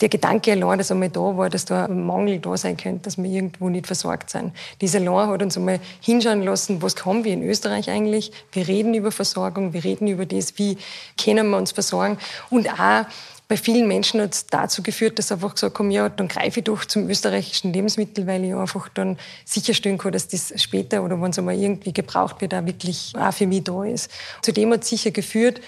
der 0.01 0.09
Gedanke 0.09 0.53
allein, 0.53 0.79
dass 0.79 0.91
einmal 0.91 1.09
da 1.09 1.19
war, 1.19 1.49
dass 1.51 1.65
da 1.65 1.85
ein 1.85 2.03
Mangel 2.03 2.39
da 2.39 2.57
sein 2.57 2.77
könnte, 2.77 3.03
dass 3.03 3.17
wir 3.19 3.29
irgendwo 3.29 3.69
nicht 3.69 3.85
versorgt 3.85 4.31
sind. 4.31 4.53
Dieser 4.81 4.99
allein 4.99 5.29
hat 5.29 5.43
uns 5.43 5.55
einmal 5.55 5.79
hinschauen 6.01 6.41
lassen, 6.41 6.81
was 6.81 7.05
haben 7.05 7.23
wir 7.23 7.33
in 7.33 7.43
Österreich 7.43 7.91
eigentlich. 7.91 8.31
Wir 8.53 8.67
reden 8.67 8.95
über 8.95 9.11
Versorgung, 9.11 9.73
wir 9.73 9.83
reden 9.83 10.07
über 10.07 10.25
das, 10.25 10.57
wie 10.57 10.77
können 11.23 11.49
wir 11.49 11.57
uns 11.57 11.73
versorgen. 11.73 12.17
Und 12.49 12.67
auch 12.71 13.05
bei 13.49 13.57
vielen 13.57 13.87
Menschen 13.87 14.21
hat 14.21 14.35
es 14.35 14.45
dazu 14.45 14.83
geführt, 14.83 15.17
dass 15.17 15.31
einfach 15.31 15.55
gesagt 15.55 15.79
haben, 15.79 15.89
ja, 15.89 16.07
dann 16.07 16.27
greife 16.27 16.59
ich 16.59 16.65
doch 16.65 16.85
zum 16.85 17.09
österreichischen 17.09 17.73
Lebensmittel, 17.73 18.27
weil 18.27 18.45
ich 18.45 18.53
einfach 18.53 18.89
dann 18.89 19.17
sicherstellen 19.43 19.97
kann, 19.97 20.11
dass 20.11 20.27
das 20.27 20.53
später 20.61 21.03
oder 21.03 21.19
wenn 21.19 21.31
es 21.31 21.39
einmal 21.39 21.55
irgendwie 21.55 21.91
gebraucht 21.91 22.41
wird, 22.41 22.53
auch 22.53 22.65
wirklich 22.67 23.11
auch 23.17 23.33
für 23.33 23.47
mich 23.47 23.63
da 23.63 23.83
ist. 23.83 24.11
Zudem 24.43 24.71
hat 24.71 24.83
es 24.83 24.89
sicher 24.89 25.09
geführt, 25.09 25.61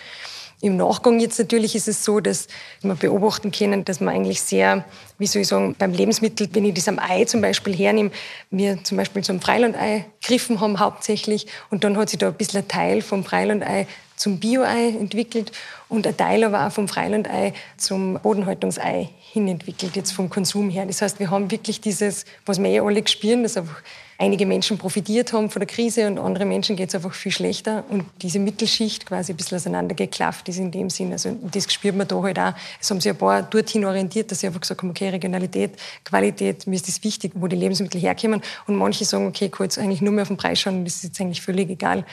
im 0.61 0.77
Nachgang 0.77 1.19
jetzt 1.19 1.39
natürlich 1.39 1.75
ist 1.75 1.87
es 1.87 2.05
so, 2.05 2.19
dass 2.19 2.47
wir 2.81 2.93
beobachten 2.93 3.51
können, 3.51 3.83
dass 3.83 3.99
man 3.99 4.13
eigentlich 4.13 4.41
sehr, 4.41 4.85
wie 5.17 5.25
soll 5.25 5.41
ich 5.41 5.47
sagen, 5.47 5.75
beim 5.77 5.91
Lebensmittel, 5.91 6.47
wenn 6.53 6.65
ich 6.65 6.75
das 6.75 6.87
am 6.87 6.99
Ei 6.99 7.25
zum 7.25 7.41
Beispiel 7.41 7.75
hernehme, 7.75 8.11
wir 8.51 8.83
zum 8.83 8.97
Beispiel 8.97 9.23
zum 9.23 9.41
Freilandei 9.41 10.05
gegriffen 10.21 10.61
haben 10.61 10.79
hauptsächlich 10.79 11.47
und 11.71 11.83
dann 11.83 11.97
hat 11.97 12.09
sich 12.09 12.19
da 12.19 12.27
ein 12.27 12.35
bisschen 12.35 12.61
ein 12.61 12.67
Teil 12.67 13.01
vom 13.01 13.23
Freilandei 13.23 13.87
zum 14.15 14.39
Bio-Ei 14.39 14.89
entwickelt 14.89 15.51
und 15.89 16.05
ein 16.05 16.15
Teil 16.15 16.43
aber 16.43 16.67
auch 16.67 16.71
vom 16.71 16.87
Freilandei 16.87 17.53
zum 17.77 18.19
Bodenhaltungsei 18.21 19.09
hin 19.31 19.47
entwickelt, 19.47 19.95
jetzt 19.95 20.11
vom 20.11 20.29
Konsum 20.29 20.69
her. 20.69 20.85
Das 20.85 21.01
heißt, 21.01 21.19
wir 21.19 21.31
haben 21.31 21.49
wirklich 21.49 21.81
dieses, 21.81 22.25
was 22.45 22.61
wir 22.61 22.69
eh 22.69 22.79
alle 22.81 23.07
spüren, 23.07 23.41
dass 23.41 23.57
einfach 23.57 23.81
einige 24.21 24.45
Menschen 24.45 24.77
profitiert 24.77 25.33
haben 25.33 25.49
von 25.49 25.59
der 25.59 25.67
Krise 25.67 26.05
und 26.07 26.19
andere 26.19 26.45
Menschen 26.45 26.75
geht 26.75 26.89
es 26.89 26.95
einfach 26.95 27.13
viel 27.13 27.31
schlechter. 27.31 27.83
Und 27.89 28.05
diese 28.21 28.37
Mittelschicht 28.37 29.05
quasi 29.07 29.33
ein 29.33 29.35
bisschen 29.35 29.57
auseinandergeklafft 29.57 30.47
ist 30.47 30.59
in 30.59 30.71
dem 30.71 30.91
Sinn. 30.91 31.11
Also 31.11 31.35
das 31.51 31.71
spürt 31.73 31.95
man 31.95 32.07
da 32.07 32.21
halt 32.21 32.37
auch. 32.37 32.53
Es 32.79 32.89
haben 32.91 33.01
sich 33.01 33.11
ein 33.11 33.17
paar 33.17 33.41
dorthin 33.41 33.83
orientiert, 33.83 34.29
dass 34.31 34.41
sie 34.41 34.47
einfach 34.47 34.61
gesagt 34.61 34.83
haben, 34.83 34.91
okay, 34.91 35.09
Regionalität, 35.09 35.71
Qualität, 36.05 36.67
mir 36.67 36.75
ist 36.75 36.87
das 36.87 37.03
wichtig, 37.03 37.31
wo 37.33 37.47
die 37.47 37.55
Lebensmittel 37.55 37.99
herkommen. 37.99 38.41
Und 38.67 38.75
manche 38.75 39.05
sagen, 39.05 39.25
okay, 39.25 39.45
ich 39.45 39.51
kann 39.51 39.65
jetzt 39.65 39.79
eigentlich 39.79 40.01
nur 40.01 40.13
mehr 40.13 40.21
auf 40.21 40.27
den 40.27 40.37
Preis 40.37 40.59
schauen, 40.59 40.85
das 40.85 40.97
ist 40.97 41.03
jetzt 41.03 41.21
eigentlich 41.21 41.41
völlig 41.41 41.69
egal, 41.71 42.05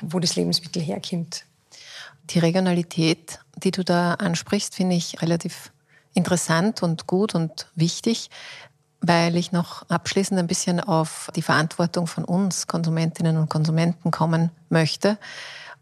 wo 0.00 0.18
das 0.18 0.36
Lebensmittel 0.36 0.82
herkommt 0.82 1.44
Die 2.30 2.38
Regionalität, 2.38 3.38
die 3.62 3.70
du 3.70 3.84
da 3.84 4.14
ansprichst, 4.14 4.74
finde 4.74 4.96
ich 4.96 5.20
relativ 5.20 5.72
interessant 6.14 6.82
und 6.82 7.06
gut 7.06 7.34
und 7.34 7.68
wichtig, 7.74 8.30
weil 9.00 9.36
ich 9.36 9.52
noch 9.52 9.88
abschließend 9.88 10.38
ein 10.38 10.46
bisschen 10.46 10.80
auf 10.80 11.30
die 11.34 11.42
Verantwortung 11.42 12.06
von 12.06 12.24
uns 12.24 12.66
Konsumentinnen 12.66 13.36
und 13.36 13.48
Konsumenten 13.48 14.10
kommen 14.10 14.50
möchte. 14.68 15.18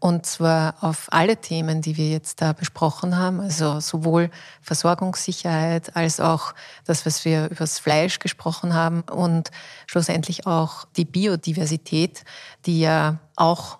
Und 0.01 0.25
zwar 0.25 0.75
auf 0.79 1.07
alle 1.11 1.35
Themen, 1.35 1.81
die 1.81 1.97
wir 1.97 2.09
jetzt 2.09 2.41
da 2.41 2.53
besprochen 2.53 3.17
haben, 3.17 3.41
also 3.41 3.81
sowohl 3.81 4.31
Versorgungssicherheit 4.61 5.93
als 5.97 6.21
auch 6.21 6.53
das, 6.85 7.05
was 7.05 7.25
wir 7.25 7.47
über 7.47 7.55
das 7.55 7.79
Fleisch 7.79 8.19
gesprochen 8.19 8.73
haben 8.73 9.01
und 9.01 9.51
schlussendlich 9.87 10.47
auch 10.47 10.85
die 10.95 11.03
Biodiversität, 11.03 12.23
die 12.65 12.79
ja 12.79 13.17
auch 13.35 13.78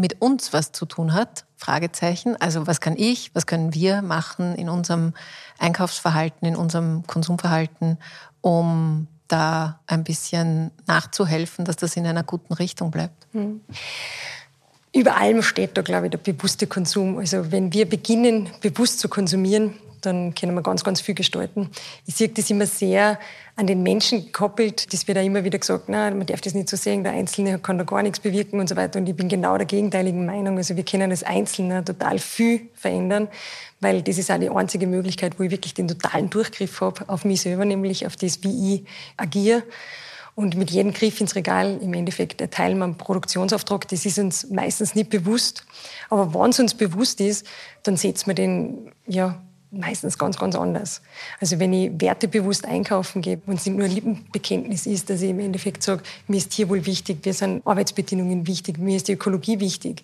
mit 0.00 0.20
uns 0.20 0.52
was 0.52 0.72
zu 0.72 0.86
tun 0.86 1.12
hat, 1.12 1.44
Fragezeichen. 1.56 2.36
Also 2.40 2.66
was 2.66 2.80
kann 2.80 2.96
ich, 2.96 3.30
was 3.34 3.46
können 3.46 3.74
wir 3.74 4.02
machen 4.02 4.54
in 4.56 4.68
unserem 4.68 5.12
Einkaufsverhalten, 5.58 6.48
in 6.48 6.56
unserem 6.56 7.06
Konsumverhalten, 7.06 7.98
um 8.40 9.06
da 9.28 9.78
ein 9.86 10.02
bisschen 10.02 10.70
nachzuhelfen, 10.86 11.64
dass 11.64 11.76
das 11.76 11.96
in 11.96 12.06
einer 12.06 12.24
guten 12.24 12.52
Richtung 12.54 12.90
bleibt. 12.90 13.26
Hm. 13.32 13.60
Über 14.92 15.16
allem 15.16 15.42
steht 15.42 15.76
da, 15.76 15.82
glaube 15.82 16.06
ich, 16.06 16.10
der 16.10 16.18
bewusste 16.18 16.66
Konsum. 16.66 17.18
Also 17.18 17.52
wenn 17.52 17.72
wir 17.72 17.88
beginnen, 17.88 18.50
bewusst 18.60 18.98
zu 18.98 19.08
konsumieren, 19.08 19.74
dann 20.00 20.34
können 20.34 20.54
wir 20.54 20.62
ganz, 20.62 20.84
ganz 20.84 21.00
viel 21.00 21.14
gestalten. 21.14 21.70
Ich 22.06 22.14
sehe 22.14 22.28
das 22.28 22.50
immer 22.50 22.66
sehr 22.66 23.18
an 23.56 23.66
den 23.66 23.82
Menschen 23.82 24.26
gekoppelt. 24.26 24.92
Das 24.92 25.06
wird 25.06 25.18
auch 25.18 25.24
immer 25.24 25.44
wieder 25.44 25.58
gesagt, 25.58 25.88
na, 25.88 26.10
man 26.10 26.26
darf 26.26 26.40
das 26.40 26.54
nicht 26.54 26.68
so 26.68 26.76
sehen, 26.76 27.04
der 27.04 27.12
Einzelne 27.12 27.58
kann 27.58 27.78
da 27.78 27.84
gar 27.84 28.02
nichts 28.02 28.20
bewirken 28.20 28.60
und 28.60 28.68
so 28.68 28.76
weiter. 28.76 28.98
Und 28.98 29.08
ich 29.08 29.16
bin 29.16 29.28
genau 29.28 29.56
der 29.56 29.66
gegenteiligen 29.66 30.24
Meinung. 30.24 30.56
Also 30.56 30.76
wir 30.76 30.84
können 30.84 31.10
als 31.10 31.22
Einzelne 31.22 31.84
total 31.84 32.18
viel 32.18 32.68
verändern, 32.74 33.28
weil 33.80 34.02
das 34.02 34.18
ist 34.18 34.30
auch 34.30 34.38
die 34.38 34.50
einzige 34.50 34.86
Möglichkeit, 34.86 35.38
wo 35.38 35.42
ich 35.42 35.50
wirklich 35.50 35.74
den 35.74 35.88
totalen 35.88 36.30
Durchgriff 36.30 36.80
habe 36.80 37.08
auf 37.08 37.24
mich 37.24 37.42
selber, 37.42 37.64
nämlich 37.64 38.06
auf 38.06 38.16
das, 38.16 38.42
wie 38.42 38.74
ich 38.74 38.84
agiere. 39.16 39.62
Und 40.34 40.56
mit 40.56 40.70
jedem 40.70 40.94
Griff 40.94 41.20
ins 41.20 41.34
Regal 41.34 41.78
im 41.82 41.92
Endeffekt 41.92 42.40
erteilen 42.40 42.78
wir 42.78 42.84
einen 42.84 42.96
Produktionsauftrag. 42.96 43.86
Das 43.88 44.06
ist 44.06 44.18
uns 44.18 44.48
meistens 44.48 44.94
nicht 44.94 45.10
bewusst. 45.10 45.66
Aber 46.08 46.32
wenn 46.32 46.48
es 46.48 46.60
uns 46.60 46.72
bewusst 46.72 47.20
ist, 47.20 47.46
dann 47.82 47.98
setzen 47.98 48.28
wir 48.28 48.34
den 48.34 48.90
ja, 49.06 49.42
meistens 49.70 50.18
ganz, 50.18 50.38
ganz 50.38 50.54
anders. 50.56 51.00
Also 51.40 51.58
wenn 51.58 51.72
ich 51.72 51.90
wertebewusst 52.00 52.64
einkaufen 52.64 53.22
gehe 53.22 53.40
und 53.46 53.54
es 53.54 53.66
nicht 53.66 53.76
nur 53.76 53.86
ein 53.86 53.92
Lippenbekenntnis 53.92 54.86
ist, 54.86 55.10
dass 55.10 55.22
ich 55.22 55.30
im 55.30 55.40
Endeffekt 55.40 55.82
sage, 55.82 56.02
mir 56.26 56.38
ist 56.38 56.50
Tierwohl 56.50 56.84
wichtig, 56.86 57.24
mir 57.24 57.34
sind 57.34 57.66
Arbeitsbedingungen 57.66 58.46
wichtig, 58.46 58.78
mir 58.78 58.96
ist 58.96 59.08
die 59.08 59.12
Ökologie 59.12 59.60
wichtig, 59.60 60.02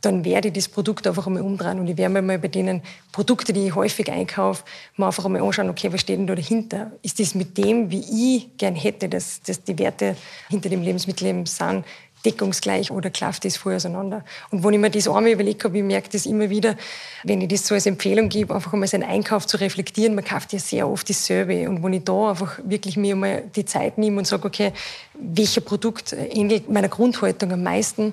dann 0.00 0.24
werde 0.24 0.48
ich 0.48 0.54
das 0.54 0.68
Produkt 0.68 1.06
einfach 1.06 1.26
einmal 1.26 1.42
umdrehen 1.42 1.80
und 1.80 1.88
ich 1.88 1.96
werde 1.96 2.12
mir 2.12 2.22
mal 2.22 2.38
bei 2.38 2.48
denen 2.48 2.82
Produkten, 3.12 3.54
die 3.54 3.66
ich 3.66 3.74
häufig 3.74 4.10
einkaufe, 4.10 4.64
mal 4.96 5.06
einfach 5.06 5.24
einmal 5.24 5.42
anschauen, 5.42 5.70
okay, 5.70 5.92
was 5.92 6.02
steht 6.02 6.18
denn 6.18 6.26
da 6.26 6.34
dahinter? 6.34 6.92
Ist 7.02 7.18
das 7.18 7.34
mit 7.34 7.56
dem, 7.58 7.90
wie 7.90 8.36
ich 8.36 8.56
gern 8.56 8.74
hätte, 8.74 9.08
dass, 9.08 9.40
dass 9.42 9.62
die 9.62 9.78
Werte 9.78 10.16
hinter 10.48 10.68
dem 10.68 10.82
Lebensmittel 10.82 11.26
eben 11.28 11.46
sind, 11.46 11.84
deckungsgleich 12.26 12.90
oder 12.90 13.08
klafft 13.08 13.44
das 13.44 13.56
voll 13.56 13.76
auseinander. 13.76 14.24
Und 14.50 14.64
wenn 14.64 14.74
ich 14.74 14.80
mir 14.80 14.90
das 14.90 15.08
einmal 15.08 15.32
überlegt 15.32 15.64
habe, 15.64 15.78
ich 15.78 15.84
merke 15.84 16.08
das 16.10 16.26
immer 16.26 16.50
wieder, 16.50 16.76
wenn 17.24 17.40
ich 17.40 17.48
das 17.48 17.66
so 17.66 17.74
als 17.74 17.86
Empfehlung 17.86 18.28
gebe, 18.28 18.54
einfach 18.54 18.72
einmal 18.72 18.88
seinen 18.88 19.04
Einkauf 19.04 19.46
zu 19.46 19.58
reflektieren. 19.58 20.14
Man 20.14 20.24
kauft 20.24 20.52
ja 20.52 20.58
sehr 20.58 20.88
oft 20.88 21.08
dasselbe. 21.08 21.68
Und 21.68 21.82
wenn 21.82 21.92
ich 21.94 22.04
da 22.04 22.30
einfach 22.30 22.58
wirklich 22.64 22.96
mir 22.96 23.16
mal 23.16 23.44
die 23.54 23.64
Zeit 23.64 23.96
nehme 23.96 24.18
und 24.18 24.26
sage, 24.26 24.46
okay, 24.46 24.72
welcher 25.14 25.60
Produkt 25.62 26.12
ähnelt 26.12 26.68
meiner 26.68 26.88
Grundhaltung 26.88 27.52
am 27.52 27.62
meisten, 27.62 28.12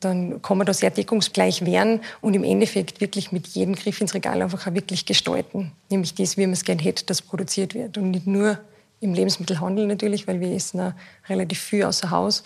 dann 0.00 0.42
kann 0.42 0.58
man 0.58 0.66
da 0.66 0.74
sehr 0.74 0.90
deckungsgleich 0.90 1.64
werden 1.64 2.00
und 2.20 2.34
im 2.34 2.44
Endeffekt 2.44 3.00
wirklich 3.00 3.30
mit 3.32 3.46
jedem 3.48 3.74
Griff 3.76 4.00
ins 4.00 4.14
Regal 4.14 4.42
einfach 4.42 4.66
auch 4.66 4.74
wirklich 4.74 5.06
gestalten. 5.06 5.72
Nämlich 5.90 6.14
das, 6.14 6.36
wie 6.36 6.42
man 6.42 6.54
es 6.54 6.64
gerne 6.64 6.82
hätte, 6.82 7.04
das 7.04 7.22
produziert 7.22 7.74
wird. 7.74 7.96
Und 7.98 8.10
nicht 8.10 8.26
nur 8.26 8.58
im 9.00 9.14
Lebensmittelhandel 9.14 9.86
natürlich, 9.86 10.26
weil 10.28 10.40
wir 10.40 10.52
essen 10.52 10.80
auch 10.80 10.92
relativ 11.28 11.60
viel 11.60 11.84
außer 11.84 12.10
Haus. 12.10 12.44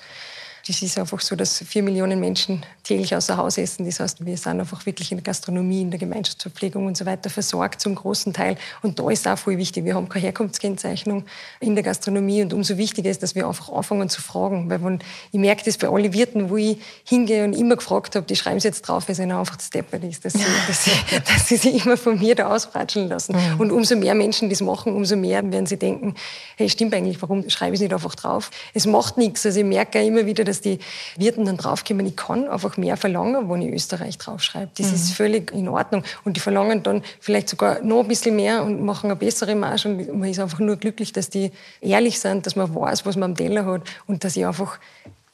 Das 0.66 0.82
ist 0.82 0.98
einfach 0.98 1.20
so, 1.20 1.36
dass 1.36 1.58
vier 1.58 1.84
Millionen 1.84 2.18
Menschen 2.18 2.64
täglich 2.82 3.14
außer 3.14 3.36
Haus 3.36 3.56
essen. 3.56 3.86
Das 3.86 4.00
heißt, 4.00 4.24
wir 4.26 4.36
sind 4.36 4.58
einfach 4.58 4.84
wirklich 4.84 5.12
in 5.12 5.18
der 5.18 5.22
Gastronomie, 5.22 5.82
in 5.82 5.90
der 5.90 6.00
Gemeinschaftsverpflegung 6.00 6.86
und 6.86 6.96
so 6.96 7.06
weiter 7.06 7.30
versorgt 7.30 7.80
zum 7.80 7.94
großen 7.94 8.32
Teil. 8.32 8.56
Und 8.82 8.98
da 8.98 9.08
ist 9.08 9.28
auch 9.28 9.38
voll 9.38 9.58
wichtig. 9.58 9.84
Wir 9.84 9.94
haben 9.94 10.08
keine 10.08 10.24
Herkunftskennzeichnung 10.24 11.24
in 11.60 11.76
der 11.76 11.84
Gastronomie 11.84 12.42
und 12.42 12.52
umso 12.52 12.76
wichtiger 12.76 13.10
ist, 13.10 13.22
dass 13.22 13.36
wir 13.36 13.46
einfach 13.46 13.70
anfangen 13.70 14.08
zu 14.08 14.20
fragen. 14.20 14.68
Weil 14.68 14.82
wenn, 14.82 14.98
ich 15.30 15.38
merke 15.38 15.64
das 15.64 15.78
bei 15.78 15.88
allen 15.88 16.12
Wirten, 16.12 16.50
wo 16.50 16.56
ich 16.56 16.78
hingehe 17.04 17.44
und 17.44 17.52
immer 17.52 17.76
gefragt 17.76 18.16
habe, 18.16 18.26
die 18.26 18.34
schreiben 18.34 18.56
es 18.56 18.64
jetzt 18.64 18.82
drauf, 18.82 19.06
weil 19.06 19.12
es 19.12 19.20
ihnen 19.20 19.32
einfach 19.32 19.60
steppert 19.60 20.02
ist, 20.02 20.24
dass 20.24 20.32
sie, 20.32 20.44
dass, 20.66 20.84
sie, 20.84 20.90
dass 21.32 21.48
sie 21.48 21.56
sich 21.58 21.84
immer 21.84 21.96
von 21.96 22.18
mir 22.18 22.34
da 22.34 22.52
ausratscheln 22.52 23.08
lassen. 23.08 23.36
Mhm. 23.36 23.60
Und 23.60 23.70
umso 23.70 23.94
mehr 23.94 24.14
Menschen 24.14 24.50
das 24.50 24.60
machen, 24.60 24.94
umso 24.94 25.14
mehr 25.14 25.48
werden 25.52 25.66
sie 25.66 25.76
denken, 25.76 26.14
hey, 26.56 26.68
stimmt 26.68 26.92
eigentlich, 26.94 27.22
warum 27.22 27.48
schreibe 27.50 27.74
ich 27.74 27.78
es 27.78 27.82
nicht 27.82 27.94
einfach 27.94 28.16
drauf? 28.16 28.50
Es 28.74 28.84
macht 28.86 29.16
nichts. 29.16 29.46
Also 29.46 29.60
ich 29.60 29.66
merke 29.66 30.04
immer 30.04 30.26
wieder, 30.26 30.42
dass 30.44 30.55
dass 30.57 30.62
die 30.62 30.78
Wirten 31.16 31.44
dann 31.44 31.57
draufkommen, 31.57 32.07
ich 32.07 32.16
kann 32.16 32.48
einfach 32.48 32.76
mehr 32.76 32.96
verlangen, 32.96 33.48
wenn 33.50 33.62
ich 33.62 33.72
Österreich 33.72 34.18
draufschreibe. 34.18 34.70
Das 34.76 34.88
mhm. 34.88 34.94
ist 34.94 35.12
völlig 35.12 35.52
in 35.52 35.68
Ordnung. 35.68 36.02
Und 36.24 36.36
die 36.36 36.40
verlangen 36.40 36.82
dann 36.82 37.02
vielleicht 37.20 37.48
sogar 37.48 37.82
noch 37.82 38.00
ein 38.00 38.09
bisschen 38.09 38.36
mehr 38.36 38.62
und 38.62 38.82
machen 38.82 39.11
eine 39.11 39.16
bessere 39.16 39.54
Marge. 39.54 39.88
Und 39.88 40.18
man 40.18 40.30
ist 40.30 40.40
einfach 40.40 40.59
nur 40.59 40.76
glücklich, 40.76 41.12
dass 41.12 41.30
die 41.30 41.52
ehrlich 41.80 42.20
sind, 42.20 42.46
dass 42.46 42.57
man 42.57 42.74
weiß, 42.74 43.07
was 43.07 43.16
man 43.16 43.30
am 43.30 43.36
Teller 43.36 43.66
hat 43.66 43.82
und 44.07 44.24
dass 44.24 44.36
ich 44.36 44.46
einfach 44.46 44.78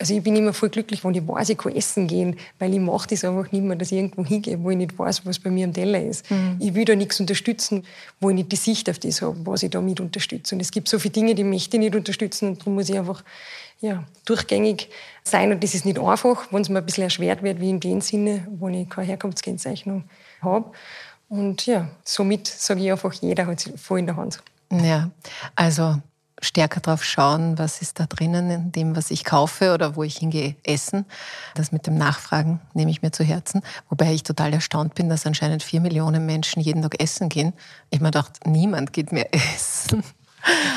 also 0.02 0.14
ich 0.16 0.22
bin 0.24 0.34
immer 0.34 0.52
voll 0.52 0.68
glücklich, 0.68 1.04
wenn 1.04 1.14
ich 1.14 1.28
weiß, 1.28 1.50
ich 1.50 1.58
kann 1.58 1.76
essen 1.76 2.08
gehen, 2.08 2.36
weil 2.58 2.74
ich 2.74 2.80
mache 2.80 3.06
das 3.06 3.24
einfach 3.24 3.52
nicht 3.52 3.62
mehr, 3.62 3.76
dass 3.76 3.92
ich 3.92 3.98
irgendwo 3.98 4.24
hingehe, 4.24 4.60
wo 4.60 4.70
ich 4.70 4.76
nicht 4.76 4.98
weiß, 4.98 5.24
was 5.24 5.38
bei 5.38 5.48
mir 5.48 5.64
am 5.64 5.72
Teller 5.72 6.02
ist. 6.02 6.28
Mhm. 6.28 6.56
Ich 6.58 6.74
will 6.74 6.84
da 6.84 6.96
nichts 6.96 7.20
unterstützen, 7.20 7.84
wo 8.20 8.28
ich 8.30 8.34
nicht 8.34 8.50
die 8.50 8.56
Sicht 8.56 8.90
auf 8.90 8.98
das 8.98 9.22
habe, 9.22 9.36
was 9.44 9.62
ich 9.62 9.70
da 9.70 9.80
mit 9.80 10.00
unterstütze. 10.00 10.56
Und 10.56 10.60
es 10.60 10.72
gibt 10.72 10.88
so 10.88 10.98
viele 10.98 11.12
Dinge, 11.12 11.36
die 11.36 11.44
möchte 11.44 11.76
ich 11.76 11.80
nicht 11.80 11.94
unterstützen 11.94 12.48
und 12.48 12.58
darum 12.58 12.74
muss 12.74 12.88
ich 12.88 12.98
einfach 12.98 13.22
ja, 13.82 14.04
durchgängig 14.24 14.88
sein. 15.24 15.52
Und 15.52 15.62
das 15.62 15.74
ist 15.74 15.84
nicht 15.84 15.98
einfach, 15.98 16.50
wenn 16.50 16.62
es 16.62 16.68
mir 16.68 16.78
ein 16.78 16.86
bisschen 16.86 17.04
erschwert 17.04 17.42
wird, 17.42 17.60
wie 17.60 17.68
in 17.68 17.80
dem 17.80 18.00
Sinne, 18.00 18.46
wo 18.48 18.68
ich 18.68 18.88
keine 18.88 19.08
Herkunftskennzeichnung 19.08 20.04
habe. 20.40 20.70
Und 21.28 21.66
ja, 21.66 21.88
somit 22.04 22.46
sage 22.46 22.80
ich 22.80 22.90
einfach, 22.90 23.12
jeder 23.12 23.46
hat 23.46 23.66
es 23.66 23.80
voll 23.80 23.98
in 23.98 24.06
der 24.06 24.16
Hand. 24.16 24.42
Ja, 24.70 25.10
also 25.56 25.96
stärker 26.40 26.80
darauf 26.80 27.04
schauen, 27.04 27.58
was 27.58 27.82
ist 27.82 28.00
da 28.00 28.06
drinnen 28.06 28.50
in 28.50 28.72
dem, 28.72 28.96
was 28.96 29.10
ich 29.10 29.24
kaufe 29.24 29.74
oder 29.74 29.96
wo 29.96 30.02
ich 30.02 30.18
hingehe 30.18 30.56
essen. 30.64 31.04
Das 31.54 31.72
mit 31.72 31.86
dem 31.86 31.96
Nachfragen 31.96 32.60
nehme 32.74 32.90
ich 32.90 33.02
mir 33.02 33.12
zu 33.12 33.24
Herzen. 33.24 33.62
Wobei 33.88 34.12
ich 34.12 34.22
total 34.22 34.52
erstaunt 34.52 34.94
bin, 34.94 35.08
dass 35.08 35.26
anscheinend 35.26 35.62
vier 35.62 35.80
Millionen 35.80 36.26
Menschen 36.26 36.60
jeden 36.60 36.82
Tag 36.82 37.00
essen 37.02 37.28
gehen. 37.28 37.52
Ich 37.90 38.00
mir 38.00 38.08
gedacht, 38.08 38.40
niemand 38.46 38.92
geht 38.92 39.12
mehr 39.12 39.28
essen. 39.54 40.04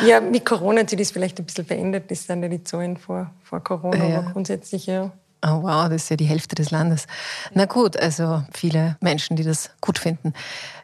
Ja, 0.05 0.21
mit 0.21 0.45
Corona 0.45 0.81
hat 0.81 0.89
sich 0.89 0.99
das 0.99 1.11
vielleicht 1.11 1.39
ein 1.39 1.45
bisschen 1.45 1.65
verändert. 1.65 2.11
Das 2.11 2.25
sind 2.25 2.43
ja 2.43 2.49
die 2.49 2.63
Zahlen 2.63 2.97
vor, 2.97 3.31
vor 3.43 3.63
Corona, 3.63 4.05
ja. 4.05 4.19
aber 4.19 4.31
grundsätzlich 4.31 4.85
ja. 4.85 5.11
Oh 5.41 5.61
wow, 5.61 5.89
das 5.89 6.03
ist 6.03 6.09
ja 6.09 6.15
die 6.15 6.25
Hälfte 6.25 6.55
des 6.55 6.71
Landes. 6.71 7.05
Na 7.53 7.65
gut, 7.65 7.97
also 7.97 8.43
viele 8.51 8.97
Menschen, 8.99 9.35
die 9.35 9.43
das 9.43 9.69
gut 9.79 9.99
finden. 9.99 10.33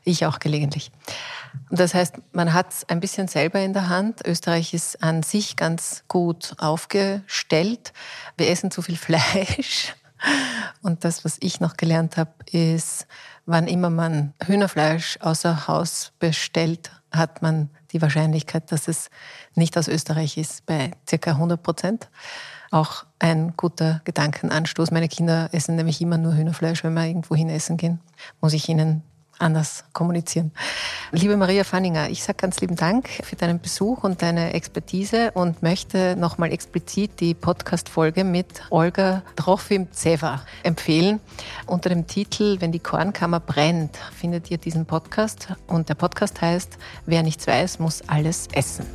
Ich 0.03 0.25
auch 0.25 0.39
gelegentlich. 0.39 0.91
Das 1.69 1.93
heißt, 1.93 2.15
man 2.31 2.53
hat 2.53 2.71
es 2.71 2.89
ein 2.89 2.99
bisschen 2.99 3.27
selber 3.27 3.59
in 3.59 3.73
der 3.73 3.89
Hand. 3.89 4.25
Österreich 4.25 4.73
ist 4.73 5.01
an 5.03 5.23
sich 5.23 5.55
ganz 5.55 6.03
gut 6.07 6.53
aufgestellt. 6.59 7.93
Wir 8.37 8.49
essen 8.49 8.71
zu 8.71 8.81
viel 8.81 8.97
Fleisch. 8.97 9.95
Und 10.83 11.03
das, 11.03 11.25
was 11.25 11.37
ich 11.39 11.59
noch 11.59 11.77
gelernt 11.77 12.17
habe, 12.17 12.31
ist, 12.51 13.07
wann 13.47 13.67
immer 13.67 13.89
man 13.89 14.33
Hühnerfleisch 14.45 15.17
außer 15.21 15.67
Haus 15.67 16.11
bestellt, 16.19 16.91
hat 17.11 17.41
man 17.41 17.69
die 17.91 18.01
Wahrscheinlichkeit, 18.01 18.71
dass 18.71 18.87
es 18.87 19.09
nicht 19.55 19.77
aus 19.77 19.87
Österreich 19.87 20.37
ist, 20.37 20.65
bei 20.65 20.91
circa 21.07 21.31
100 21.31 21.61
Prozent. 21.61 22.09
Auch 22.71 23.05
ein 23.19 23.53
guter 23.57 24.01
Gedankenanstoß. 24.05 24.91
Meine 24.91 25.09
Kinder 25.09 25.49
essen 25.51 25.75
nämlich 25.75 25.99
immer 26.01 26.17
nur 26.17 26.35
Hühnerfleisch, 26.35 26.83
wenn 26.83 26.93
wir 26.93 27.05
irgendwo 27.05 27.35
hin 27.35 27.49
essen 27.49 27.75
gehen. 27.75 27.99
Muss 28.39 28.53
ich 28.53 28.69
ihnen 28.69 29.03
anders 29.41 29.83
kommunizieren. 29.93 30.51
Liebe 31.11 31.35
Maria 31.37 31.63
Fanninger, 31.63 32.09
ich 32.09 32.23
sage 32.23 32.37
ganz 32.37 32.59
lieben 32.61 32.75
Dank 32.75 33.09
für 33.23 33.35
deinen 33.35 33.59
Besuch 33.59 34.03
und 34.03 34.21
deine 34.21 34.53
Expertise 34.53 35.31
und 35.31 35.61
möchte 35.61 36.15
nochmal 36.15 36.53
explizit 36.53 37.19
die 37.19 37.33
Podcast-Folge 37.33 38.23
mit 38.23 38.63
Olga 38.69 39.23
Trofim-Zeva 39.35 40.41
empfehlen. 40.63 41.19
Unter 41.65 41.89
dem 41.89 42.07
Titel 42.07 42.57
Wenn 42.59 42.71
die 42.71 42.79
Kornkammer 42.79 43.39
brennt 43.39 43.97
findet 44.15 44.51
ihr 44.51 44.57
diesen 44.57 44.85
Podcast 44.85 45.47
und 45.67 45.89
der 45.89 45.95
Podcast 45.95 46.41
heißt 46.41 46.77
Wer 47.05 47.23
nichts 47.23 47.47
weiß, 47.47 47.79
muss 47.79 48.01
alles 48.07 48.47
essen. 48.53 48.85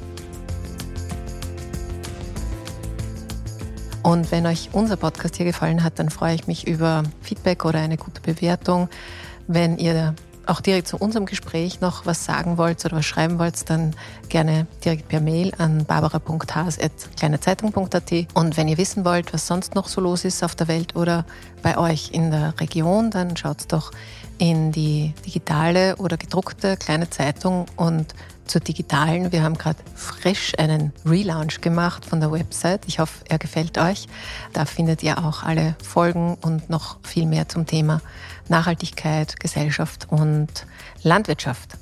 Und 4.07 4.31
wenn 4.31 4.47
euch 4.47 4.69
unser 4.73 4.97
Podcast 4.97 5.35
hier 5.35 5.47
gefallen 5.47 5.83
hat, 5.83 5.99
dann 5.99 6.11
freue 6.11 6.37
ich 6.37 6.47
mich 6.47 6.65
über 6.65 7.03
Feedback 7.23 7.65
oder 7.65 7.81
eine 7.81 7.97
gute 7.97 8.21
Bewertung. 8.21 8.89
Wenn 9.49 9.79
ihr 9.79 10.15
auch 10.47 10.61
direkt 10.61 10.89
zu 10.89 10.97
unserem 10.97 11.27
Gespräch 11.27 11.81
noch 11.81 12.07
was 12.07 12.25
sagen 12.25 12.59
wollt 12.59 12.85
oder 12.85 12.97
was 12.97 13.05
schreiben 13.05 13.39
wollt, 13.39 13.71
dann 13.71 13.95
gerne 14.29 14.67
direkt 14.85 15.07
per 15.09 15.21
Mail 15.21 15.53
an 15.59 15.85
barbara.has.kleinezeitung.at. 15.85 18.13
Und 18.35 18.57
wenn 18.57 18.67
ihr 18.69 18.79
wissen 18.79 19.05
wollt, 19.05 19.35
was 19.35 19.47
sonst 19.47 19.75
noch 19.75 19.89
so 19.89 20.01
los 20.01 20.25
ist 20.25 20.43
auf 20.43 20.55
der 20.55 20.69
Welt 20.69 20.97
oder 20.97 21.27
bei 21.63 21.77
euch 21.77 22.13
in 22.13 22.31
der 22.31 22.59
Region, 22.61 23.11
dann 23.11 23.37
schaut 23.37 23.71
doch 23.73 23.91
in 24.39 24.73
die 24.73 25.13
digitale 25.25 25.97
oder 25.97 26.17
gedruckte 26.17 26.77
kleine 26.77 27.09
Zeitung 27.11 27.67
und 27.77 28.15
zur 28.47 28.61
digitalen. 28.61 29.33
Wir 29.33 29.43
haben 29.43 29.59
gerade 29.59 29.79
frisch 29.95 30.53
einen 30.59 30.93
Relaunch 31.05 31.61
gemacht 31.61 32.05
von 32.05 32.21
der 32.21 32.33
Website. 32.33 32.83
Ich 32.87 32.99
hoffe, 32.99 33.25
er 33.29 33.39
gefällt 33.39 33.79
euch. 33.79 34.07
Da 34.53 34.65
findet 34.65 35.03
ihr 35.03 35.19
auch 35.25 35.43
alle 35.43 35.77
Folgen 35.83 36.37
und 36.41 36.71
noch 36.71 36.99
viel 37.03 37.27
mehr 37.27 37.49
zum 37.49 37.67
Thema 37.67 38.01
Nachhaltigkeit, 38.49 39.39
Gesellschaft 39.41 40.07
und 40.11 40.67
Landwirtschaft. 41.03 41.77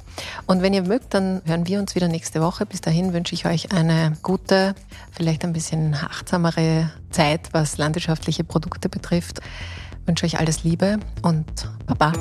Und 0.46 0.62
wenn 0.62 0.74
ihr 0.74 0.82
mögt, 0.82 1.14
dann 1.14 1.42
hören 1.44 1.66
wir 1.66 1.78
uns 1.78 1.94
wieder 1.94 2.08
nächste 2.08 2.40
Woche. 2.40 2.66
Bis 2.66 2.80
dahin 2.80 3.12
wünsche 3.12 3.34
ich 3.34 3.46
euch 3.46 3.72
eine 3.72 4.16
gute, 4.22 4.74
vielleicht 5.10 5.44
ein 5.44 5.52
bisschen 5.52 5.94
achtsamere 5.94 6.90
Zeit, 7.10 7.48
was 7.52 7.78
landwirtschaftliche 7.78 8.44
Produkte 8.44 8.88
betrifft. 8.88 9.40
Ich 10.02 10.08
wünsche 10.08 10.26
euch 10.26 10.38
alles 10.38 10.64
Liebe 10.64 10.98
und 11.22 11.68
Baba. 11.86 12.12